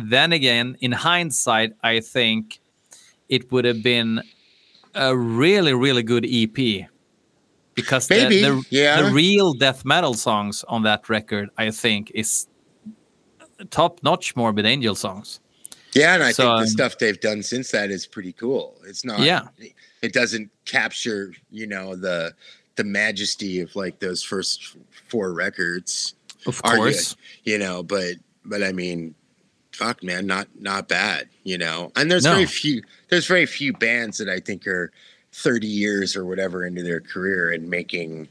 then 0.05 0.31
again, 0.33 0.77
in 0.81 0.91
hindsight, 0.91 1.73
I 1.83 1.99
think 1.99 2.59
it 3.29 3.51
would 3.51 3.65
have 3.65 3.83
been 3.83 4.21
a 4.95 5.15
really 5.15 5.73
really 5.73 6.01
good 6.03 6.25
EP 6.25 6.87
because 7.75 8.07
the- 8.07 8.15
Maybe, 8.15 8.41
the, 8.41 8.63
yeah. 8.69 9.01
the 9.01 9.11
real 9.13 9.53
death 9.53 9.85
metal 9.85 10.13
songs 10.15 10.63
on 10.67 10.83
that 10.83 11.09
record 11.09 11.49
I 11.57 11.69
think 11.71 12.11
is 12.15 12.47
top 13.69 14.01
notch 14.03 14.35
Morbid 14.35 14.65
Angel 14.65 14.95
songs. 14.95 15.39
Yeah, 15.93 16.13
and 16.15 16.23
I 16.23 16.31
So, 16.31 16.43
think 16.43 16.51
um, 16.51 16.61
the 16.61 16.67
stuff 16.67 16.97
they've 16.99 17.19
done 17.19 17.41
since 17.43 17.71
that 17.71 17.89
is 17.91 18.05
pretty 18.05 18.33
cool. 18.33 18.75
It's 18.87 19.03
not 19.05 19.19
Yeah. 19.19 19.47
it 20.01 20.13
doesn't 20.13 20.49
capture, 20.65 21.33
you 21.51 21.67
know, 21.67 21.95
the 21.95 22.33
the 22.75 22.83
majesty 22.83 23.59
of 23.61 23.75
like 23.75 23.99
those 23.99 24.21
first 24.21 24.77
four 25.09 25.33
records. 25.33 26.13
Of 26.45 26.61
course. 26.61 27.15
You 27.43 27.57
know, 27.57 27.81
but 27.83 28.15
but 28.45 28.61
I 28.63 28.71
mean 28.71 29.15
fuck 29.77 30.01
man, 30.03 30.25
not 30.25 30.47
not 30.59 30.87
bad, 30.87 31.29
you 31.43 31.57
know. 31.57 31.91
And 31.95 32.09
there's 32.11 32.23
No. 32.25 32.33
very 32.33 32.45
few 32.47 32.81
there's 33.09 33.27
very 33.27 33.45
few 33.45 33.73
bands 33.73 34.17
that 34.17 34.27
I 34.29 34.39
think 34.39 34.65
are 34.67 34.91
30 35.33 35.67
years 35.67 36.15
or 36.15 36.25
whatever 36.25 36.65
into 36.65 36.81
their 36.83 36.99
career 36.99 37.51
and 37.51 37.69
making 37.69 38.27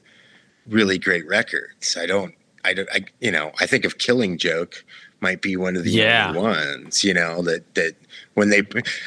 really 0.66 0.98
great 0.98 1.26
records. 1.26 1.96
I 1.96 2.06
don't 2.06 2.34
I 2.64 2.74
don't 2.74 2.88
I 2.92 3.04
you 3.20 3.30
know, 3.30 3.52
I 3.60 3.66
think 3.66 3.84
of 3.84 3.98
Killing 3.98 4.38
Joke 4.38 4.84
might 5.20 5.40
be 5.40 5.56
one 5.56 5.76
of 5.76 5.84
the 5.84 5.90
Yeah. 5.92 6.28
only 6.28 6.40
ones, 6.40 7.02
you 7.04 7.14
know, 7.14 7.40
that 7.42 7.74
that 7.76 7.94
when 8.34 8.50
they 8.50 8.62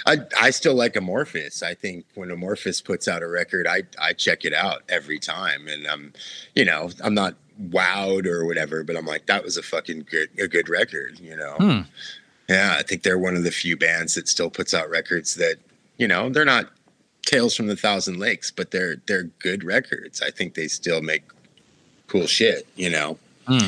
I 0.05 0.19
I 0.39 0.49
still 0.51 0.75
like 0.75 0.93
Amorphis. 0.93 1.61
I 1.61 1.73
think 1.73 2.05
when 2.15 2.29
Amorphis 2.29 2.83
puts 2.83 3.07
out 3.07 3.21
a 3.21 3.27
record, 3.27 3.67
I 3.67 3.83
I 3.99 4.13
check 4.13 4.45
it 4.45 4.53
out 4.53 4.83
every 4.87 5.19
time 5.19 5.67
and 5.67 5.85
I'm 5.87 6.13
you 6.55 6.63
know, 6.65 6.89
I'm 7.03 7.13
not 7.13 7.35
wowed 7.61 8.25
or 8.25 8.45
whatever, 8.45 8.85
but 8.85 8.95
I'm 8.95 9.05
like 9.05 9.25
that 9.25 9.43
was 9.43 9.57
a 9.57 9.61
fucking 9.61 10.07
good 10.09 10.29
a 10.39 10.47
good 10.47 10.69
record, 10.69 11.19
you 11.19 11.35
know. 11.35 11.55
Hmm. 11.59 11.81
Yeah, 12.49 12.75
I 12.77 12.83
think 12.83 13.03
they're 13.03 13.19
one 13.19 13.35
of 13.35 13.43
the 13.43 13.51
few 13.51 13.77
bands 13.77 14.15
that 14.15 14.27
still 14.27 14.49
puts 14.49 14.73
out 14.73 14.89
records 14.89 15.35
that, 15.35 15.57
you 15.97 16.07
know, 16.07 16.29
they're 16.29 16.45
not 16.45 16.69
Tales 17.21 17.55
from 17.55 17.67
the 17.67 17.75
Thousand 17.75 18.17
Lakes, 18.17 18.49
but 18.49 18.71
they're 18.71 18.95
they're 19.05 19.25
good 19.39 19.63
records. 19.63 20.21
I 20.21 20.31
think 20.31 20.55
they 20.55 20.67
still 20.67 21.01
make 21.01 21.21
cool 22.07 22.25
shit, 22.25 22.65
you 22.75 22.89
know. 22.89 23.19
Hmm. 23.45 23.67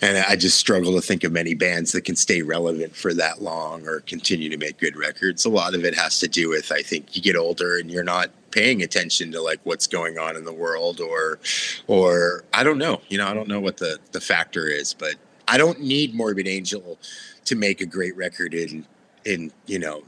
And 0.00 0.18
I 0.18 0.36
just 0.36 0.58
struggle 0.58 0.92
to 0.94 1.00
think 1.00 1.24
of 1.24 1.32
many 1.32 1.54
bands 1.54 1.92
that 1.92 2.02
can 2.02 2.14
stay 2.14 2.42
relevant 2.42 2.94
for 2.94 3.14
that 3.14 3.42
long 3.42 3.86
or 3.86 4.00
continue 4.00 4.48
to 4.50 4.56
make 4.56 4.78
good 4.78 4.96
records. 4.96 5.44
A 5.44 5.48
lot 5.48 5.74
of 5.74 5.84
it 5.84 5.94
has 5.94 6.20
to 6.20 6.28
do 6.28 6.50
with 6.50 6.70
I 6.70 6.82
think 6.82 7.16
you 7.16 7.22
get 7.22 7.36
older 7.36 7.78
and 7.78 7.90
you're 7.90 8.04
not 8.04 8.30
paying 8.52 8.82
attention 8.82 9.32
to 9.32 9.40
like 9.40 9.58
what's 9.64 9.88
going 9.88 10.18
on 10.18 10.36
in 10.36 10.44
the 10.44 10.52
world 10.52 11.00
or 11.00 11.40
or 11.88 12.44
I 12.52 12.62
don't 12.62 12.78
know. 12.78 13.00
You 13.08 13.18
know, 13.18 13.26
I 13.26 13.34
don't 13.34 13.48
know 13.48 13.60
what 13.60 13.78
the 13.78 13.98
the 14.12 14.20
factor 14.20 14.68
is, 14.68 14.94
but 14.94 15.14
I 15.48 15.58
don't 15.58 15.80
need 15.80 16.14
Morbid 16.14 16.46
Angel 16.46 16.98
to 17.44 17.54
make 17.54 17.80
a 17.80 17.86
great 17.86 18.16
record 18.16 18.54
in 18.54 18.86
in, 19.24 19.50
you 19.66 19.78
know, 19.78 20.02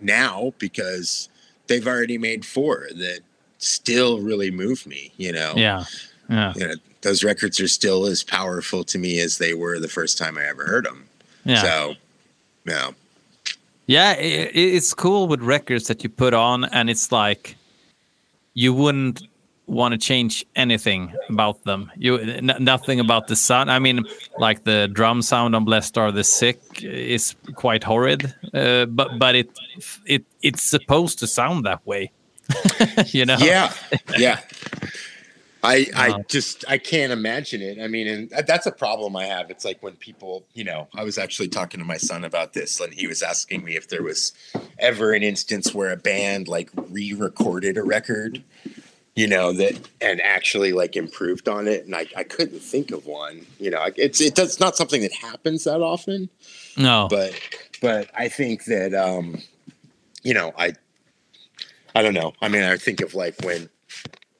now 0.00 0.52
because 0.58 1.28
they've 1.66 1.86
already 1.86 2.18
made 2.18 2.44
four 2.44 2.88
that 2.94 3.20
still 3.58 4.20
really 4.20 4.50
move 4.50 4.86
me, 4.86 5.12
you 5.16 5.32
know 5.32 5.52
Yeah. 5.56 5.84
Yeah. 6.28 6.52
you 6.56 6.68
know, 6.68 6.74
those 7.02 7.24
records 7.24 7.58
are 7.60 7.66
still 7.68 8.06
as 8.06 8.22
powerful 8.22 8.84
to 8.84 8.98
me 8.98 9.18
as 9.20 9.38
they 9.38 9.54
were 9.54 9.78
the 9.80 9.88
first 9.88 10.16
time 10.18 10.38
I 10.38 10.44
ever 10.46 10.64
heard 10.66 10.84
them. 10.84 11.06
Yeah. 11.44 11.62
So, 11.62 11.94
yeah, 12.66 12.90
Yeah, 13.86 14.10
i 14.10 14.12
i- 14.22 14.50
it's 14.54 14.94
cool 14.94 15.26
with 15.26 15.40
records 15.42 15.88
that 15.88 16.04
you 16.04 16.10
put 16.10 16.32
on, 16.34 16.64
and 16.66 16.88
it's 16.88 17.10
like 17.10 17.56
you 18.54 18.72
wouldn't 18.72 19.22
want 19.70 19.92
to 19.92 19.98
change 19.98 20.44
anything 20.56 21.14
about 21.28 21.62
them. 21.64 21.90
You 21.96 22.18
n- 22.18 22.56
nothing 22.58 23.00
about 23.00 23.28
the 23.28 23.36
sound. 23.36 23.70
I 23.70 23.78
mean, 23.78 24.04
like 24.38 24.64
the 24.64 24.88
drum 24.92 25.22
sound 25.22 25.54
on 25.54 25.64
Blessed 25.64 25.96
Are 25.96 26.12
the 26.12 26.24
Sick 26.24 26.60
is 26.82 27.34
quite 27.54 27.84
horrid, 27.84 28.34
uh, 28.52 28.86
but 28.86 29.18
but 29.18 29.34
it 29.34 29.50
it 30.06 30.24
it's 30.42 30.62
supposed 30.62 31.18
to 31.20 31.26
sound 31.26 31.64
that 31.64 31.86
way. 31.86 32.10
you 33.06 33.24
know? 33.24 33.36
yeah, 33.38 33.72
yeah. 34.18 34.40
I 35.62 35.86
I 35.94 36.10
Uh, 36.10 36.22
just 36.26 36.64
I 36.68 36.78
can't 36.78 37.12
imagine 37.12 37.60
it. 37.60 37.78
I 37.80 37.86
mean, 37.86 38.06
and 38.08 38.46
that's 38.46 38.66
a 38.66 38.72
problem 38.72 39.14
I 39.14 39.26
have. 39.26 39.50
It's 39.50 39.64
like 39.64 39.82
when 39.82 39.94
people, 39.96 40.44
you 40.54 40.64
know, 40.64 40.88
I 40.94 41.04
was 41.04 41.18
actually 41.18 41.48
talking 41.48 41.80
to 41.80 41.86
my 41.86 41.98
son 41.98 42.24
about 42.24 42.54
this, 42.54 42.80
and 42.80 42.92
he 42.94 43.06
was 43.06 43.22
asking 43.22 43.62
me 43.64 43.76
if 43.76 43.88
there 43.88 44.02
was 44.02 44.32
ever 44.78 45.12
an 45.12 45.22
instance 45.22 45.74
where 45.74 45.92
a 45.92 45.96
band 45.96 46.48
like 46.48 46.70
re-recorded 46.74 47.76
a 47.76 47.82
record, 47.82 48.42
you 49.20 49.26
know, 49.26 49.52
that 49.52 49.78
and 50.00 50.18
actually 50.22 50.72
like 50.72 50.96
improved 50.96 51.46
on 51.46 51.68
it, 51.68 51.84
and 51.84 51.94
I, 51.94 52.06
I 52.16 52.24
couldn't 52.24 52.60
think 52.60 52.90
of 52.90 53.04
one. 53.04 53.44
You 53.58 53.70
know, 53.70 53.86
it's 53.94 54.18
it 54.18 54.34
does 54.34 54.58
not 54.58 54.78
something 54.78 55.02
that 55.02 55.12
happens 55.12 55.64
that 55.64 55.82
often. 55.82 56.30
No. 56.78 57.06
but 57.10 57.38
but 57.82 58.10
I 58.16 58.28
think 58.28 58.64
that 58.64 58.94
um, 58.94 59.42
you 60.22 60.32
know 60.32 60.54
I 60.56 60.72
I 61.94 62.00
don't 62.00 62.14
know. 62.14 62.32
I 62.40 62.48
mean, 62.48 62.62
I 62.62 62.78
think 62.78 63.02
of 63.02 63.12
like 63.12 63.34
when 63.42 63.68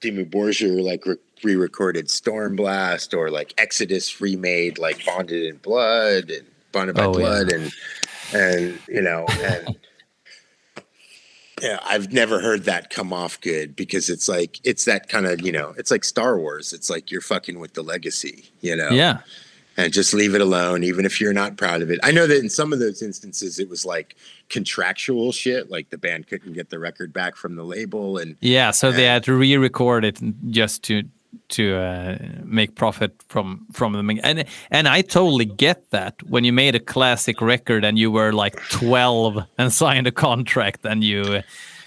Dimmu 0.01 0.31
Borgir 0.31 0.83
like 0.83 1.05
re- 1.05 1.17
re-recorded 1.45 2.07
Stormblast 2.07 3.15
or 3.15 3.31
like 3.31 3.53
Exodus 3.59 4.19
remade 4.19 4.79
like 4.79 5.05
Bonded 5.05 5.45
in 5.45 5.57
Blood 5.59 6.31
and 6.31 6.47
Bonded 6.73 6.97
by 6.97 7.05
Oh, 7.05 7.19
yeah. 7.19 7.27
Blood 7.27 7.53
and 7.53 7.73
and 8.33 8.79
you 8.89 9.03
know 9.03 9.27
and 9.29 9.69
yeah, 9.69 9.80
I've 11.85 12.13
never 12.13 12.41
heard 12.41 12.65
that 12.65 12.91
come 12.91 13.13
off 13.13 13.41
good 13.41 13.77
because 13.77 14.09
it's 14.09 14.29
like 14.29 14.59
it's 14.65 14.85
that 14.85 15.09
kind 15.09 15.27
of 15.27 15.41
you 15.41 15.53
know 15.53 15.75
it's 15.77 15.91
like 15.91 16.05
Star 16.05 16.39
Wars. 16.39 16.73
It's 16.73 16.91
like 16.91 17.11
you're 17.11 17.21
fucking 17.21 17.59
with 17.59 17.75
the 17.75 17.83
legacy, 17.83 18.51
you 18.61 18.77
know 18.77 18.91
yeah. 18.91 19.21
and 19.77 19.93
just 19.93 20.15
leave 20.15 20.35
it 20.35 20.41
alone, 20.41 20.85
even 20.85 21.05
if 21.05 21.21
you're 21.21 21.33
not 21.33 21.57
proud 21.57 21.83
of 21.83 21.91
it. 21.91 22.01
I 22.03 22.11
know 22.11 22.27
that 22.27 22.39
in 22.39 22.51
some 22.51 22.73
of 22.73 22.79
those 22.79 23.03
instances, 23.03 23.59
it 23.59 23.69
was 23.69 23.85
like 23.85 24.17
contractual 24.49 25.33
shit, 25.33 25.71
like 25.71 25.91
the 25.91 25.99
band 25.99 26.29
couldn't 26.29 26.53
get 26.53 26.71
the 26.71 26.79
record 26.79 27.13
back 27.13 27.37
from 27.37 27.57
the 27.57 27.65
label, 27.65 28.19
and 28.19 28.37
Yeah, 28.41 28.71
so 28.71 28.93
they 28.93 29.05
had 29.05 29.25
to 29.25 29.35
re-record 29.35 30.05
it 30.05 30.21
just 30.51 30.83
to 30.85 31.05
to 31.51 31.77
uh, 31.77 32.19
make 32.45 32.75
profit 32.75 33.13
from 33.29 33.67
from 33.73 33.93
them, 33.93 34.11
and 34.23 34.45
and 34.71 34.89
I 34.89 35.03
totally 35.03 35.45
get 35.47 35.91
that. 35.91 36.23
When 36.29 36.45
you 36.45 36.53
made 36.53 36.75
a 36.75 36.81
classic 36.81 37.41
record 37.41 37.85
and 37.85 37.99
you 37.99 38.11
were 38.11 38.33
like 38.33 38.57
twelve 38.71 39.39
and 39.59 39.73
signed 39.73 40.07
a 40.07 40.13
contract, 40.13 40.85
and 40.85 41.03
you 41.05 41.23
right, 41.35 41.45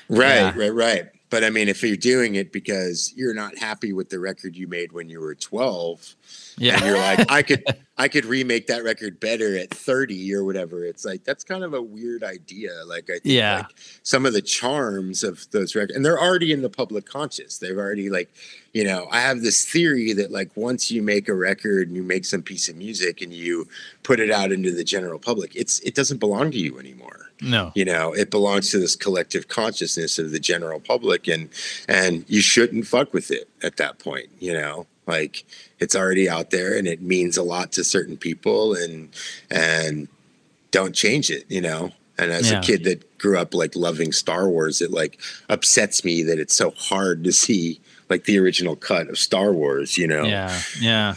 Yeah. 0.09 0.53
right, 0.55 0.73
right. 0.73 1.03
But 1.29 1.43
I 1.43 1.49
mean, 1.49 1.67
if 1.67 1.81
you're 1.81 1.97
doing 1.97 2.35
it 2.35 2.51
because 2.51 3.11
you're 3.15 3.33
not 3.33 3.57
happy 3.57 3.91
with 3.91 4.09
the 4.09 4.19
record 4.19 4.55
you 4.55 4.67
made 4.67 4.91
when 4.91 5.09
you 5.09 5.19
were 5.19 5.33
12, 5.33 6.15
yeah 6.57 6.75
and 6.75 6.85
you're 6.85 6.97
like, 6.97 7.31
I 7.31 7.41
could, 7.43 7.63
I 7.97 8.07
could 8.07 8.25
remake 8.25 8.65
that 8.67 8.83
record 8.83 9.19
better 9.19 9.55
at 9.55 9.69
30 9.69 10.33
or 10.33 10.43
whatever. 10.43 10.83
It's 10.83 11.05
like 11.05 11.23
that's 11.23 11.43
kind 11.43 11.63
of 11.63 11.75
a 11.75 11.81
weird 11.81 12.23
idea. 12.23 12.71
Like 12.87 13.03
I 13.09 13.13
think 13.19 13.25
Yeah. 13.25 13.57
like 13.57 13.75
some 14.01 14.25
of 14.25 14.33
the 14.33 14.41
charms 14.41 15.23
of 15.23 15.45
those 15.51 15.75
records, 15.75 15.95
and 15.95 16.03
they're 16.03 16.19
already 16.19 16.51
in 16.51 16.63
the 16.63 16.69
public 16.71 17.05
conscious. 17.05 17.59
They've 17.59 17.77
already 17.77 18.09
like, 18.09 18.33
you 18.73 18.83
know, 18.83 19.07
I 19.11 19.19
have 19.21 19.41
this 19.41 19.63
theory 19.63 20.11
that 20.13 20.31
like 20.31 20.49
once 20.55 20.89
you 20.89 21.03
make 21.03 21.29
a 21.29 21.35
record 21.35 21.87
and 21.87 21.95
you 21.95 22.01
make 22.01 22.25
some 22.25 22.41
piece 22.41 22.67
of 22.67 22.75
music 22.75 23.21
and 23.21 23.31
you 23.31 23.67
put 24.01 24.19
it 24.19 24.31
out 24.31 24.51
into 24.51 24.71
the 24.71 24.83
general 24.83 25.19
public, 25.19 25.55
it's 25.55 25.79
it 25.81 25.93
doesn't 25.93 26.17
belong 26.17 26.49
to 26.51 26.57
you 26.59 26.79
anymore 26.79 27.29
no 27.41 27.71
you 27.75 27.83
know 27.83 28.13
it 28.13 28.29
belongs 28.31 28.69
to 28.71 28.77
this 28.79 28.95
collective 28.95 29.47
consciousness 29.49 30.17
of 30.17 30.31
the 30.31 30.39
general 30.39 30.79
public 30.79 31.27
and 31.27 31.49
and 31.89 32.23
you 32.29 32.39
shouldn't 32.41 32.85
fuck 32.87 33.11
with 33.13 33.31
it 33.31 33.49
at 33.63 33.75
that 33.77 33.99
point 33.99 34.27
you 34.39 34.53
know 34.53 34.85
like 35.07 35.43
it's 35.79 35.95
already 35.95 36.29
out 36.29 36.49
there 36.51 36.77
and 36.77 36.87
it 36.87 37.01
means 37.01 37.37
a 37.37 37.43
lot 37.43 37.71
to 37.73 37.83
certain 37.83 38.17
people 38.17 38.73
and 38.73 39.09
and 39.51 40.07
don't 40.71 40.95
change 40.95 41.29
it 41.29 41.45
you 41.49 41.61
know 41.61 41.91
and 42.17 42.31
as 42.31 42.49
Yeah. 42.51 42.59
a 42.59 42.63
kid 42.63 42.83
that 42.85 43.17
grew 43.17 43.37
up 43.37 43.53
like 43.53 43.75
loving 43.75 44.11
star 44.11 44.47
wars 44.49 44.81
it 44.81 44.91
like 44.91 45.19
upsets 45.49 46.03
me 46.03 46.23
that 46.23 46.39
it's 46.39 46.55
so 46.55 46.71
hard 46.71 47.23
to 47.25 47.31
see 47.31 47.79
like 48.09 48.25
the 48.25 48.37
original 48.39 48.75
cut 48.75 49.07
of 49.09 49.17
star 49.17 49.51
wars 49.51 49.97
you 49.97 50.07
know 50.07 50.23
yeah 50.23 50.61
yeah. 50.79 51.15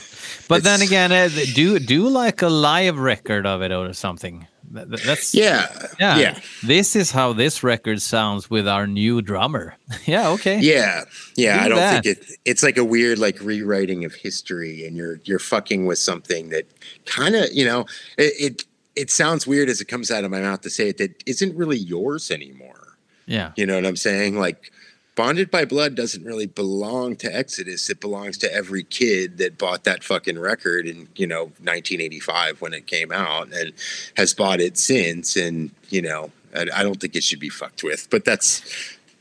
But 0.49 0.63
then 0.63 0.81
again, 0.81 1.11
uh, 1.11 1.29
do 1.55 1.81
do 1.81 2.09
like 2.09 2.41
a 2.41 2.49
live 2.49 2.99
record 3.01 3.47
of 3.47 3.63
it 3.63 3.73
or 3.73 3.93
something. 3.93 4.47
That- 4.73 4.91
that- 4.91 5.03
That's 5.03 5.35
yeah 5.35 5.69
yeah. 6.01 6.19
yeah 6.19 6.41
This 6.63 6.97
is 6.97 7.11
how 7.11 7.33
this 7.33 7.63
record 7.63 8.01
sounds 8.03 8.49
with 8.51 8.67
our 8.67 8.87
new 8.87 9.23
drummer. 9.23 9.77
yeah, 10.07 10.29
okay. 10.31 10.59
Yeah, 10.61 11.05
yeah. 11.37 11.57
Do 11.59 11.65
I 11.65 11.69
don't 11.69 11.79
that. 11.79 12.05
think 12.05 12.19
it. 12.19 12.27
It's 12.45 12.63
like 12.63 12.77
a 12.77 12.85
weird 12.85 13.19
like 13.19 13.41
rewriting 13.41 14.05
of 14.05 14.15
history, 14.15 14.87
and 14.87 14.97
you're 14.97 15.21
you're 15.25 15.39
fucking 15.39 15.87
with 15.87 15.99
something 15.99 16.49
that 16.51 16.67
kind 17.05 17.35
of 17.37 17.53
you 17.53 17.65
know 17.65 17.81
it, 18.19 18.33
it. 18.39 18.65
It 18.97 19.11
sounds 19.11 19.47
weird 19.47 19.69
as 19.69 19.83
it 19.83 19.89
comes 19.89 20.11
out 20.11 20.25
of 20.25 20.31
my 20.31 20.41
mouth 20.41 20.63
to 20.63 20.71
say 20.71 20.89
it 20.89 20.97
that 20.97 21.23
isn't 21.27 21.55
really 21.55 21.77
yours 21.77 22.31
anymore. 22.31 22.97
Yeah. 23.27 23.53
You 23.55 23.67
know 23.67 23.75
what 23.75 23.85
I'm 23.85 23.95
saying? 23.97 24.39
Like, 24.39 24.73
Bonded 25.17 25.51
by 25.51 25.65
Blood 25.65 25.95
doesn't 25.95 26.25
really 26.25 26.47
belong 26.47 27.17
to 27.17 27.35
Exodus. 27.35 27.91
It 27.91 28.01
belongs 28.01 28.39
to 28.39 28.53
every 28.53 28.85
kid 28.85 29.39
that 29.39 29.59
bought 29.59 29.85
that 29.85 30.05
fucking 30.05 30.39
record 30.39 30.87
in, 30.87 31.09
you 31.17 31.27
know, 31.27 31.45
1985 31.45 32.61
when 32.61 32.75
it 32.75 32.87
came 32.87 33.11
out 33.11 33.53
and 33.53 33.73
has 34.17 34.35
bought 34.35 34.61
it 34.61 34.77
since. 34.79 35.35
And, 35.35 35.71
you 35.89 36.03
know, 36.03 36.31
I, 36.55 36.67
I 36.75 36.83
don't 36.83 37.01
think 37.01 37.17
it 37.17 37.25
should 37.25 37.41
be 37.41 37.49
fucked 37.49 37.83
with, 37.83 38.09
but 38.11 38.25
that's, 38.25 38.63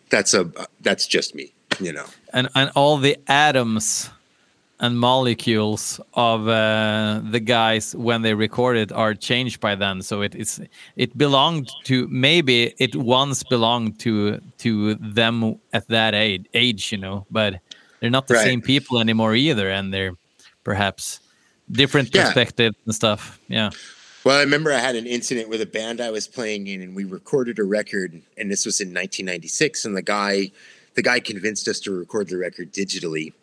that's 0.10 0.34
a, 0.34 0.52
that's 0.82 1.08
just 1.08 1.34
me, 1.34 1.54
you 1.80 1.94
know? 1.94 2.06
and 2.36 2.50
and 2.54 2.70
all 2.76 2.98
the 2.98 3.18
atoms 3.28 4.10
and 4.80 5.00
molecules 5.00 6.02
of 6.14 6.48
uh, 6.48 7.22
the 7.32 7.40
guys 7.40 7.96
when 7.96 8.22
they 8.22 8.34
recorded 8.34 8.92
are 8.92 9.14
changed 9.14 9.60
by 9.62 9.76
then. 9.76 10.02
So 10.02 10.22
it 10.22 10.36
is 10.36 10.60
it 10.96 11.18
belonged 11.18 11.72
to 11.86 12.08
maybe 12.10 12.74
it 12.78 12.96
once 12.96 13.44
belonged 13.44 14.00
to 14.00 14.40
to 14.60 14.96
them 14.96 15.60
at 15.74 15.88
that 15.88 16.14
age, 16.14 16.46
age 16.54 16.92
you 16.92 16.98
know, 16.98 17.26
but 17.32 17.60
they're 18.00 18.10
not 18.10 18.28
the 18.28 18.34
Right. 18.36 18.44
same 18.44 18.62
people 18.62 19.00
anymore 19.00 19.34
either, 19.36 19.70
and 19.70 19.94
they're 19.94 20.14
perhaps 20.64 21.20
different 21.72 22.14
Yeah. 22.14 22.26
perspectives 22.26 22.76
and 22.86 22.94
stuff. 22.94 23.40
Yeah. 23.48 23.70
Well, 24.26 24.38
I 24.38 24.42
remember 24.42 24.74
I 24.74 24.80
had 24.80 24.96
an 24.96 25.06
incident 25.06 25.50
with 25.50 25.62
a 25.62 25.66
band 25.68 26.02
I 26.02 26.10
was 26.10 26.28
playing 26.28 26.68
in, 26.68 26.82
and 26.82 26.96
we 26.96 27.04
recorded 27.04 27.60
a 27.60 27.64
record, 27.64 28.22
and 28.38 28.52
this 28.52 28.66
was 28.66 28.82
in 28.82 28.92
1996. 28.92 29.86
And 29.86 29.96
the 29.96 30.02
guy, 30.02 30.52
the 30.96 31.04
guy 31.04 31.20
convinced 31.20 31.68
us 31.68 31.80
to 31.82 31.92
record 31.92 32.30
the 32.30 32.38
record 32.38 32.74
digitally, 32.74 33.34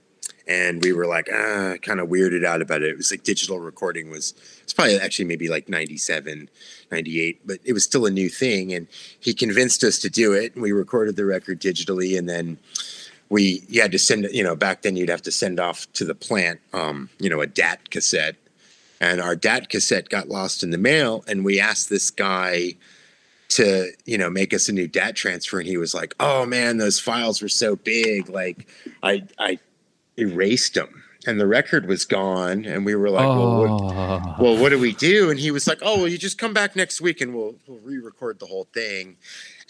and 0.47 0.83
we 0.83 0.93
were 0.93 1.07
like, 1.07 1.29
ah, 1.33 1.75
kind 1.83 2.01
of 2.01 2.09
weirded 2.09 2.45
out 2.45 2.63
about 2.63 2.83
it. 2.83 2.91
It 2.91 2.97
was 2.97 3.11
like 3.11 3.23
digital 3.23 3.61
recording 3.61 4.11
was, 4.11 4.35
it's 4.63 4.73
probably 4.73 4.99
actually 4.99 5.27
maybe 5.27 5.49
like 5.49 5.69
97, 5.69 6.49
98, 6.91 7.47
but 7.47 7.59
it 7.65 7.73
was 7.73 7.85
still 7.85 8.07
a 8.07 8.11
new 8.11 8.29
thing. 8.29 8.73
And 8.73 8.87
he 9.21 9.35
convinced 9.35 9.85
us 9.85 9.99
to 10.01 10.11
do 10.11 10.33
it, 10.33 10.55
and 10.55 10.63
we 10.63 10.73
recorded 10.73 11.17
the 11.17 11.25
record 11.25 11.61
digitally, 11.61 12.19
and 12.19 12.29
then 12.29 12.59
we 13.29 13.63
you 13.69 13.81
had 13.81 13.93
to 13.93 13.99
send. 13.99 14.29
You 14.33 14.45
know, 14.45 14.57
back 14.57 14.83
then 14.83 14.97
you'd 14.97 15.09
have 15.09 15.23
to 15.23 15.33
send 15.33 15.59
off 15.59 15.91
to 15.95 16.05
the 16.05 16.15
plant, 16.15 16.61
um, 16.73 17.09
you 17.19 17.31
know, 17.31 17.41
a 17.41 17.47
DAT 17.47 17.91
cassette 17.91 18.37
and 19.03 19.21
our 19.21 19.35
DAT 19.35 19.69
cassette 19.69 20.09
got 20.09 20.29
lost 20.29 20.63
in 20.63 20.71
the 20.71 20.79
mail 20.79 21.25
and 21.27 21.45
we 21.45 21.61
asked 21.61 21.91
this 21.91 22.11
guy 22.11 22.75
to 23.49 23.91
you 24.07 24.17
know 24.17 24.31
make 24.31 24.55
us 24.55 24.69
a 24.69 24.73
new 24.73 24.89
DAT 24.89 25.15
transfer 25.15 25.59
and 25.59 25.69
he 25.69 25.77
was 25.77 25.93
like 25.93 26.15
oh 26.21 26.47
man 26.47 26.79
those 26.79 26.99
files 26.99 27.43
were 27.43 27.49
so 27.49 27.77
big 27.77 28.31
like 28.31 28.67
I 29.03 29.25
I 29.39 29.59
erased 30.17 30.75
them 30.75 31.03
and 31.27 31.41
the 31.41 31.47
record 31.47 31.87
was 31.87 32.05
gone 32.05 32.65
and 32.65 32.85
we 32.85 32.95
were 32.95 33.11
like 33.11 33.27
well, 33.27 33.59
what, 33.59 33.71
oh. 33.71 34.37
well 34.39 34.61
what 34.61 34.71
do 34.71 34.79
we 34.79 34.93
do? 34.93 35.31
And 35.31 35.39
he 35.39 35.51
was 35.51 35.67
like 35.67 35.79
oh 35.83 35.99
well 35.99 36.09
you 36.09 36.19
just 36.19 36.39
come 36.39 36.53
back 36.53 36.77
next 36.77 37.01
week 37.01 37.21
and 37.21 37.35
we'll, 37.35 37.55
we'll 37.67 37.79
re-record 37.79 38.39
the 38.39 38.47
whole 38.47 38.69
thing. 38.75 39.17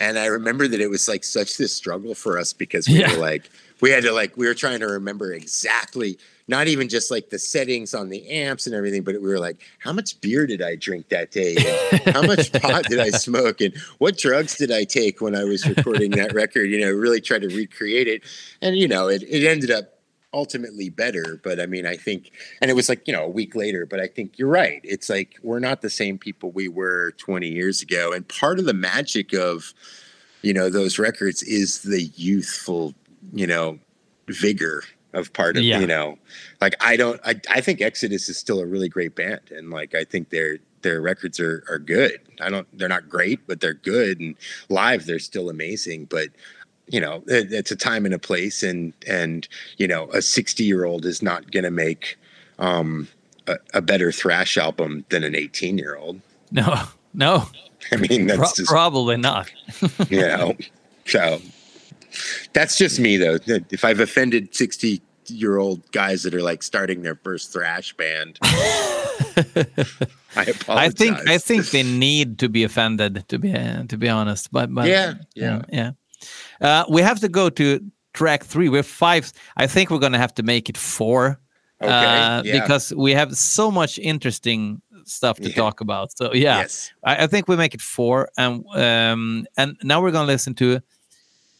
And 0.01 0.19
I 0.19 0.27
remember 0.27 0.67
that 0.69 0.81
it 0.81 0.89
was 0.89 1.09
like 1.09 1.25
such 1.25 1.59
this 1.59 1.73
struggle 1.73 2.15
for 2.15 2.39
us 2.39 2.53
because 2.53 2.89
we 2.89 3.01
Yeah. 3.01 3.13
were 3.13 3.19
like 3.21 3.51
we 3.81 3.91
had 3.91 4.03
to 4.05 4.13
like 4.13 4.37
we 4.37 4.47
were 4.47 4.55
trying 4.55 4.81
to 4.81 4.87
remember 4.87 5.33
exactly 5.33 6.19
not 6.49 6.67
even 6.67 6.89
just 6.89 7.11
like 7.11 7.31
the 7.31 7.39
settings 7.39 7.95
on 7.95 8.09
the 8.09 8.29
amps 8.29 8.67
and 8.67 8.75
everything 8.75 9.03
but 9.03 9.15
we 9.15 9.29
were 9.29 9.39
like 9.39 9.59
how 9.79 9.93
much 9.93 10.21
beer 10.21 10.47
did 10.47 10.63
i 10.63 10.75
drink 10.75 11.09
that 11.11 11.31
day? 11.31 11.55
How 12.13 12.23
much 12.23 12.51
pot 12.63 12.85
did 12.85 12.99
i 12.99 13.11
smoke? 13.11 13.61
And 13.61 13.77
what 13.99 14.17
drugs 14.17 14.57
did 14.57 14.73
i 14.73 14.85
take 14.85 15.21
when 15.21 15.37
i 15.37 15.45
was 15.45 15.69
recording 15.69 16.13
that 16.13 16.33
record? 16.33 16.65
You 16.65 16.81
know 16.81 16.91
really 16.93 17.21
try 17.21 17.39
to 17.39 17.49
recreate 17.49 18.09
it. 18.09 18.23
And 18.63 18.77
you 18.77 18.89
know 18.89 19.09
it, 19.09 19.23
it 19.25 19.47
ended 19.47 19.71
up 19.71 19.99
ultimately 20.35 20.89
better 20.89 21.39
but 21.45 21.61
i 21.61 21.67
mean 21.67 21.87
i 21.87 21.97
think 21.97 22.31
and 22.61 22.71
it 22.71 22.75
was 22.75 22.89
like 22.89 23.07
you 23.07 23.13
know 23.13 23.25
a 23.25 23.29
week 23.29 23.55
later 23.55 23.85
but 23.85 24.01
i 24.01 24.07
think 24.07 24.39
you're 24.39 24.49
right 24.49 24.81
it's 24.83 25.11
like 25.11 25.39
we're 25.43 25.59
not 25.59 25.83
the 25.83 25.91
same 25.91 26.17
people 26.19 26.51
we 26.53 26.69
were 26.69 27.13
20 27.19 27.49
years 27.49 27.83
ago 27.83 28.13
and 28.13 28.27
part 28.29 28.59
of 28.59 28.65
the 28.65 28.73
magic 28.75 29.33
of 29.35 29.75
you 30.43 30.53
know 30.55 30.71
those 30.71 30.99
records 30.99 31.43
is 31.43 31.83
the 31.83 32.05
youthful 32.17 32.95
you 33.33 33.47
know 33.47 33.79
vigor 34.29 34.83
of 35.13 35.33
part 35.35 35.57
of 35.59 35.63
Yeah. 35.63 35.81
you 35.81 35.87
know 35.87 36.17
like 36.61 36.75
i 36.81 36.97
don't 36.97 37.21
I, 37.25 37.35
I 37.51 37.61
think 37.61 37.81
exodus 37.83 38.29
is 38.29 38.39
still 38.39 38.61
a 38.61 38.67
really 38.67 38.89
great 38.89 39.15
band 39.15 39.41
and 39.51 39.71
like 39.71 39.95
i 39.95 40.05
think 40.05 40.31
their 40.31 40.59
their 40.81 41.01
records 41.03 41.39
are 41.39 41.63
are 41.69 41.79
good 41.79 42.19
i 42.41 42.49
don't 42.49 42.67
they're 42.79 42.89
not 42.89 43.09
great 43.09 43.47
but 43.47 43.61
they're 43.61 43.75
good 43.75 44.19
and 44.19 44.35
live 44.71 45.05
they're 45.05 45.19
still 45.19 45.51
amazing 45.51 46.07
but 46.07 46.29
you 46.89 47.01
know 47.01 47.23
it, 47.27 47.53
it's 47.53 47.71
a 47.71 47.77
time 47.77 48.05
and 48.05 48.15
a 48.15 48.19
place 48.19 48.63
and 48.63 48.93
and 49.07 49.49
you 49.79 49.87
know 49.87 50.11
a 50.13 50.23
60 50.23 50.65
year 50.65 50.85
old 50.85 51.07
is 51.07 51.23
not 51.23 51.51
going 51.51 51.65
to 51.65 51.71
make 51.71 52.19
um 52.59 53.09
a, 53.47 53.57
a 53.75 53.83
better 53.83 54.13
thrash 54.13 54.57
album 54.57 55.05
than 55.09 55.25
an 55.25 55.35
18 55.35 55.79
year 55.79 55.97
old 55.97 56.21
No, 56.51 56.85
no, 57.15 57.47
i 57.93 57.97
mean 57.97 58.27
that's 58.27 58.39
pro- 58.39 58.53
just 58.55 58.69
probably 58.69 59.17
not. 59.17 59.51
you 60.11 60.21
know 60.21 60.57
so 61.07 61.41
that's 62.53 62.77
just 62.77 63.01
me 63.01 63.17
though 63.17 63.39
if 63.47 63.85
i've 63.85 64.01
offended 64.01 64.55
60 64.55 65.01
year 65.29 65.59
old 65.59 65.91
guys 65.93 66.25
that 66.25 66.35
are 66.35 66.43
like 66.43 66.63
starting 66.63 67.03
their 67.03 67.17
first 67.17 67.53
thrash 67.53 67.95
band 67.95 68.39
i 68.43 70.13
apologize 70.37 70.57
I 70.69 70.89
think 70.91 71.29
I 71.29 71.39
think 71.39 71.71
they 71.71 71.83
need 71.83 72.39
to 72.41 72.49
be 72.49 72.65
offended 72.65 73.25
to 73.29 73.39
be 73.39 73.55
uh, 73.55 73.85
to 73.85 73.97
be 73.97 74.09
honest. 74.09 74.53
But, 74.53 74.75
but 74.75 74.89
yeah 74.89 75.15
yeah 75.35 75.63
yeah. 75.73 75.93
Uh, 76.63 76.85
we 76.89 77.03
have 77.03 77.21
to 77.21 77.29
go 77.29 77.51
to 77.51 77.81
track 78.15 78.45
three. 78.45 78.69
We're 78.69 78.83
five. 78.83 79.33
I 79.57 79.67
think 79.67 79.91
we're 79.91 79.99
gonna 79.99 80.19
have 80.19 80.35
to 80.35 80.43
make 80.43 80.69
it 80.69 80.77
four. 80.79 81.39
okay 81.83 81.93
uh, 81.93 82.43
yeah. 82.45 82.61
because 82.61 82.95
we 82.95 83.13
have 83.13 83.37
so 83.37 83.71
much 83.71 83.99
interesting 83.99 84.81
stuff 85.05 85.37
to 85.39 85.49
Yeah. 85.49 85.55
talk 85.57 85.81
about. 85.81 86.17
So 86.17 86.33
yeah, 86.33 86.61
yes 86.61 86.93
I, 87.03 87.25
I 87.25 87.27
think 87.27 87.49
we 87.49 87.57
make 87.57 87.75
it 87.75 87.81
four, 87.83 88.29
and 88.39 88.65
um, 88.75 89.47
and 89.57 89.77
now 89.83 90.01
we're 90.01 90.13
gonna 90.13 90.27
listen 90.33 90.55
to 90.55 90.81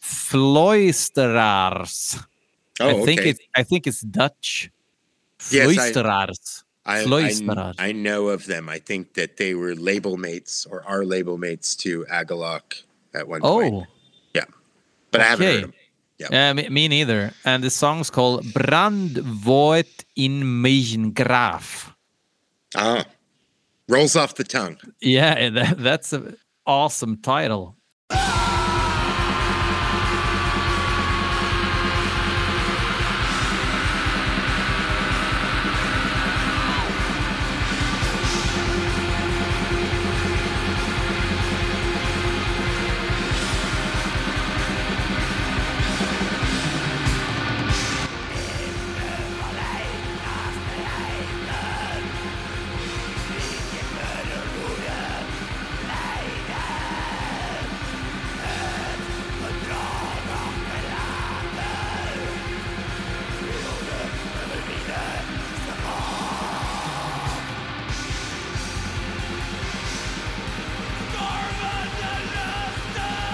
Fluisteraars. 0.01 2.23
oh 2.79 2.89
I 2.89 2.93
think 3.05 3.19
okay. 3.21 3.29
it's 3.31 3.39
I 3.55 3.63
think 3.63 3.87
it's 3.87 4.01
Dutch. 4.01 4.71
Yes, 5.51 5.67
I- 5.67 5.73
Fluisteraars. 5.91 6.63
I, 6.85 7.05
I, 7.05 7.73
I 7.79 7.91
know 7.93 8.27
of 8.27 8.45
them. 8.45 8.67
I 8.67 8.77
think 8.77 9.13
that 9.13 9.37
they 9.37 9.53
were 9.55 9.73
label 9.73 10.17
mates 10.17 10.65
or 10.65 10.83
are 10.85 11.05
label 11.05 11.37
mates 11.37 11.77
to 11.77 12.03
Agalloch 12.11 12.83
at 13.13 13.25
one 13.25 13.39
point. 13.39 13.87
But 15.13 15.21
I 15.21 15.25
haven't 15.25 15.47
okay. 15.47 15.61
heard 15.61 15.73
them. 16.19 16.33
uh, 16.33 16.53
me, 16.55 16.69
me 16.69 16.87
neither. 16.87 17.33
And 17.45 17.63
the 17.63 17.69
song's 17.69 18.09
called 18.09 18.43
Brandvoort 18.53 20.05
in 20.15 20.61
mijn 20.61 21.11
graf. 21.13 21.95
Ah, 22.75 23.05
rolls 23.87 24.15
off 24.15 24.33
the 24.33 24.43
tongue. 24.43 24.79
Yeah, 24.99 25.49
that, 25.53 25.77
that's 25.77 26.13
an 26.13 26.35
awesome 26.65 27.17
title. 27.21 27.75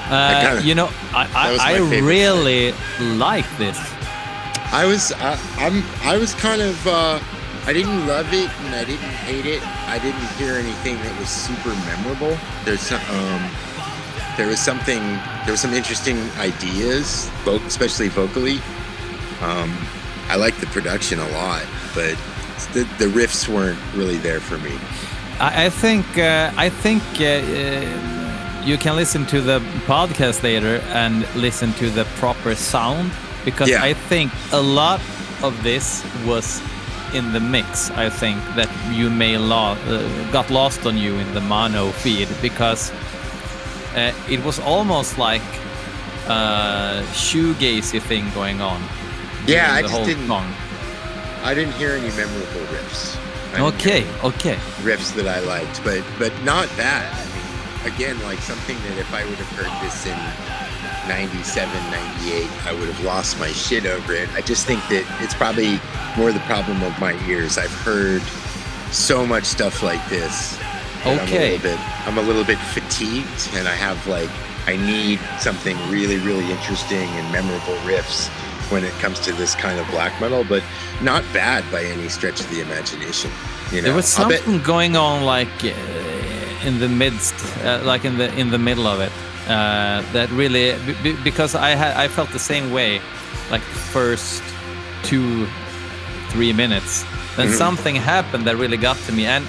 Uh, 0.09 0.41
kinda- 0.41 0.63
you 0.63 0.75
know, 0.75 0.89
I, 1.13 1.27
I, 1.35 1.73
I 1.75 1.99
really 2.01 2.73
like 3.17 3.45
this. 3.57 3.77
I 4.71 4.85
was 4.85 5.11
I, 5.13 5.37
I'm 5.57 5.83
I 6.03 6.17
was 6.17 6.33
kind 6.35 6.61
of 6.61 6.87
uh, 6.87 7.19
I 7.65 7.73
didn't 7.73 8.05
love 8.07 8.31
it 8.33 8.49
and 8.65 8.75
I 8.75 8.83
didn't 8.83 9.13
hate 9.25 9.45
it. 9.45 9.61
I 9.87 9.97
didn't 9.99 10.27
hear 10.37 10.55
anything 10.55 10.95
that 11.03 11.19
was 11.19 11.29
super 11.29 11.69
memorable. 11.89 12.37
There's 12.65 12.81
some 12.81 13.01
um, 13.09 13.49
there 14.37 14.47
was 14.47 14.59
something 14.59 15.01
there 15.45 15.51
was 15.51 15.59
some 15.61 15.73
interesting 15.73 16.17
ideas, 16.37 17.29
especially 17.47 18.09
vocally. 18.09 18.59
Um, 19.41 19.75
I 20.27 20.35
liked 20.35 20.59
the 20.59 20.67
production 20.67 21.19
a 21.19 21.27
lot, 21.29 21.65
but 21.95 22.15
the, 22.73 22.83
the 22.99 23.05
riffs 23.05 23.47
weren't 23.47 23.79
really 23.95 24.17
there 24.17 24.39
for 24.39 24.57
me. 24.59 24.77
I, 25.39 25.65
I 25.65 25.69
think 25.69 26.05
uh, 26.17 26.51
I 26.57 26.69
think 26.69 27.01
uh, 27.19 27.25
uh, 27.25 28.18
you 28.69 28.77
can 28.77 28.95
listen 28.95 29.25
to 29.25 29.41
the 29.41 29.59
podcast 29.87 30.43
later 30.43 30.75
and 30.93 31.25
listen 31.35 31.73
to 31.73 31.89
the 31.89 32.05
proper 32.21 32.53
sound 32.55 33.11
because 33.45 33.69
Yeah. 33.69 33.89
I 33.89 33.93
think 34.09 34.31
a 34.51 34.61
lot 34.61 34.99
of 35.43 35.53
this 35.63 36.03
was 36.25 36.61
in 37.13 37.33
the 37.33 37.39
mix. 37.39 37.89
I 38.05 38.09
think 38.09 38.37
that 38.55 38.69
you 38.99 39.09
may 39.09 39.37
lo- 39.37 39.77
uh, 39.87 40.31
got 40.31 40.49
lost 40.51 40.85
on 40.85 40.95
you 40.97 41.15
in 41.23 41.33
the 41.33 41.41
mono 41.41 41.91
feed 42.03 42.27
because 42.41 42.91
uh, 43.95 44.11
it 44.29 44.43
was 44.43 44.59
almost 44.59 45.17
like 45.17 45.41
a 46.27 47.01
shoegazy 47.13 47.99
thing 48.01 48.25
going 48.35 48.61
on. 48.61 48.79
Yeah, 49.47 49.73
I 49.73 49.81
just 49.81 50.05
didn't- 50.05 50.27
song. 50.27 50.47
I 51.43 51.53
didn't 51.55 51.73
hear 51.73 51.91
any 51.93 52.09
memorable 52.21 52.65
riffs. 52.75 53.17
I 53.55 53.61
Okay, 53.71 54.05
okay. 54.23 54.57
riffs 54.83 55.11
that 55.15 55.25
I 55.27 55.39
liked, 55.39 55.81
but 55.83 56.03
but 56.19 56.31
not 56.43 56.67
that. 56.77 57.07
Again, 57.85 58.21
like 58.23 58.39
something 58.39 58.77
that 58.83 58.97
if 58.97 59.13
I 59.13 59.23
would 59.25 59.35
have 59.35 59.51
heard 59.57 59.71
this 59.83 60.05
in 60.05 60.17
97, 61.07 61.71
98, 61.91 62.65
I 62.67 62.73
would 62.73 62.87
have 62.87 63.03
lost 63.03 63.39
my 63.39 63.47
shit 63.49 63.85
over 63.85 64.13
it. 64.13 64.29
I 64.33 64.41
just 64.41 64.65
think 64.67 64.81
that 64.89 65.05
it's 65.21 65.33
probably 65.33 65.79
more 66.17 66.31
the 66.31 66.41
problem 66.41 66.83
of 66.83 66.97
my 66.99 67.13
ears. 67.27 67.57
I've 67.57 67.73
heard 67.81 68.21
so 68.91 69.25
much 69.25 69.45
stuff 69.45 69.81
like 69.81 70.05
this. 70.09 70.57
Okay. 71.05 71.15
I'm 71.15 71.27
a 71.29 71.31
little 71.31 71.59
bit 71.59 71.79
I'm 72.07 72.17
a 72.17 72.21
little 72.21 72.43
bit 72.43 72.57
fatigued 72.57 73.49
and 73.53 73.67
I 73.67 73.73
have 73.75 74.05
like 74.07 74.29
I 74.67 74.75
need 74.75 75.19
something 75.39 75.77
really, 75.89 76.17
really 76.17 76.51
interesting 76.51 77.07
and 77.09 77.31
memorable 77.31 77.75
riffs 77.87 78.27
when 78.69 78.83
it 78.83 78.91
comes 78.99 79.19
to 79.21 79.31
this 79.33 79.55
kind 79.55 79.79
of 79.79 79.87
black 79.89 80.19
metal, 80.21 80.43
but 80.43 80.61
not 81.01 81.23
bad 81.33 81.63
by 81.71 81.83
any 81.83 82.09
stretch 82.09 82.39
of 82.39 82.49
the 82.51 82.61
imagination. 82.61 83.31
You 83.71 83.77
know, 83.81 83.87
There 83.87 83.95
was 83.95 84.19
I'll 84.19 84.29
bet- 84.29 84.41
something 84.41 84.61
going 84.61 84.95
on, 84.95 85.23
like 85.23 85.47
uh, 85.63 85.69
in 86.65 86.79
the 86.79 86.87
midst, 86.89 87.33
uh, 87.63 87.79
like 87.83 88.05
in 88.05 88.17
the 88.17 88.27
in 88.39 88.49
the 88.51 88.57
middle 88.57 88.87
of 88.87 88.99
it, 88.99 89.11
uh, 89.47 90.01
that 90.13 90.29
really 90.31 90.75
because 91.23 91.55
I 91.55 91.75
had 91.75 91.95
I 92.05 92.07
felt 92.07 92.29
the 92.31 92.39
same 92.39 92.71
way, 92.71 93.01
like 93.51 93.61
the 93.73 93.79
first 93.93 94.43
two, 95.03 95.47
three 96.31 96.53
minutes. 96.53 97.05
Then 97.35 97.47
Mhm. 97.47 97.57
something 97.57 97.95
happened 97.95 98.45
that 98.47 98.57
really 98.57 98.77
got 98.77 98.97
to 99.07 99.11
me, 99.11 99.25
and 99.25 99.45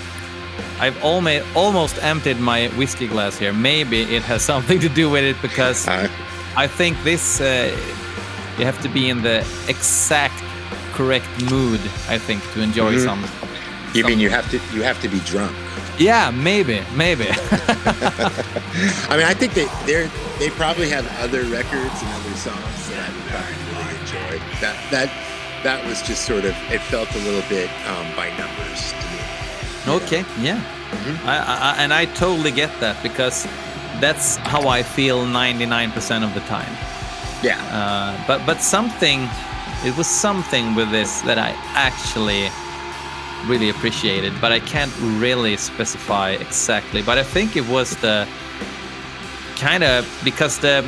I've 0.81 0.97
almost 1.05 1.45
almost 1.55 1.97
emptied 2.03 2.39
my 2.41 2.69
whiskey 2.77 3.07
glass 3.07 3.39
here. 3.39 3.53
Maybe 3.53 3.97
it 4.17 4.23
has 4.23 4.43
something 4.53 4.81
to 4.81 4.89
do 4.89 5.11
with 5.11 5.25
it 5.25 5.37
because 5.43 5.89
Uh, 5.89 6.09
I 6.65 6.67
think 6.69 6.97
this 7.05 7.41
uh, 7.41 7.47
you 8.59 8.65
have 8.67 8.81
to 8.83 8.89
be 8.89 9.09
in 9.11 9.23
the 9.23 9.39
exact 9.69 10.35
correct 10.95 11.29
mood. 11.51 11.81
I 12.15 12.19
think 12.19 12.41
to 12.55 12.61
enjoy 12.61 12.95
Mhm. 12.95 13.05
some. 13.05 13.23
you 13.95 14.05
mean 14.07 14.21
you 14.21 14.31
have 14.31 14.47
to 14.51 14.57
you 14.77 14.85
have 14.85 15.01
to 15.03 15.09
be 15.09 15.19
drunk? 15.33 15.53
Yeah, 16.01 16.31
maybe, 16.31 16.83
maybe. 16.97 17.27
I 19.11 19.15
mean, 19.17 19.27
I 19.27 19.35
think 19.35 19.53
they 19.55 19.67
they 19.85 20.09
they 20.39 20.49
probably 20.51 20.89
have 20.89 21.05
other 21.21 21.43
records 21.45 21.97
and 22.03 22.11
other 22.19 22.35
songs 22.37 22.89
that 22.89 22.99
I 23.05 23.09
would 23.13 23.27
probably 23.29 23.57
really 23.69 24.01
enjoy. 24.01 24.33
That 24.61 24.77
that 24.91 25.09
that 25.63 25.85
was 25.87 26.01
just 26.03 26.25
sort 26.25 26.45
of 26.47 26.55
it 26.73 26.81
felt 26.89 27.15
a 27.15 27.19
little 27.19 27.47
bit 27.51 27.69
um, 27.87 28.07
by 28.17 28.29
numbers 28.39 28.93
to 28.93 29.07
me. 29.13 29.21
okay, 30.01 30.25
yeah. 30.41 30.61
Mhm. 30.91 31.17
I, 31.27 31.37
I, 31.37 31.83
and 31.85 31.93
I 31.93 32.07
totally 32.07 32.51
get 32.51 32.71
that 32.81 32.97
because 33.03 33.47
that's 34.01 34.37
how 34.37 34.69
I 34.69 34.83
feel 34.83 35.25
99% 35.27 36.25
of 36.25 36.33
the 36.35 36.41
time. 36.49 36.73
Yeah, 37.43 37.61
Uh, 37.73 38.17
but 38.27 38.45
but 38.47 38.61
something, 38.63 39.29
it 39.85 39.95
was 39.97 40.07
something 40.09 40.75
with 40.75 40.91
this 40.91 41.21
that 41.23 41.39
I 41.39 41.51
actually 41.75 42.51
really 43.47 43.71
appreciated, 43.71 44.33
but 44.41 44.53
I 44.53 44.61
can't 44.61 44.93
really 45.21 45.57
specify 45.57 46.31
exactly. 46.33 47.03
But 47.03 47.19
I 47.19 47.23
think 47.23 47.57
it 47.57 47.67
was 47.69 47.97
the 47.97 48.27
kind 49.57 49.83
of 49.85 50.07
because 50.25 50.59
the 50.59 50.83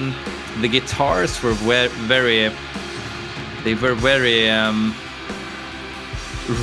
the 0.61 0.69
guitars 0.69 1.43
were 1.43 1.55
ve- 1.55 1.89
very, 2.07 2.51
they 3.65 3.75
were 3.75 3.95
very 3.95 4.51
um, 4.51 4.95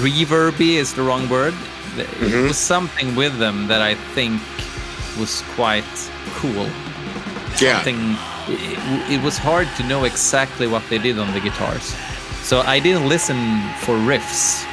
reverby 0.03 0.75
is 0.77 0.93
the 0.93 1.01
wrong 1.01 1.27
word. 1.29 1.53
Th- 1.95 2.07
It 2.21 2.47
was 2.47 2.57
something 2.57 3.15
with 3.15 3.37
them 3.39 3.67
that 3.67 3.81
I 3.81 3.95
think 4.13 4.41
was 5.19 5.41
quite 5.55 5.83
cool. 6.35 6.67
Yeah, 7.59 7.75
something 7.83 8.15
it, 8.47 9.19
it 9.19 9.23
was 9.23 9.37
hard 9.37 9.67
to 9.77 9.83
know 9.83 10.03
exactly 10.05 10.67
what 10.67 10.83
they 10.89 10.97
did 10.97 11.17
on 11.19 11.33
the 11.33 11.39
guitars. 11.39 11.95
So 12.43 12.61
i 12.61 12.79
didn't 12.79 13.07
listen 13.07 13.37
for 13.83 13.95
riffs 13.97 14.63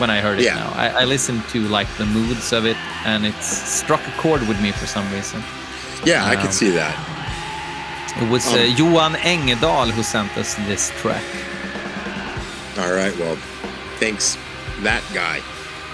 when 0.00 0.10
i 0.10 0.20
heard 0.20 0.38
it 0.38 0.44
Yeah. 0.44 0.56
now 0.56 0.72
I, 0.74 1.02
I 1.02 1.04
listened 1.04 1.42
to 1.50 1.60
like 1.68 1.88
the 1.98 2.06
moods 2.06 2.52
of 2.52 2.64
it 2.66 2.76
and 3.04 3.24
it 3.26 3.34
struck 3.42 4.00
a 4.06 4.12
chord 4.22 4.40
with 4.48 4.60
me 4.60 4.72
for 4.72 4.86
some 4.86 5.06
reason 5.12 5.42
yeah. 6.04 6.24
I 6.24 6.34
Um, 6.34 6.42
could 6.42 6.52
see 6.52 6.70
that. 6.70 6.94
it 8.22 8.28
was 8.30 8.46
uh, 8.46 8.58
Um, 8.58 8.76
johan 8.78 9.14
engedal 9.16 9.86
who 9.90 10.02
sent 10.02 10.36
us 10.36 10.54
this 10.66 10.90
track 11.00 11.24
All 12.78 12.92
right, 12.92 13.16
well, 13.18 13.36
thanks 14.00 14.36
that 14.82 15.02
guy. 15.14 15.40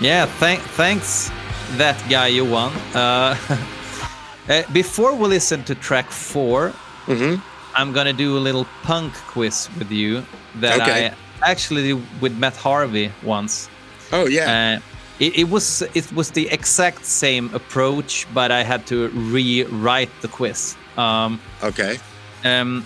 yeah 0.01 0.27
thank, 0.41 0.61
thanks 0.77 1.31
that 1.77 1.97
guy 2.09 2.29
johan 2.29 2.73
uh, 2.95 3.37
uh, 4.49 4.63
before 4.73 5.15
we 5.15 5.29
listen 5.29 5.63
to 5.65 5.75
track 5.75 6.11
four 6.11 6.73
hmm 7.07 7.35
I'm 7.73 7.93
gonna 7.93 8.13
do 8.13 8.37
a 8.37 8.43
little 8.49 8.67
punk 8.83 9.13
quiz 9.33 9.69
with 9.79 9.93
you 9.93 10.25
that 10.57 10.81
Okay. 10.81 11.07
I 11.43 11.51
actually 11.53 11.83
did 11.95 12.03
with 12.21 12.37
Matt 12.37 12.57
Harvey 12.57 13.13
once. 13.23 13.69
Oh 14.13 14.27
yeah, 14.27 14.51
Uh, 14.79 14.81
it, 15.19 15.37
it 15.39 15.49
was 15.51 15.83
it 15.95 16.13
was 16.13 16.31
the 16.31 16.49
exact 16.49 17.05
same 17.05 17.51
approach, 17.55 18.27
but 18.35 18.51
I 18.51 18.65
had 18.65 18.87
to 18.87 19.09
rewrite 19.33 20.11
the 20.21 20.29
quiz. 20.29 20.77
Um, 20.97 21.41
okay, 21.63 21.99
um, 22.45 22.85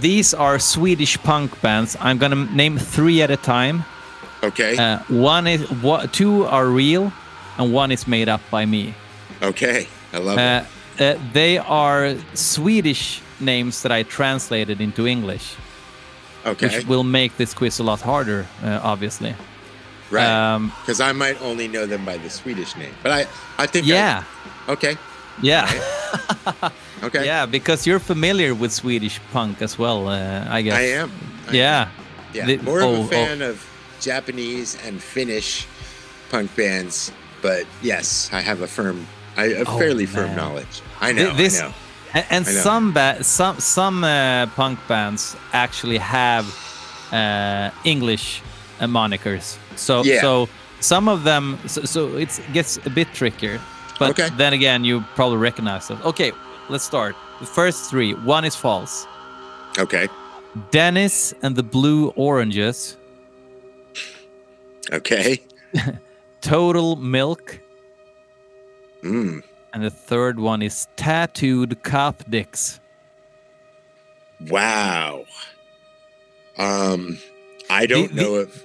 these 0.00 0.34
are 0.34 0.58
Swedish 0.58 1.18
punk 1.22 1.60
bands. 1.60 1.96
I'm 2.00 2.18
gonna 2.18 2.46
name 2.54 2.78
three 2.78 3.22
at 3.22 3.30
a 3.30 3.36
time. 3.36 3.84
okay, 4.42 4.76
Uh, 4.76 4.98
one 5.08 5.46
is 5.50 5.60
two 6.12 6.46
are 6.46 6.66
real, 6.66 7.12
and 7.58 7.72
one 7.74 7.92
is 7.94 8.06
made 8.06 8.28
up 8.28 8.40
by 8.50 8.66
me. 8.66 8.94
okay. 9.42 9.86
I 10.14 10.18
love 10.18 10.38
Uh, 10.38 10.64
it. 10.98 11.16
uh, 11.16 11.20
they 11.32 11.58
are 11.58 12.14
Swedish 12.34 13.20
names 13.40 13.82
that 13.82 13.92
I 13.92 14.02
translated 14.04 14.80
into 14.80 15.06
English. 15.06 15.54
Okay, 16.46 16.66
which 16.68 16.86
will 16.88 17.04
make 17.04 17.30
this 17.36 17.54
quiz 17.54 17.80
a 17.80 17.82
lot 17.82 18.00
harder, 18.02 18.46
uh, 18.64 18.80
obviously. 18.92 19.34
Right. 20.12 20.54
Um, 20.54 20.72
Because 20.80 21.00
I 21.00 21.12
might 21.12 21.40
only 21.42 21.66
know 21.68 21.86
them 21.86 22.04
by 22.04 22.18
the 22.18 22.30
Swedish 22.30 22.76
name, 22.76 22.94
but 23.02 23.10
I 23.12 23.20
I 23.62 23.66
think 23.66 23.84
I- 23.86 23.94
yeah, 23.94 24.24
okay, 24.68 24.96
yeah, 25.42 25.66
okay. 27.02 27.24
yeah, 27.24 27.46
because 27.46 27.86
you're 27.90 28.00
familiar 28.00 28.54
with 28.54 28.72
Swedish 28.72 29.20
punk 29.32 29.62
as 29.62 29.78
well, 29.78 30.08
uh, 30.08 30.56
I 30.58 30.62
guess. 30.62 30.78
I 30.78 31.00
am. 31.02 31.10
I 31.48 31.52
Yeah, 31.56 31.88
Yeah, 32.34 32.46
The- 32.46 32.58
more 32.62 32.82
oh, 32.82 32.92
of 32.92 32.98
oh. 32.98 33.04
a 33.04 33.08
fan 33.08 33.42
of 33.42 33.56
Japanese 34.00 34.78
and 34.86 35.00
Finnish 35.02 35.66
punk 36.30 36.50
bands, 36.56 37.12
but 37.42 37.64
yes, 37.82 38.30
I 38.32 38.40
have 38.40 38.62
a 38.64 38.66
firm, 38.66 39.06
I, 39.36 39.44
a 39.44 39.64
Oh, 39.66 39.78
fairly 39.78 40.06
firm 40.06 40.34
knowledge. 40.36 40.80
I 41.00 41.12
know, 41.12 41.34
this- 41.36 41.60
I 41.60 41.66
know. 41.66 41.74
and, 42.14 42.24
and 42.30 42.44
I 42.48 42.52
know. 42.52 42.60
some 42.62 42.92
ba- 42.92 43.22
some 43.24 43.56
some 43.60 44.04
uh, 44.04 44.46
punk 44.56 44.78
bands 44.88 45.36
actually 45.52 45.98
have 45.98 46.44
uh, 47.12 47.70
English 47.84 48.42
monikers. 48.88 49.56
So 49.76 50.02
Yeah. 50.04 50.20
so 50.20 50.48
some 50.80 51.08
of 51.08 51.22
them, 51.24 51.58
so, 51.66 51.82
so 51.84 52.16
it 52.16 52.28
gets 52.52 52.78
a 52.86 52.90
bit 52.90 53.08
trickier. 53.14 53.60
But 53.98 54.10
Okay. 54.18 54.28
then 54.36 54.52
again, 54.52 54.84
you 54.84 55.04
probably 55.14 55.38
recognize 55.38 55.86
them. 55.88 56.00
Okay, 56.04 56.32
let's 56.68 56.84
start. 56.84 57.14
The 57.40 57.46
first 57.46 57.90
three. 57.90 58.14
One 58.14 58.44
is 58.44 58.56
false. 58.56 59.06
Okay, 59.78 60.08
Dennis 60.70 61.34
and 61.42 61.54
the 61.56 61.62
Blue 61.62 62.08
Oranges. 62.16 62.96
okay. 64.92 65.40
Total 66.40 66.96
Milk, 66.96 67.60
Mm. 69.04 69.42
and 69.72 69.82
the 69.84 69.90
third 69.90 70.38
one 70.40 70.62
is 70.62 70.86
Tattooed 70.96 71.82
Cop 71.82 72.24
Dicks. 72.28 72.80
Wow. 74.48 75.24
Um, 76.58 77.18
I 77.70 77.86
don't 77.86 78.08
The- 78.08 78.14
the- 78.14 78.22
know 78.22 78.34
if 78.40 78.64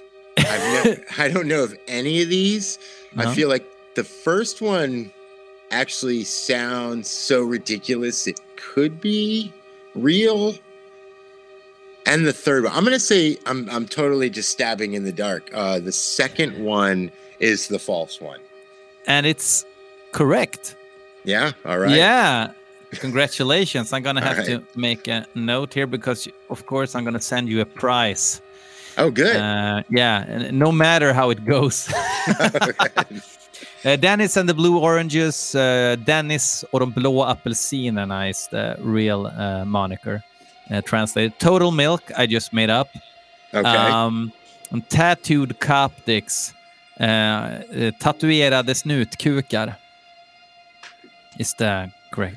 never, 0.56 1.04
I 1.18 1.28
don't 1.28 1.46
know 1.46 1.62
of 1.62 1.76
any 1.86 2.22
of 2.22 2.28
these. 2.28 2.78
No? 3.14 3.24
I 3.28 3.34
feel 3.34 3.48
like 3.48 3.66
the 3.94 4.04
first 4.04 4.60
one 4.62 5.12
actually 5.70 6.24
sounds 6.24 7.08
so 7.10 7.42
ridiculous 7.42 8.26
it 8.26 8.40
could 8.56 9.00
be 9.00 9.52
real. 9.94 10.54
And 12.06 12.26
the 12.26 12.32
third 12.32 12.64
one, 12.64 12.72
I'm 12.72 12.84
gonna 12.84 12.98
say 12.98 13.36
I'm 13.44 13.68
I'm 13.68 13.86
totally 13.86 14.30
just 14.30 14.48
stabbing 14.50 14.94
in 14.94 15.04
the 15.04 15.12
dark. 15.12 15.50
Uh, 15.52 15.78
the 15.78 15.92
second 15.92 16.58
one 16.64 17.10
is 17.38 17.68
the 17.68 17.78
false 17.78 18.20
one. 18.20 18.40
and 19.06 19.26
it's 19.26 19.64
correct. 20.12 20.74
Yeah. 21.24 21.52
All 21.66 21.78
right. 21.78 21.94
Yeah. 21.94 22.52
Congratulations. 22.92 23.92
I'm 23.92 24.02
going 24.02 24.16
to 24.22 24.26
All 24.26 24.34
have 24.34 24.46
to 24.46 24.62
make 24.74 25.08
a 25.08 25.26
note 25.34 25.74
here 25.74 25.86
because, 25.86 26.26
of 26.48 26.64
course, 26.64 26.94
I'm 26.94 27.04
going 27.04 27.14
to 27.14 27.20
send 27.20 27.48
you 27.48 27.60
a 27.60 27.66
prize. 27.66 28.40
Oh, 28.98 29.10
good. 29.10 29.36
Uh, 29.36 29.82
yeah, 29.90 30.50
no 30.50 30.72
matter 30.72 31.12
how 31.12 31.30
it 31.30 31.44
goes. 31.44 31.88
Uh, 33.84 33.94
Dennis 33.94 34.36
and 34.36 34.48
the 34.48 34.54
Blue 34.54 34.78
Oranges, 34.78 35.54
uh, 35.54 35.96
Dennis 36.04 36.64
och 36.72 36.80
de 36.80 36.86
blå 36.86 37.24
apelsinerna 37.24 38.28
is 38.28 38.48
the 38.48 38.76
real 38.80 39.26
uh, 39.26 39.64
moniker. 39.64 40.20
Uh, 40.70 40.80
translated. 40.80 41.38
Total 41.38 41.70
Milk, 41.70 42.10
I 42.16 42.26
just 42.26 42.52
made 42.52 42.70
up. 42.70 42.88
okay. 43.54 43.66
Um, 43.66 44.32
and 44.70 44.88
tattooed 44.88 45.58
coptics. 45.60 46.52
Uh, 47.00 47.04
uh, 47.04 47.62
tatuerade 48.00 48.74
snutkukar. 48.74 49.74
Is 51.38 51.54
the 51.54 51.90
great. 52.10 52.34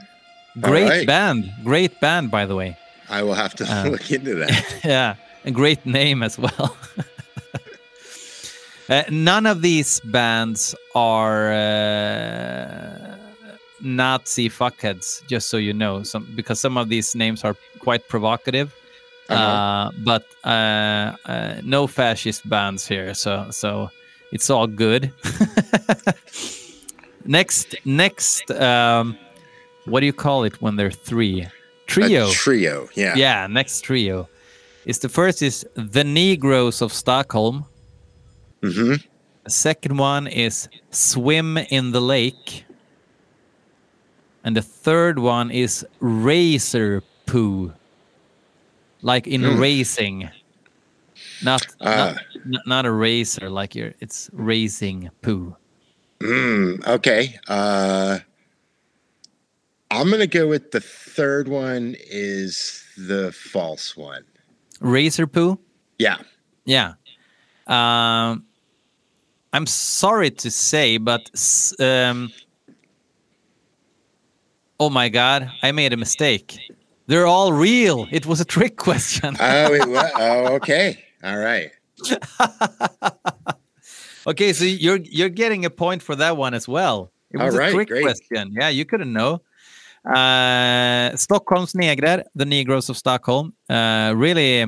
Great 0.59 0.89
right. 0.89 1.07
band. 1.07 1.51
Great 1.63 1.99
band, 1.99 2.29
by 2.29 2.45
the 2.45 2.55
way. 2.55 2.77
I 3.09 3.23
will 3.23 3.33
have 3.33 3.55
to 3.55 3.63
look 3.89 4.11
into 4.11 4.35
that. 4.35 4.63
yeah, 4.83 5.15
a 5.45 5.51
great 5.51 5.85
name 5.85 6.23
as 6.23 6.37
well. 6.37 6.77
uh, 8.89 9.03
none 9.09 9.45
of 9.45 9.61
these 9.61 9.99
bands 10.01 10.75
are 10.95 11.51
uh, 11.51 13.17
Nazi 13.81 14.49
fuckheads, 14.49 15.25
just 15.27 15.49
so 15.49 15.57
you 15.57 15.73
know, 15.73 16.03
some 16.03 16.27
because 16.35 16.59
some 16.59 16.77
of 16.77 16.89
these 16.89 17.15
names 17.15 17.43
are 17.43 17.55
quite 17.79 18.07
provocative. 18.07 18.75
Uh, 19.29 19.91
but 19.99 20.25
uh, 20.43 21.15
uh, 21.25 21.61
no 21.63 21.87
fascist 21.87 22.47
bands 22.49 22.85
here, 22.85 23.13
so 23.13 23.47
so 23.49 23.89
it's 24.33 24.49
all 24.49 24.67
good. 24.67 25.13
next, 27.25 27.75
next, 27.85 28.51
um, 28.51 29.17
what 29.85 30.01
do 30.01 30.05
you 30.05 30.11
call 30.11 30.43
it 30.43 30.61
when 30.61 30.75
they're 30.75 30.91
three? 30.91 31.47
Trio. 31.87 32.27
A 32.27 32.31
trio. 32.31 32.89
Yeah. 32.93 33.15
yeah, 33.15 33.47
next 33.47 33.81
trio 33.81 34.27
is 34.85 34.99
the 34.99 35.09
first 35.09 35.41
is 35.41 35.65
the 35.75 36.03
Negroes 36.03 36.81
of 36.81 36.93
Stockholm. 36.93 37.65
hmm 38.61 38.95
The 39.43 39.49
second 39.49 39.97
one 39.97 40.27
is 40.27 40.67
Swim 40.91 41.57
in 41.57 41.91
the 41.91 42.01
Lake. 42.01 42.65
And 44.43 44.55
the 44.55 44.61
third 44.61 45.19
one 45.19 45.51
is 45.51 45.85
Razor 45.99 47.03
Poo. 47.25 47.73
Like 49.01 49.27
in 49.27 49.41
Mm. 49.41 49.59
racing. 49.59 50.29
Not, 51.43 51.65
not 51.81 52.17
not 52.45 52.67
not 52.67 52.85
a 52.85 52.91
racer 52.91 53.49
like 53.49 53.73
you're 53.75 53.93
it's 53.99 54.29
racing 54.33 55.09
poo. 55.21 55.55
Mm, 56.19 56.85
okay. 56.85 57.37
Uh, 57.47 58.19
I'm 59.89 60.09
gonna 60.09 60.27
go 60.27 60.47
with 60.47 60.69
the 60.71 60.81
third 60.81 61.47
one 61.47 61.95
is 61.99 62.83
the 62.95 63.31
false 63.31 63.97
one. 63.97 64.23
Razor 64.81 65.27
poo? 65.27 65.57
Yeah. 65.97 66.17
Yeah. 66.65 66.93
Um 67.67 68.45
I'm 69.53 69.65
sorry 69.65 70.31
to 70.31 70.49
say, 70.49 70.97
but 70.97 71.29
um, 71.79 72.31
oh 74.79 74.89
my 74.89 75.09
god, 75.09 75.51
I 75.61 75.71
made 75.73 75.91
a 75.91 75.97
mistake. 75.97 76.57
They're 77.07 77.27
all 77.27 77.51
real. 77.51 78.07
It 78.11 78.25
was 78.25 78.39
a 78.39 78.45
trick 78.45 78.77
question. 78.77 79.35
Oh, 79.41 79.73
it 79.73 79.87
wa- 79.89 80.09
oh, 80.15 80.55
okay. 80.55 81.03
All 81.23 81.37
right. 81.37 81.71
okay, 84.27 84.53
so 84.53 84.63
you're 84.63 84.97
you're 85.03 85.29
getting 85.29 85.65
a 85.65 85.69
point 85.69 86.01
for 86.01 86.15
that 86.15 86.37
one 86.37 86.53
as 86.53 86.67
well. 86.67 87.11
It 87.31 87.37
was 87.37 87.57
right, 87.57 87.69
a 87.69 87.73
trick 87.73 87.89
great. 87.89 88.03
question. 88.03 88.53
Yeah, 88.53 88.69
you 88.69 88.85
couldn't 88.85 89.11
know. 89.11 89.41
Uh, 90.05 91.15
Stockholm's 91.15 91.73
Negrer, 91.73 92.23
the 92.33 92.45
Negroes 92.45 92.89
of 92.89 92.97
Stockholm, 92.97 93.53
uh, 93.69 94.13
really 94.15 94.65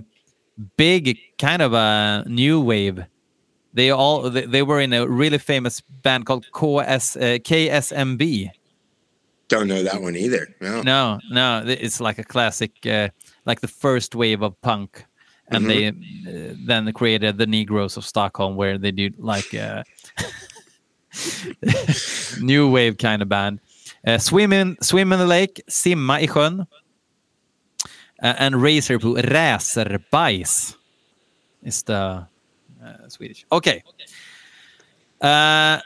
big 0.78 1.18
kind 1.40 1.62
of 1.62 1.74
a 1.74 2.24
new 2.28 2.62
wave. 2.62 3.04
They 3.74 3.90
all 3.90 4.30
they, 4.30 4.46
they 4.46 4.62
were 4.62 4.80
in 4.80 4.94
a 4.94 5.08
really 5.08 5.40
famous 5.40 5.82
band 5.82 6.28
called 6.28 6.46
KS, 6.52 7.18
uh, 7.18 7.40
KSMB. 7.42 8.52
Don't 9.48 9.68
know 9.68 9.84
that 9.84 10.02
one 10.02 10.16
either. 10.16 10.48
No. 10.62 10.84
No, 10.84 11.20
no, 11.32 11.64
it's 11.66 12.00
like 12.00 12.20
a 12.20 12.24
classic, 12.24 12.86
uh, 12.86 13.10
like 13.46 13.62
the 13.62 13.68
first 13.68 14.16
wave 14.16 14.42
of 14.42 14.60
punk, 14.62 15.04
and 15.50 15.70
they 15.70 15.90
uh, 15.90 16.56
then 16.66 16.92
created 16.94 17.38
the 17.38 17.48
Negroes 17.48 17.98
of 17.98 18.06
Stockholm, 18.06 18.56
where 18.56 18.78
they 18.78 18.92
did 18.92 19.20
like 19.20 19.54
a 19.54 19.84
new 22.42 22.70
wave 22.70 22.98
kind 22.98 23.22
of 23.22 23.30
band. 23.30 23.60
Uh, 24.06 24.18
swim 24.18 24.51
in, 24.51 24.78
swim 24.82 25.14
in 25.14 25.20
the 25.20 25.26
lake, 25.26 25.62
simma 25.70 26.16
i 26.22 26.28
sjön, 26.28 26.68
uh, 28.22 28.34
and 28.38 28.62
racer 28.62 28.99
på 28.99 29.16
racerbajs 29.16 30.76
is 31.64 31.84
the 31.84 31.93
uh, 32.84 33.08
Swedish. 33.08 33.45
Okay. 33.51 33.82
Uh, 35.22 35.80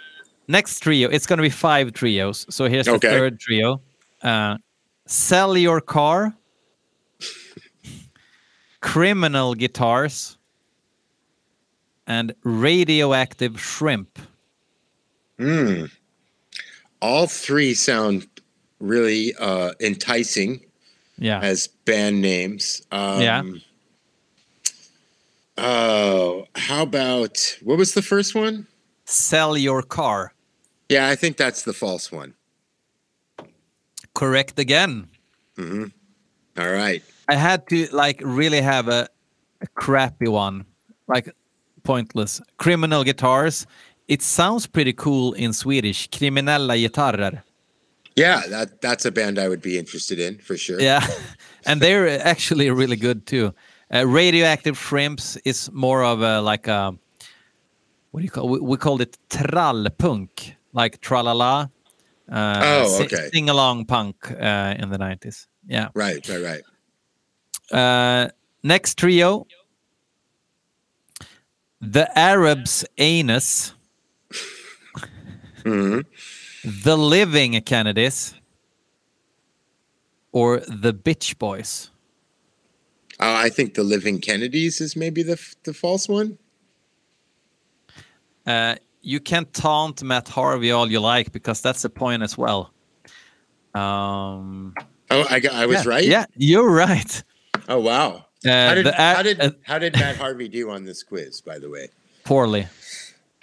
next 0.48 0.80
trio, 0.80 1.10
it's 1.10 1.28
going 1.28 1.38
to 1.38 1.44
be 1.44 1.50
five 1.52 1.94
trios. 1.94 2.46
So 2.50 2.68
here's 2.68 2.86
the 2.88 2.94
Okay. 2.94 3.10
third 3.10 3.40
trio. 3.40 3.82
Uh, 4.24 4.58
sell 5.06 5.56
your 5.56 5.80
car, 5.80 6.36
criminal 8.82 9.54
guitars, 9.54 10.38
and 12.08 12.34
radioactive 12.44 13.62
shrimp. 13.62 14.18
Mm. 15.40 15.92
All 17.02 17.28
three 17.28 17.74
sound 17.74 18.28
really 18.80 19.34
uh, 19.40 19.72
enticing 19.80 20.62
Yeah. 21.18 21.40
as 21.42 21.68
band 21.86 22.22
names. 22.22 22.82
Um, 22.92 23.22
Yeah. 23.22 23.44
Oh, 25.58 26.48
how 26.56 26.84
about 26.84 27.58
what 27.64 27.78
was 27.78 27.94
the 27.94 28.02
first 28.02 28.36
one? 28.36 28.68
Sell 29.06 29.58
your 29.58 29.82
car. 29.82 30.34
Yeah, 30.90 31.10
I 31.10 31.16
think 31.16 31.38
that's 31.38 31.64
the 31.64 31.74
false 31.74 32.12
one. 32.12 32.34
Correct 34.14 34.60
again. 34.60 35.08
All 35.60 36.72
right. 36.72 37.04
I 37.28 37.36
had 37.36 37.68
to 37.70 37.88
like 37.92 38.22
really 38.24 38.62
have 38.62 38.88
a, 38.88 39.08
a 39.62 39.68
crappy 39.76 40.28
one, 40.28 40.66
like 41.08 41.30
pointless. 41.84 42.42
Criminal 42.58 43.04
guitars. 43.04 43.66
It 44.08 44.22
sounds 44.22 44.68
pretty 44.68 44.94
cool 44.94 45.34
in 45.34 45.54
Swedish. 45.54 46.10
Kriminella 46.10 46.78
gitarrer. 46.78 47.44
Yeah, 48.16 48.42
that 48.50 48.82
that's 48.82 49.06
a 49.06 49.12
band 49.12 49.38
I 49.38 49.48
would 49.48 49.62
be 49.62 49.78
interested 49.78 50.20
in 50.20 50.40
for 50.40 50.58
sure. 50.58 50.80
Yeah, 50.82 51.06
and 51.66 51.82
they're 51.82 52.08
actually 52.28 52.70
really 52.72 52.96
good 52.96 53.26
too. 53.28 53.54
Uh, 53.94 54.08
radioactive 54.08 54.78
shrimps 54.78 55.38
is 55.46 55.70
more 55.72 56.04
of 56.04 56.22
a 56.22 56.42
like 56.42 56.68
a 56.68 56.98
what 58.12 58.22
do 58.22 58.24
you 58.24 58.32
call? 58.32 58.50
We, 58.50 58.60
we 58.60 58.78
called 58.78 59.02
it 59.02 59.18
trallpunk, 59.30 60.56
like 60.74 61.00
tralala. 61.02 61.70
Uh, 62.32 62.62
Oh, 62.64 63.04
okay. 63.04 63.30
Sing 63.34 63.50
along 63.50 63.86
punk 63.86 64.16
uh, 64.32 64.76
in 64.80 64.90
the 64.90 64.98
nineties. 64.98 65.48
Yeah. 65.68 65.90
Right, 65.94 66.28
right, 66.28 66.44
right. 66.44 66.64
Uh, 67.72 68.30
next 68.64 68.98
trio, 68.98 69.46
the 71.82 72.08
Arabs' 72.18 72.86
anus, 72.98 73.74
hmm 75.68 76.00
the 76.64 76.98
Living 76.98 77.62
Kennedys, 77.62 78.34
or 80.32 80.60
the 80.68 80.94
Bitch 80.94 81.38
Boys. 81.38 81.92
Uh, 83.20 83.34
I 83.46 83.50
think 83.50 83.74
the 83.74 83.84
Living 83.84 84.20
Kennedys 84.20 84.82
is 84.82 84.96
maybe 84.96 85.24
the 85.24 85.38
the 85.64 85.74
false 85.74 86.08
one. 86.10 86.38
Uh, 88.46 88.76
you 89.02 89.20
can 89.20 89.46
taunt 89.54 90.04
Matt 90.04 90.28
Harvey 90.28 90.72
all 90.72 90.90
you 90.92 91.00
like 91.00 91.32
because 91.32 91.62
that's 91.62 91.82
the 91.82 91.90
point 91.90 92.24
as 92.24 92.38
well. 92.38 92.72
Um, 93.74 94.74
Oh, 95.10 95.24
I 95.30 95.42
I 95.54 95.66
was 95.68 95.86
yeah, 95.86 95.90
right. 95.90 96.04
Yeah, 96.06 96.26
you're 96.36 96.70
right. 96.70 97.24
Oh 97.70 97.80
wow. 97.80 98.26
Uh, 98.46 98.50
How 98.68 98.76
did 98.76 98.86
the 98.86 99.02
Ar- 99.02 99.16
how 99.16 99.24
did 99.24 99.40
uh, 99.42 99.52
how 99.64 99.80
did 99.80 99.94
Matt 99.96 100.18
Harvey 100.18 100.50
do 100.50 100.70
on 100.70 100.84
this 100.86 101.02
quiz? 101.04 101.40
By 101.42 101.60
the 101.60 101.70
way. 101.70 101.90
poorly, 102.26 102.68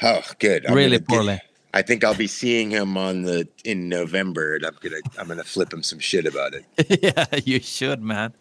Oh, 0.03 0.21
good. 0.39 0.67
I'm 0.67 0.75
really 0.75 0.99
gonna 0.99 0.99
get- 0.99 1.09
poorly. 1.09 1.41
I 1.75 1.83
think 1.83 2.05
I'll 2.05 2.15
be 2.15 2.29
seeing 2.29 2.71
him 2.71 2.97
on 2.97 3.23
the 3.23 3.49
in 3.65 3.89
November, 3.89 4.55
and 4.55 4.65
I'm 4.65 4.77
gonna 4.81 5.01
I'm 5.19 5.27
gonna 5.27 5.43
flip 5.43 5.73
him 5.73 5.83
some 5.83 5.99
shit 5.99 6.25
about 6.25 6.55
it. 6.55 6.65
yeah, 7.03 7.27
you 7.45 7.59
should, 7.59 8.01
man. 8.01 8.33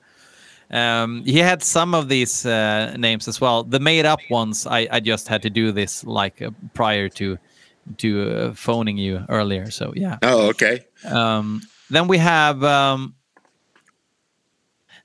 Um, 0.69 1.23
he 1.25 1.39
had 1.39 1.63
some 1.63 1.95
of 1.95 2.09
these 2.09 2.45
uh, 2.45 2.95
names 2.97 3.27
as 3.27 3.41
well. 3.41 3.63
The 3.63 3.79
made-up 3.79 4.19
ones, 4.29 4.65
I, 4.65 4.87
I 4.89 4.99
just 4.99 5.27
had 5.27 5.41
to 5.43 5.49
do 5.49 5.71
this 5.71 6.03
like 6.03 6.41
uh, 6.41 6.51
prior 6.75 7.09
to 7.09 7.37
to 7.97 8.31
uh, 8.31 8.53
phoning 8.53 8.97
you 8.97 9.25
earlier. 9.29 9.71
So 9.71 9.93
yeah. 9.95 10.19
Oh, 10.21 10.49
okay. 10.49 10.85
Um, 11.03 11.63
then 11.89 12.07
we 12.07 12.19
have 12.19 12.63
um, 12.63 13.15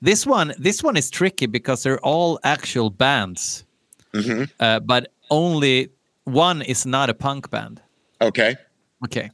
this 0.02 0.26
one. 0.26 0.52
This 0.58 0.82
one 0.82 0.98
is 0.98 1.10
tricky 1.10 1.46
because 1.46 1.82
they're 1.82 2.00
all 2.00 2.38
actual 2.44 2.90
bands, 2.90 3.64
hmm 4.12 4.44
uh, 4.60 4.80
but 4.80 5.12
only 5.30 5.88
one 6.24 6.60
is 6.60 6.84
not 6.84 7.08
a 7.08 7.14
punk 7.14 7.48
band. 7.50 7.80
Okay. 8.20 8.56
Okay. 9.04 9.30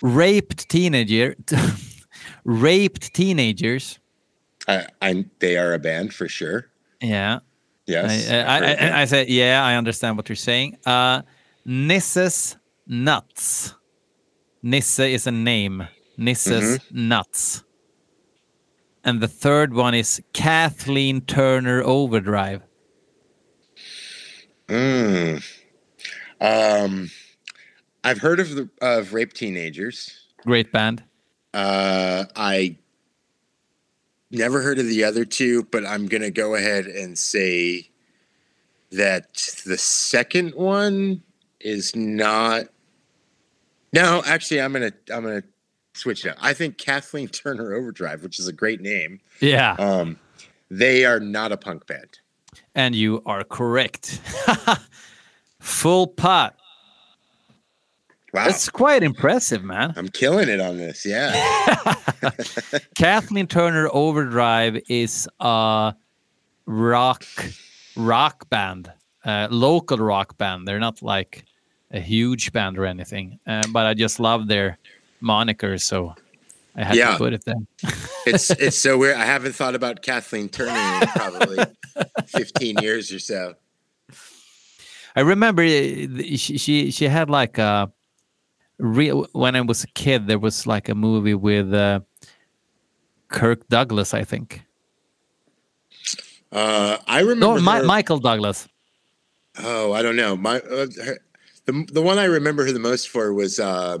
Raped 0.00 0.68
teenager, 0.68 1.36
raped 2.44 3.14
teenagers. 3.14 3.98
I, 4.68 4.86
I 5.00 5.24
they 5.38 5.56
are 5.56 5.74
a 5.74 5.78
band 5.78 6.12
for 6.12 6.28
sure. 6.28 6.66
Yeah. 7.00 7.40
Yes. 7.86 8.30
I, 8.30 8.36
I. 8.36 8.58
I, 8.58 9.00
I 9.02 9.04
said, 9.06 9.28
yeah, 9.28 9.64
I 9.64 9.74
understand 9.74 10.16
what 10.16 10.28
you're 10.28 10.36
saying. 10.36 10.78
Uh, 10.86 11.22
Nisses 11.64 12.56
Nuts. 12.86 13.74
Nisse 14.62 15.00
is 15.00 15.26
a 15.26 15.32
name. 15.32 15.86
Nisses 16.16 16.78
Nuts. 16.92 17.64
And 19.04 19.20
the 19.20 19.28
third 19.28 19.74
one 19.74 19.94
is 19.94 20.22
Kathleen 20.32 21.22
Turner 21.22 21.82
Overdrive. 21.82 22.62
Mm. 24.68 25.44
Um, 26.40 27.10
I've 28.04 28.18
heard 28.18 28.40
of 28.40 28.54
the 28.54 28.68
of 28.80 29.12
rape 29.12 29.32
teenagers. 29.32 30.26
Great 30.44 30.72
band. 30.72 31.02
Uh, 31.54 32.24
I 32.34 32.76
never 34.30 34.62
heard 34.62 34.78
of 34.78 34.86
the 34.86 35.04
other 35.04 35.24
two, 35.24 35.64
but 35.64 35.84
I'm 35.86 36.06
gonna 36.06 36.30
go 36.30 36.54
ahead 36.54 36.86
and 36.86 37.16
say 37.18 37.90
that 38.90 39.34
the 39.64 39.78
second 39.78 40.54
one 40.54 41.22
is 41.60 41.94
not 41.94 42.64
No, 43.92 44.22
actually, 44.26 44.60
I'm 44.60 44.72
gonna 44.72 44.92
I'm 45.12 45.22
gonna 45.22 45.42
switch 45.94 46.24
it 46.24 46.30
up. 46.30 46.38
I 46.40 46.54
think 46.54 46.78
Kathleen 46.78 47.28
Turner 47.32 47.74
Overdrive, 47.74 48.22
which 48.22 48.38
is 48.40 48.48
a 48.48 48.52
great 48.52 48.80
name. 48.80 49.20
Yeah. 49.40 49.76
Um, 49.78 50.18
they 50.70 51.04
are 51.04 51.20
not 51.20 51.52
a 51.52 51.56
punk 51.56 51.86
band. 51.86 52.18
And 52.74 52.94
you 52.94 53.22
are 53.26 53.44
correct. 53.44 54.20
Full 55.60 56.06
pot. 56.06 56.56
Wow, 58.32 58.46
That's 58.46 58.70
quite 58.70 59.02
impressive, 59.02 59.62
man. 59.62 59.92
I'm 59.94 60.08
killing 60.08 60.48
it 60.48 60.58
on 60.60 60.78
this. 60.78 61.04
Yeah. 61.04 61.32
Kathleen 62.96 63.46
Turner 63.46 63.88
Overdrive 63.92 64.80
is 64.88 65.28
a 65.40 65.94
rock 66.66 67.24
rock 67.94 68.48
band, 68.48 68.90
uh, 69.24 69.48
local 69.50 69.98
rock 69.98 70.38
band. 70.38 70.66
They're 70.66 70.80
not 70.80 71.02
like 71.02 71.44
a 71.90 72.00
huge 72.00 72.52
band 72.52 72.78
or 72.78 72.86
anything, 72.86 73.38
uh, 73.46 73.64
but 73.70 73.84
I 73.84 73.92
just 73.92 74.18
love 74.18 74.48
their 74.48 74.78
moniker, 75.20 75.76
so 75.76 76.14
I 76.74 76.84
had 76.84 76.96
Yeah. 76.96 77.12
to 77.12 77.18
put 77.18 77.34
it 77.34 77.44
there. 77.44 77.56
it's 78.26 78.50
it's 78.52 78.78
so 78.78 78.96
weird. 78.96 79.16
I 79.16 79.26
haven't 79.26 79.54
thought 79.54 79.74
about 79.74 80.00
Kathleen 80.00 80.48
Turner 80.48 81.02
in 81.02 81.08
probably 81.08 81.64
15 82.28 82.78
years 82.78 83.12
or 83.12 83.18
so. 83.18 83.56
I 85.14 85.20
remember 85.20 85.62
uh, 85.62 85.66
she 85.66 86.56
she, 86.56 86.90
she 86.90 87.04
had 87.08 87.28
like 87.28 87.58
a 87.58 87.92
real 88.82 89.26
when 89.32 89.56
I 89.56 89.60
was 89.62 89.84
a 89.84 89.86
kid. 89.88 90.26
There 90.26 90.38
was 90.38 90.66
like 90.66 90.88
a 90.88 90.94
movie 90.94 91.34
with 91.34 91.72
uh, 91.72 92.00
Kirk 93.28 93.66
Douglas, 93.68 94.12
I 94.12 94.24
think. 94.24 94.62
Uh, 96.50 96.98
I 97.06 97.20
remember. 97.20 97.60
No, 97.60 97.60
Mi- 97.60 97.78
her- 97.78 97.84
Michael 97.84 98.18
Douglas. 98.18 98.68
Oh, 99.58 99.92
I 99.92 100.02
don't 100.02 100.16
know. 100.16 100.36
My 100.36 100.56
uh, 100.58 100.86
her, 101.04 101.18
the 101.66 101.86
the 101.92 102.02
one 102.02 102.18
I 102.18 102.24
remember 102.24 102.64
her 102.66 102.72
the 102.72 102.78
most 102.78 103.08
for 103.08 103.32
was 103.32 103.58
uh, 103.58 103.98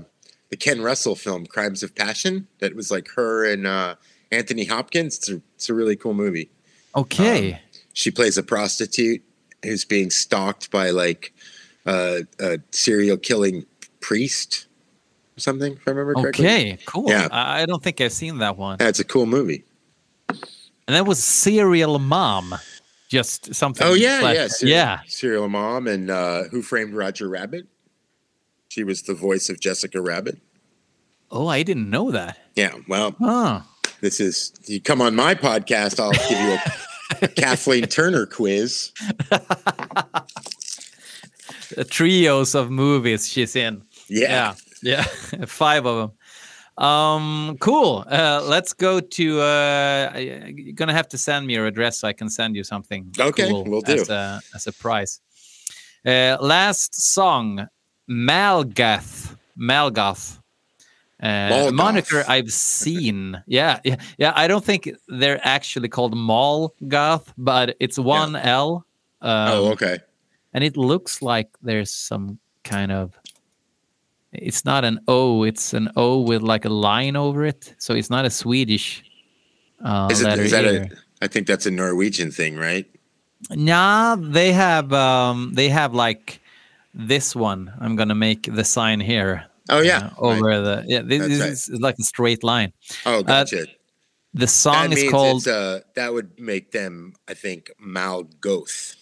the 0.50 0.56
Ken 0.56 0.82
Russell 0.82 1.14
film 1.14 1.46
Crimes 1.46 1.82
of 1.82 1.94
Passion. 1.94 2.48
That 2.58 2.74
was 2.74 2.90
like 2.90 3.08
her 3.14 3.50
and 3.50 3.66
uh, 3.66 3.94
Anthony 4.30 4.64
Hopkins. 4.64 5.16
It's 5.18 5.30
a, 5.30 5.42
it's 5.54 5.68
a 5.68 5.74
really 5.74 5.96
cool 5.96 6.14
movie. 6.14 6.50
Okay. 6.96 7.60
She 7.94 8.10
plays 8.10 8.36
a 8.36 8.42
prostitute 8.42 9.22
who's 9.62 9.84
being 9.84 10.10
stalked 10.10 10.70
by 10.70 10.90
like 10.90 11.32
uh, 11.86 12.20
a 12.40 12.58
serial 12.70 13.16
killing 13.16 13.64
priest 14.00 14.66
or 15.36 15.40
something. 15.40 15.72
If 15.74 15.86
I 15.86 15.90
remember 15.92 16.14
correctly. 16.20 16.44
Okay, 16.46 16.78
cool. 16.86 17.08
Yeah. 17.08 17.28
I 17.30 17.66
don't 17.66 17.82
think 17.82 18.00
I've 18.00 18.12
seen 18.12 18.38
that 18.38 18.56
one. 18.56 18.78
That's 18.78 18.98
a 19.00 19.04
cool 19.04 19.26
movie. 19.26 19.64
And 20.28 20.96
that 20.96 21.06
was 21.06 21.22
Serial 21.22 21.98
Mom. 21.98 22.54
Just 23.08 23.54
something. 23.54 23.86
Oh 23.86 23.92
yeah, 23.94 24.20
like- 24.22 24.36
yeah, 24.36 24.46
serial, 24.48 24.76
yeah. 24.76 25.00
Serial 25.06 25.48
Mom 25.48 25.86
and 25.86 26.10
uh, 26.10 26.44
Who 26.44 26.62
Framed 26.62 26.94
Roger 26.94 27.28
Rabbit. 27.28 27.66
She 28.70 28.84
was 28.84 29.02
the 29.02 29.12
voice 29.14 29.50
of 29.50 29.60
Jessica 29.60 30.00
Rabbit. 30.00 30.38
Oh, 31.30 31.46
I 31.46 31.62
didn't 31.62 31.90
know 31.90 32.10
that. 32.10 32.38
Yeah, 32.56 32.72
well, 32.88 33.14
Huh. 33.18 33.60
this 34.00 34.18
is 34.18 34.52
you 34.64 34.80
come 34.80 35.02
on 35.02 35.14
my 35.14 35.34
podcast, 35.34 36.00
I'll 36.00 36.12
give 36.28 36.40
you 36.40 36.58
a, 37.22 37.28
Kathleen 37.36 37.84
Turner 37.86 38.24
quiz. 38.26 38.92
Trios 41.90 42.54
of 42.54 42.70
movies 42.70 43.28
she's 43.28 43.54
in. 43.56 43.82
Yeah. 44.08 44.28
Yeah. 44.30 44.54
Yeah. 44.82 45.02
Five 45.46 45.86
of 45.86 45.96
them. 46.76 46.84
Um, 46.84 47.56
cool. 47.60 48.04
Uh, 48.08 48.42
let's 48.44 48.72
go 48.72 49.00
to. 49.00 49.40
Uh, 49.40 50.12
you're 50.16 50.72
gonna 50.72 50.94
have 50.94 51.08
to 51.08 51.18
send 51.18 51.46
me 51.46 51.54
your 51.54 51.66
address 51.66 51.98
so 51.98 52.08
I 52.08 52.12
can 52.12 52.30
send 52.30 52.56
you 52.56 52.64
something. 52.64 53.12
Okay, 53.18 53.48
cool 53.48 53.64
will 53.64 53.82
do. 53.82 54.00
As 54.00 54.08
a, 54.08 54.40
as 54.54 54.66
a 54.66 54.72
prize. 54.72 55.20
Uh, 56.04 56.36
last 56.40 56.94
song, 56.94 57.68
Malgath. 58.08 59.36
Malgath. 59.58 60.38
Uh, 61.22 61.70
moniker 61.72 62.24
I've 62.26 62.52
seen. 62.52 63.40
Yeah, 63.46 63.78
yeah, 63.84 63.96
yeah. 64.18 64.32
I 64.34 64.48
don't 64.48 64.64
think 64.64 64.90
they're 65.08 65.40
actually 65.46 65.88
called 65.88 66.14
Malgath, 66.14 67.32
but 67.38 67.76
it's 67.78 67.98
one 67.98 68.34
L. 68.34 68.84
Um, 69.20 69.48
oh, 69.48 69.70
okay. 69.72 69.98
and 70.52 70.64
it 70.64 70.76
looks 70.76 71.22
like 71.22 71.48
there's 71.62 71.92
some 71.92 72.40
kind 72.64 72.90
of 72.90 73.16
it's 74.32 74.64
not 74.64 74.84
an 74.84 74.98
o 75.08 75.42
it's 75.44 75.74
an 75.74 75.88
o 75.96 76.20
with 76.20 76.42
like 76.42 76.64
a 76.64 76.68
line 76.70 77.16
over 77.16 77.44
it 77.44 77.74
so 77.78 77.94
it's 77.94 78.10
not 78.10 78.24
a 78.24 78.30
swedish 78.30 79.04
uh, 79.84 80.08
Is, 80.10 80.20
it, 80.20 80.24
letter 80.24 80.42
is 80.42 80.50
that 80.52 80.64
a? 80.64 80.88
I 81.20 81.26
think 81.28 81.46
that's 81.46 81.66
a 81.66 81.70
Norwegian 81.70 82.30
thing, 82.30 82.56
right? 82.56 82.86
nah 83.50 84.14
they 84.16 84.52
have 84.52 84.92
um 84.92 85.52
they 85.54 85.68
have 85.68 85.92
like 85.94 86.40
this 86.94 87.34
one 87.34 87.72
i'm 87.80 87.96
gonna 87.96 88.14
make 88.14 88.42
the 88.54 88.62
sign 88.64 89.00
here 89.00 89.44
Oh 89.68 89.80
yeah. 89.80 90.10
uh, 90.16 90.20
over 90.20 90.60
the 90.60 90.84
yeah 90.86 91.02
this, 91.02 91.26
this 91.26 91.40
right. 91.40 91.50
is 91.50 91.80
like 91.80 91.96
a 91.98 92.04
straight 92.04 92.44
line 92.44 92.72
Oh, 93.04 93.22
gotcha. 93.24 93.66
the 94.34 94.46
song 94.46 94.90
that 94.90 94.98
is 94.98 95.10
called 95.10 95.48
uh, 95.48 95.80
that 95.94 96.12
would 96.14 96.38
make 96.38 96.70
them, 96.72 97.14
I 97.28 97.34
think, 97.34 97.70
Malgoth. 97.80 98.94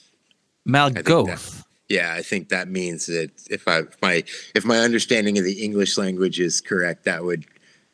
malgoth 0.67 1.65
Yeah, 1.91 2.15
I 2.17 2.23
think 2.23 2.49
that 2.51 2.69
means 2.69 3.07
that 3.07 3.31
if 3.51 3.67
I 3.67 3.81
if 3.81 4.01
my 4.01 4.23
if 4.55 4.65
my 4.65 4.79
understanding 4.79 5.37
of 5.39 5.45
the 5.45 5.63
English 5.63 5.99
language 5.99 6.39
is 6.41 6.61
correct, 6.61 7.05
that 7.05 7.25
would 7.25 7.45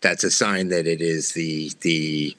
that's 0.03 0.22
a 0.22 0.30
sign 0.30 0.68
that 0.68 0.86
it 0.86 1.01
is 1.01 1.32
the 1.32 1.72
the 1.80 2.36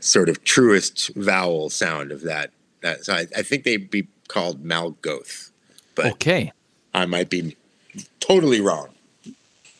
sort 0.00 0.28
of 0.28 0.42
truest 0.42 1.14
vowel 1.14 1.70
sound 1.70 2.10
of 2.10 2.22
that. 2.22 2.50
That 2.82 3.04
so 3.04 3.14
I, 3.14 3.26
I 3.36 3.42
think 3.42 3.62
they'd 3.62 3.88
be 3.88 4.08
called 4.28 4.64
Malgoth, 4.64 5.50
but 5.94 6.06
okay 6.14 6.52
I 6.92 7.06
might 7.06 7.30
be 7.30 7.56
totally 8.18 8.60
wrong. 8.60 8.88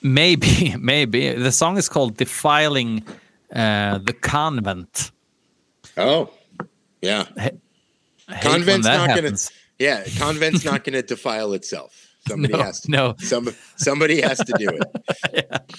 maybe 0.03 0.77
maybe 0.93 1.33
the 1.33 1.51
song 1.51 1.77
is 1.77 1.89
called 1.89 2.17
defiling 2.17 3.03
uh 3.53 3.99
the 3.99 4.13
convent 4.13 5.11
Oh, 5.97 6.31
yeah, 7.03 7.25
when 7.35 7.59
Convent's 8.43 8.87
not 8.87 9.09
gonna- 9.09 9.13
happens. 9.23 9.51
Yeah. 9.79 10.05
Convent's 10.19 10.65
not 10.65 10.85
going 10.85 10.95
to 10.95 11.03
defile 11.03 11.53
itself. 11.53 12.09
Somebody 12.29 12.55
No, 12.55 12.63
has 12.63 12.81
to. 12.81 12.91
no. 12.91 13.15
Some 13.19 13.49
somebody 13.77 14.21
has 14.21 14.39
to 14.39 14.53
do 14.59 14.69
it. 14.71 15.63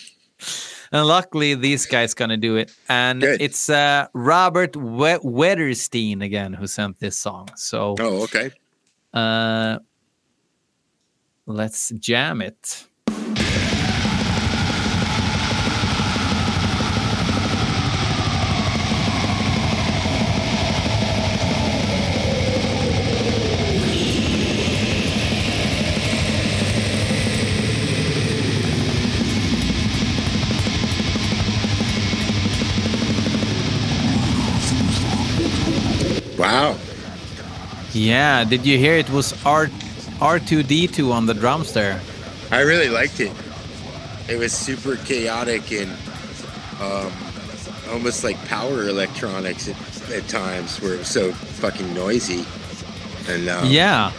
And 0.89 1.05
luckily, 1.05 1.53
these 1.53 1.85
guys 1.85 2.13
gonna 2.13 2.37
do 2.37 2.55
it. 2.55 2.71
And 2.87 3.19
Good. 3.19 3.41
it's 3.41 3.69
uh, 3.69 4.07
Robert 4.13 4.77
we- 4.77 5.19
Wetterstein 5.19 6.23
again 6.23 6.53
who 6.53 6.65
sent 6.65 6.99
this 6.99 7.17
song. 7.17 7.49
So 7.57 7.95
Oh, 7.99 8.23
okay. 8.23 8.51
uh, 9.13 9.79
let's 11.45 11.89
jam 11.99 12.41
it. 12.41 12.85
Yeah, 37.97 38.43
did 38.43 38.65
you 38.65 38.77
hear 38.77 38.93
it 38.93 39.09
was 39.09 39.33
R 39.45 39.67
R2D2 40.19 41.11
on 41.11 41.25
the 41.25 41.33
drums 41.33 41.73
there? 41.73 41.99
I 42.51 42.61
really 42.61 42.89
liked 42.89 43.19
it. 43.19 43.31
It 44.29 44.37
was 44.37 44.53
super 44.53 44.95
chaotic 44.97 45.71
and 45.71 45.91
um, 46.79 47.11
almost 47.89 48.23
like 48.23 48.37
power 48.47 48.83
electronics 48.87 49.67
at, 49.69 50.11
at 50.11 50.27
times, 50.27 50.79
where 50.81 50.93
it 50.93 50.99
was 50.99 51.07
so 51.07 51.31
fucking 51.33 51.93
noisy. 51.93 52.45
And 53.27 53.49
um, 53.49 53.65
Yeah. 53.67 54.11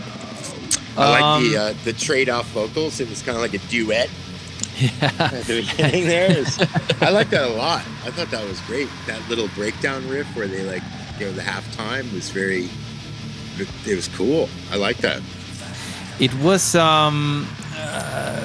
I 0.96 1.10
like 1.20 1.42
the 1.44 1.56
Um, 1.56 1.68
uh, 1.68 1.74
the 1.84 1.92
trade 1.92 2.28
off 2.28 2.46
vocals. 2.50 2.98
It 3.00 3.08
was 3.08 3.22
kind 3.22 3.36
of 3.36 3.42
like 3.42 3.54
a 3.54 3.64
duet 3.68 4.10
Yeah. 4.78 4.90
at 5.18 5.44
the 5.44 5.62
beginning 5.62 6.06
there. 6.08 6.36
Was- 6.40 6.58
I 7.00 7.10
like 7.10 7.30
that 7.30 7.44
a 7.48 7.54
lot. 7.54 7.82
I 8.04 8.10
thought 8.10 8.30
that 8.32 8.44
was 8.48 8.60
great. 8.62 8.88
That 9.06 9.20
little 9.28 9.48
breakdown 9.54 10.08
riff 10.08 10.26
where 10.34 10.48
they 10.48 10.64
like, 10.64 10.82
you 11.20 11.26
know, 11.26 11.32
the 11.32 11.42
halftime 11.42 12.12
was 12.12 12.30
very. 12.30 12.68
It, 13.60 13.68
it 13.86 13.96
was 13.96 14.08
cool. 14.08 14.48
I 14.72 14.76
like 14.76 14.98
that. 14.98 15.20
It 16.20 16.34
was. 16.42 16.74
Um, 16.74 17.46
uh, 17.76 18.42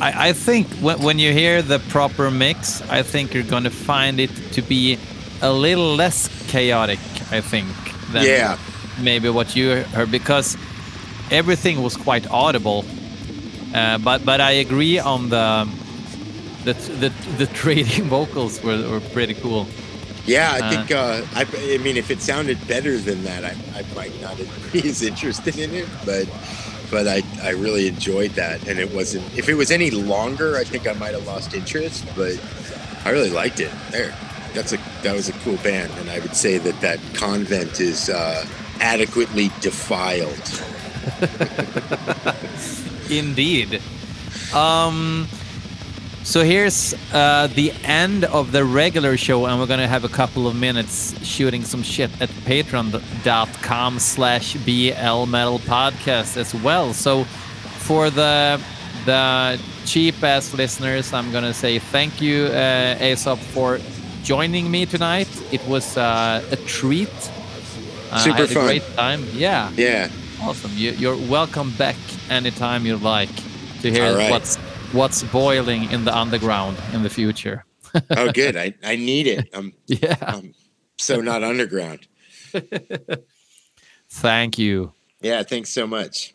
I, 0.00 0.28
I 0.28 0.32
think 0.32 0.66
when, 0.80 1.00
when 1.02 1.18
you 1.18 1.32
hear 1.32 1.62
the 1.62 1.78
proper 1.90 2.30
mix, 2.30 2.82
I 2.90 3.02
think 3.02 3.34
you're 3.34 3.44
going 3.44 3.64
to 3.64 3.70
find 3.70 4.18
it 4.18 4.30
to 4.52 4.62
be 4.62 4.98
a 5.40 5.52
little 5.52 5.94
less 5.94 6.28
chaotic. 6.50 6.98
I 7.30 7.40
think 7.40 7.68
than 8.12 8.24
Yeah. 8.24 8.58
maybe 9.00 9.28
what 9.30 9.54
you 9.56 9.84
heard 9.94 10.10
because 10.10 10.56
everything 11.30 11.82
was 11.82 11.96
quite 11.96 12.28
audible. 12.30 12.84
Uh, 13.74 13.96
but 13.98 14.24
but 14.24 14.40
I 14.40 14.50
agree 14.60 14.98
on 14.98 15.28
the 15.30 15.66
the 16.64 16.74
the, 16.74 17.12
the 17.38 17.46
trading 17.54 18.04
vocals 18.08 18.62
were, 18.62 18.82
were 18.90 19.00
pretty 19.00 19.34
cool. 19.34 19.66
Yeah, 20.26 20.52
I 20.52 20.58
Uh, 20.60 20.70
think. 20.70 20.90
Uh, 20.92 21.22
I, 21.34 21.74
I 21.74 21.78
mean, 21.78 21.96
if 21.96 22.10
it 22.10 22.20
sounded 22.20 22.58
better 22.68 22.96
than 22.98 23.24
that, 23.24 23.44
I, 23.44 23.54
I 23.74 23.84
might 23.94 24.18
not 24.20 24.36
be 24.72 24.88
as 24.88 25.02
interested 25.02 25.58
in 25.58 25.74
it. 25.74 25.88
But 26.04 26.28
but 26.90 27.08
I 27.08 27.22
I 27.42 27.50
really 27.50 27.88
enjoyed 27.88 28.32
that, 28.32 28.66
and 28.68 28.78
it 28.78 28.92
wasn't. 28.94 29.24
If 29.36 29.48
it 29.48 29.54
was 29.54 29.70
any 29.70 29.90
longer, 29.90 30.56
I 30.56 30.64
think 30.64 30.86
I 30.86 30.92
might 30.94 31.14
have 31.14 31.26
lost 31.26 31.54
interest, 31.54 32.04
but 32.16 32.38
I 33.04 33.10
really 33.10 33.30
liked 33.30 33.60
it. 33.60 33.70
There, 33.90 34.14
that's 34.54 34.72
a 34.72 34.78
that 35.02 35.14
was 35.14 35.28
a 35.28 35.32
cool 35.44 35.56
band, 35.58 35.92
and 35.98 36.08
I 36.10 36.18
would 36.20 36.36
say 36.36 36.58
that 36.58 36.80
that 36.82 37.00
convent 37.14 37.80
is 37.80 38.08
uh, 38.08 38.46
adequately 38.80 39.50
defiled. 39.60 40.62
Indeed. 43.10 43.80
Um, 44.54 45.26
so 46.24 46.44
here's 46.44 46.94
uh, 47.12 47.48
the 47.54 47.72
end 47.84 48.24
of 48.24 48.52
the 48.52 48.64
regular 48.64 49.16
show, 49.16 49.46
and 49.46 49.58
we're 49.58 49.66
gonna 49.66 49.88
have 49.88 50.04
a 50.04 50.08
couple 50.08 50.46
of 50.46 50.54
minutes 50.54 51.14
shooting 51.26 51.64
some 51.64 51.82
shit 51.82 52.10
at 52.20 52.28
patreon.com 52.46 53.98
slash 53.98 54.54
BL 54.54 55.26
Metal 55.26 55.58
Podcast 55.58 56.36
as 56.36 56.54
well. 56.54 56.92
So 56.92 57.24
for 57.24 58.10
the 58.10 58.60
the 59.04 59.60
cheap 59.84 60.22
ass 60.22 60.54
listeners, 60.54 61.12
I'm 61.12 61.32
gonna 61.32 61.54
say 61.54 61.78
thank 61.78 62.20
you, 62.20 62.46
uh, 62.46 62.98
Aesop, 63.00 63.38
for 63.38 63.80
joining 64.22 64.70
me 64.70 64.86
tonight. 64.86 65.28
It 65.52 65.66
was 65.66 65.96
uh, 65.96 66.42
a 66.50 66.56
treat. 66.56 67.08
Uh, 68.10 68.18
Super 68.18 68.36
I 68.36 68.40
had 68.40 68.48
fun. 68.50 68.62
a 68.62 68.66
great 68.66 68.94
time. 68.94 69.24
Yeah. 69.32 69.70
Yeah. 69.74 70.08
Awesome. 70.40 70.70
You, 70.74 70.92
you're 70.92 71.16
welcome 71.16 71.70
back 71.72 71.96
anytime 72.30 72.86
you 72.86 72.96
like 72.96 73.34
to 73.80 73.90
hear 73.90 74.14
right. 74.16 74.30
what's 74.30 74.56
what's 74.92 75.22
boiling 75.24 75.90
in 75.90 76.04
the 76.04 76.16
underground 76.16 76.78
in 76.92 77.02
the 77.02 77.10
future. 77.10 77.64
Oh, 78.16 78.32
good. 78.32 78.56
I 78.56 78.72
I 78.82 78.96
need 78.96 79.26
it. 79.26 79.50
I'm 79.52 79.74
Yeah. 79.86 80.16
I'm 80.22 80.54
so 80.96 81.20
not 81.20 81.42
underground. 81.44 82.08
Thank 84.08 84.58
you. 84.58 84.92
Yeah. 85.20 85.42
Thanks 85.42 85.68
so 85.70 85.86
much. 85.86 86.34